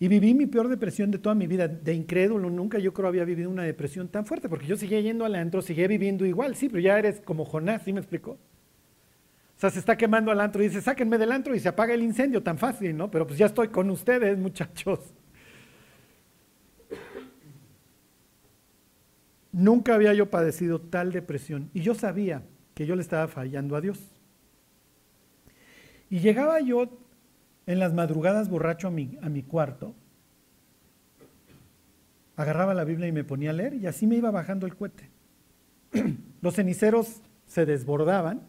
Y 0.00 0.08
viví 0.08 0.34
mi 0.34 0.46
peor 0.46 0.68
depresión 0.68 1.10
de 1.10 1.18
toda 1.18 1.34
mi 1.34 1.46
vida, 1.46 1.68
de 1.68 1.94
incrédulo, 1.94 2.50
nunca 2.50 2.78
yo 2.78 2.92
creo 2.92 3.08
había 3.08 3.24
vivido 3.24 3.50
una 3.50 3.62
depresión 3.62 4.08
tan 4.08 4.24
fuerte, 4.24 4.48
porque 4.48 4.66
yo 4.66 4.76
seguía 4.76 5.00
yendo 5.00 5.24
al 5.24 5.34
antro, 5.34 5.62
seguía 5.62 5.86
viviendo 5.86 6.24
igual, 6.24 6.56
sí, 6.56 6.68
pero 6.68 6.80
ya 6.80 6.98
eres 6.98 7.20
como 7.20 7.44
Jonás, 7.44 7.82
¿sí 7.82 7.92
me 7.92 8.00
explicó? 8.00 8.32
O 8.32 9.60
sea, 9.60 9.70
se 9.70 9.78
está 9.78 9.96
quemando 9.96 10.32
al 10.32 10.40
antro 10.40 10.62
y 10.62 10.68
dice, 10.68 10.80
sáquenme 10.80 11.18
del 11.18 11.30
antro 11.30 11.54
y 11.54 11.60
se 11.60 11.68
apaga 11.68 11.94
el 11.94 12.02
incendio, 12.02 12.42
tan 12.42 12.58
fácil, 12.58 12.96
¿no? 12.96 13.10
Pero 13.10 13.26
pues 13.26 13.38
ya 13.38 13.46
estoy 13.46 13.68
con 13.68 13.90
ustedes, 13.90 14.36
muchachos. 14.38 15.14
Nunca 19.52 19.94
había 19.94 20.14
yo 20.14 20.30
padecido 20.30 20.80
tal 20.80 21.12
depresión 21.12 21.70
y 21.74 21.82
yo 21.82 21.94
sabía 21.94 22.42
que 22.74 22.86
yo 22.86 22.96
le 22.96 23.02
estaba 23.02 23.28
fallando 23.28 23.76
a 23.76 23.80
Dios. 23.80 24.00
Y 26.08 26.20
llegaba 26.20 26.60
yo 26.60 26.88
en 27.66 27.78
las 27.78 27.92
madrugadas 27.92 28.48
borracho 28.48 28.88
a 28.88 28.90
mi, 28.90 29.18
a 29.22 29.28
mi 29.28 29.42
cuarto, 29.42 29.94
agarraba 32.36 32.74
la 32.74 32.84
Biblia 32.84 33.08
y 33.08 33.12
me 33.12 33.24
ponía 33.24 33.50
a 33.50 33.54
leer 33.54 33.74
y 33.74 33.86
así 33.86 34.06
me 34.06 34.16
iba 34.16 34.30
bajando 34.30 34.66
el 34.66 34.74
cohete. 34.74 35.10
Los 36.40 36.54
ceniceros 36.54 37.20
se 37.46 37.66
desbordaban, 37.66 38.42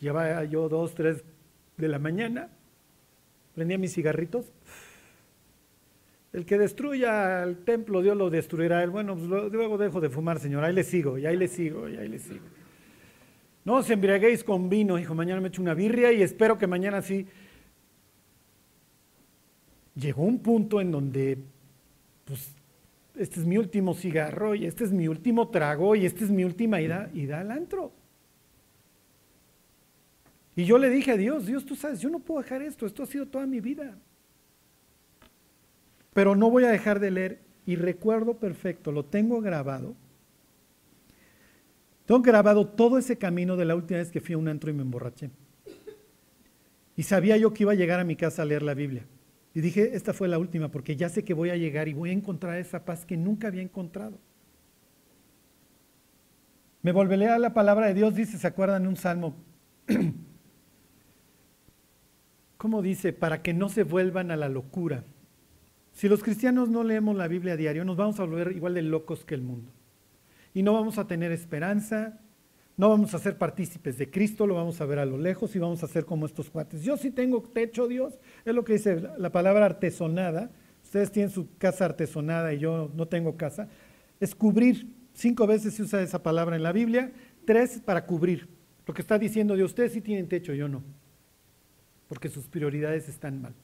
llevaba 0.00 0.44
yo 0.44 0.68
dos, 0.68 0.94
tres 0.94 1.24
de 1.76 1.88
la 1.88 1.98
mañana, 1.98 2.48
prendía 3.54 3.78
mis 3.78 3.94
cigarritos, 3.94 4.52
el 6.36 6.44
que 6.44 6.58
destruya 6.58 7.42
el 7.44 7.64
templo, 7.64 8.02
Dios 8.02 8.14
lo 8.14 8.28
destruirá. 8.28 8.86
Bueno, 8.88 9.16
pues 9.16 9.26
luego 9.26 9.78
dejo 9.78 10.02
de 10.02 10.10
fumar, 10.10 10.38
Señor. 10.38 10.62
Ahí 10.64 10.74
le 10.74 10.84
sigo, 10.84 11.16
y 11.16 11.24
ahí 11.24 11.34
le 11.34 11.48
sigo, 11.48 11.88
y 11.88 11.96
ahí 11.96 12.08
le 12.08 12.18
sigo. 12.18 12.44
No 13.64 13.76
os 13.76 13.88
embriaguéis 13.88 14.44
con 14.44 14.68
vino, 14.68 14.98
hijo. 14.98 15.14
Mañana 15.14 15.40
me 15.40 15.48
echo 15.48 15.62
una 15.62 15.72
birria 15.72 16.12
y 16.12 16.20
espero 16.20 16.58
que 16.58 16.66
mañana 16.66 17.00
sí. 17.00 17.26
Llegó 19.94 20.24
un 20.24 20.40
punto 20.40 20.78
en 20.78 20.90
donde, 20.90 21.38
pues, 22.26 22.54
este 23.14 23.40
es 23.40 23.46
mi 23.46 23.56
último 23.56 23.94
cigarro, 23.94 24.54
y 24.54 24.66
este 24.66 24.84
es 24.84 24.92
mi 24.92 25.08
último 25.08 25.48
trago, 25.48 25.96
y 25.96 26.04
esta 26.04 26.22
es 26.22 26.30
mi 26.30 26.44
última 26.44 26.82
ida, 26.82 27.08
ida 27.14 27.40
al 27.40 27.50
antro. 27.50 27.92
Y 30.54 30.66
yo 30.66 30.76
le 30.76 30.90
dije 30.90 31.12
a 31.12 31.16
Dios, 31.16 31.46
Dios, 31.46 31.64
tú 31.64 31.74
sabes, 31.74 31.98
yo 32.02 32.10
no 32.10 32.18
puedo 32.18 32.42
dejar 32.42 32.60
esto, 32.60 32.84
esto 32.84 33.04
ha 33.04 33.06
sido 33.06 33.24
toda 33.24 33.46
mi 33.46 33.60
vida. 33.60 33.96
Pero 36.16 36.34
no 36.34 36.50
voy 36.50 36.64
a 36.64 36.70
dejar 36.70 36.98
de 36.98 37.10
leer 37.10 37.40
y 37.66 37.76
recuerdo 37.76 38.38
perfecto, 38.38 38.90
lo 38.90 39.04
tengo 39.04 39.42
grabado. 39.42 39.94
Tengo 42.06 42.22
grabado 42.22 42.66
todo 42.66 42.96
ese 42.96 43.18
camino 43.18 43.54
de 43.54 43.66
la 43.66 43.76
última 43.76 43.98
vez 43.98 44.10
que 44.10 44.22
fui 44.22 44.34
a 44.34 44.38
un 44.38 44.48
antro 44.48 44.70
y 44.70 44.72
me 44.72 44.80
emborraché. 44.80 45.28
Y 46.96 47.02
sabía 47.02 47.36
yo 47.36 47.52
que 47.52 47.64
iba 47.64 47.72
a 47.72 47.74
llegar 47.74 48.00
a 48.00 48.04
mi 48.04 48.16
casa 48.16 48.40
a 48.40 48.44
leer 48.46 48.62
la 48.62 48.72
Biblia. 48.72 49.04
Y 49.52 49.60
dije, 49.60 49.94
esta 49.94 50.14
fue 50.14 50.26
la 50.26 50.38
última, 50.38 50.70
porque 50.70 50.96
ya 50.96 51.10
sé 51.10 51.22
que 51.22 51.34
voy 51.34 51.50
a 51.50 51.56
llegar 51.56 51.86
y 51.86 51.92
voy 51.92 52.08
a 52.08 52.14
encontrar 52.14 52.56
esa 52.56 52.86
paz 52.86 53.04
que 53.04 53.18
nunca 53.18 53.48
había 53.48 53.60
encontrado. 53.60 54.18
Me 56.80 56.92
volveré 56.92 57.28
a 57.28 57.38
la 57.38 57.52
palabra 57.52 57.88
de 57.88 57.94
Dios, 57.94 58.14
dice, 58.14 58.38
¿se 58.38 58.46
acuerdan 58.46 58.86
un 58.86 58.96
salmo? 58.96 59.36
¿Cómo 62.56 62.80
dice? 62.80 63.12
Para 63.12 63.42
que 63.42 63.52
no 63.52 63.68
se 63.68 63.82
vuelvan 63.82 64.30
a 64.30 64.36
la 64.36 64.48
locura. 64.48 65.04
Si 65.96 66.10
los 66.10 66.22
cristianos 66.22 66.68
no 66.68 66.84
leemos 66.84 67.16
la 67.16 67.26
Biblia 67.26 67.54
a 67.54 67.56
diario, 67.56 67.82
nos 67.82 67.96
vamos 67.96 68.20
a 68.20 68.24
volver 68.24 68.52
igual 68.54 68.74
de 68.74 68.82
locos 68.82 69.24
que 69.24 69.34
el 69.34 69.40
mundo. 69.40 69.72
Y 70.52 70.62
no 70.62 70.74
vamos 70.74 70.98
a 70.98 71.06
tener 71.06 71.32
esperanza, 71.32 72.20
no 72.76 72.90
vamos 72.90 73.14
a 73.14 73.18
ser 73.18 73.38
partícipes 73.38 73.96
de 73.96 74.10
Cristo, 74.10 74.46
lo 74.46 74.56
vamos 74.56 74.78
a 74.82 74.84
ver 74.84 74.98
a 74.98 75.06
lo 75.06 75.16
lejos 75.16 75.56
y 75.56 75.58
vamos 75.58 75.82
a 75.82 75.86
ser 75.86 76.04
como 76.04 76.26
estos 76.26 76.50
cuates. 76.50 76.82
Yo 76.82 76.98
sí 76.98 77.10
tengo 77.10 77.40
techo, 77.40 77.88
Dios, 77.88 78.18
es 78.44 78.54
lo 78.54 78.62
que 78.62 78.74
dice 78.74 79.04
la 79.16 79.32
palabra 79.32 79.64
artesonada. 79.64 80.50
Ustedes 80.84 81.10
tienen 81.10 81.30
su 81.30 81.56
casa 81.56 81.86
artesonada 81.86 82.52
y 82.52 82.58
yo 82.58 82.90
no 82.94 83.08
tengo 83.08 83.38
casa. 83.38 83.70
Es 84.20 84.34
cubrir. 84.34 84.94
Cinco 85.14 85.46
veces 85.46 85.72
se 85.72 85.82
usa 85.82 86.02
esa 86.02 86.22
palabra 86.22 86.56
en 86.56 86.62
la 86.62 86.72
Biblia, 86.72 87.10
tres 87.46 87.80
para 87.82 88.04
cubrir. 88.04 88.50
Lo 88.86 88.92
que 88.92 89.00
está 89.00 89.18
diciendo 89.18 89.56
de 89.56 89.64
ustedes 89.64 89.94
sí 89.94 90.02
tienen 90.02 90.28
techo, 90.28 90.52
yo 90.52 90.68
no. 90.68 90.82
Porque 92.06 92.28
sus 92.28 92.48
prioridades 92.48 93.08
están 93.08 93.40
mal. 93.40 93.54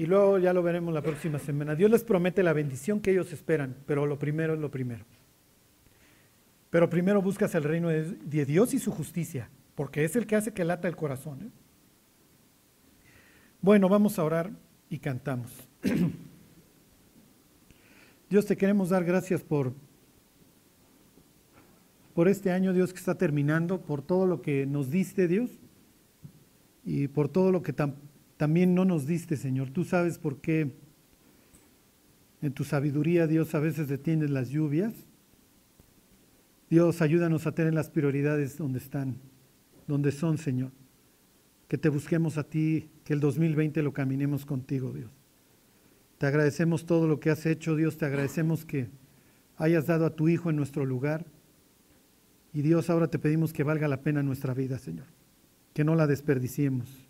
Y 0.00 0.06
luego 0.06 0.38
ya 0.38 0.54
lo 0.54 0.62
veremos 0.62 0.94
la 0.94 1.02
próxima 1.02 1.38
semana. 1.38 1.74
Dios 1.74 1.90
les 1.90 2.04
promete 2.04 2.42
la 2.42 2.54
bendición 2.54 3.00
que 3.00 3.10
ellos 3.10 3.34
esperan, 3.34 3.76
pero 3.84 4.06
lo 4.06 4.18
primero 4.18 4.54
es 4.54 4.58
lo 4.58 4.70
primero. 4.70 5.04
Pero 6.70 6.88
primero 6.88 7.20
buscas 7.20 7.54
el 7.54 7.64
reino 7.64 7.90
de 7.90 8.46
Dios 8.46 8.72
y 8.72 8.78
su 8.78 8.92
justicia, 8.92 9.50
porque 9.74 10.06
es 10.06 10.16
el 10.16 10.26
que 10.26 10.36
hace 10.36 10.54
que 10.54 10.64
lata 10.64 10.88
el 10.88 10.96
corazón. 10.96 11.42
¿eh? 11.42 11.50
Bueno, 13.60 13.90
vamos 13.90 14.18
a 14.18 14.24
orar 14.24 14.50
y 14.88 15.00
cantamos. 15.00 15.52
Dios 18.30 18.46
te 18.46 18.56
queremos 18.56 18.88
dar 18.88 19.04
gracias 19.04 19.42
por, 19.42 19.74
por 22.14 22.26
este 22.26 22.52
año, 22.52 22.72
Dios, 22.72 22.94
que 22.94 23.00
está 23.00 23.18
terminando, 23.18 23.82
por 23.82 24.00
todo 24.00 24.24
lo 24.24 24.40
que 24.40 24.64
nos 24.64 24.90
diste, 24.90 25.28
Dios, 25.28 25.50
y 26.86 27.08
por 27.08 27.28
todo 27.28 27.52
lo 27.52 27.62
que 27.62 27.74
también 28.40 28.74
no 28.74 28.86
nos 28.86 29.06
diste, 29.06 29.36
Señor. 29.36 29.68
Tú 29.68 29.84
sabes 29.84 30.18
por 30.18 30.40
qué 30.40 30.72
en 32.40 32.54
tu 32.54 32.64
sabiduría, 32.64 33.26
Dios, 33.26 33.54
a 33.54 33.60
veces 33.60 33.86
detienes 33.86 34.30
las 34.30 34.48
lluvias. 34.48 34.94
Dios, 36.70 37.02
ayúdanos 37.02 37.46
a 37.46 37.52
tener 37.52 37.74
las 37.74 37.90
prioridades 37.90 38.56
donde 38.56 38.78
están, 38.78 39.18
donde 39.86 40.10
son, 40.10 40.38
Señor. 40.38 40.72
Que 41.68 41.76
te 41.76 41.90
busquemos 41.90 42.38
a 42.38 42.44
ti, 42.44 42.88
que 43.04 43.12
el 43.12 43.20
2020 43.20 43.82
lo 43.82 43.92
caminemos 43.92 44.46
contigo, 44.46 44.90
Dios. 44.90 45.10
Te 46.16 46.24
agradecemos 46.24 46.86
todo 46.86 47.06
lo 47.06 47.20
que 47.20 47.28
has 47.28 47.44
hecho, 47.44 47.76
Dios. 47.76 47.98
Te 47.98 48.06
agradecemos 48.06 48.64
que 48.64 48.88
hayas 49.58 49.86
dado 49.86 50.06
a 50.06 50.16
tu 50.16 50.30
Hijo 50.30 50.48
en 50.48 50.56
nuestro 50.56 50.86
lugar. 50.86 51.26
Y 52.54 52.62
Dios, 52.62 52.88
ahora 52.88 53.08
te 53.08 53.18
pedimos 53.18 53.52
que 53.52 53.64
valga 53.64 53.86
la 53.86 54.00
pena 54.00 54.22
nuestra 54.22 54.54
vida, 54.54 54.78
Señor. 54.78 55.08
Que 55.74 55.84
no 55.84 55.94
la 55.94 56.06
desperdiciemos. 56.06 57.09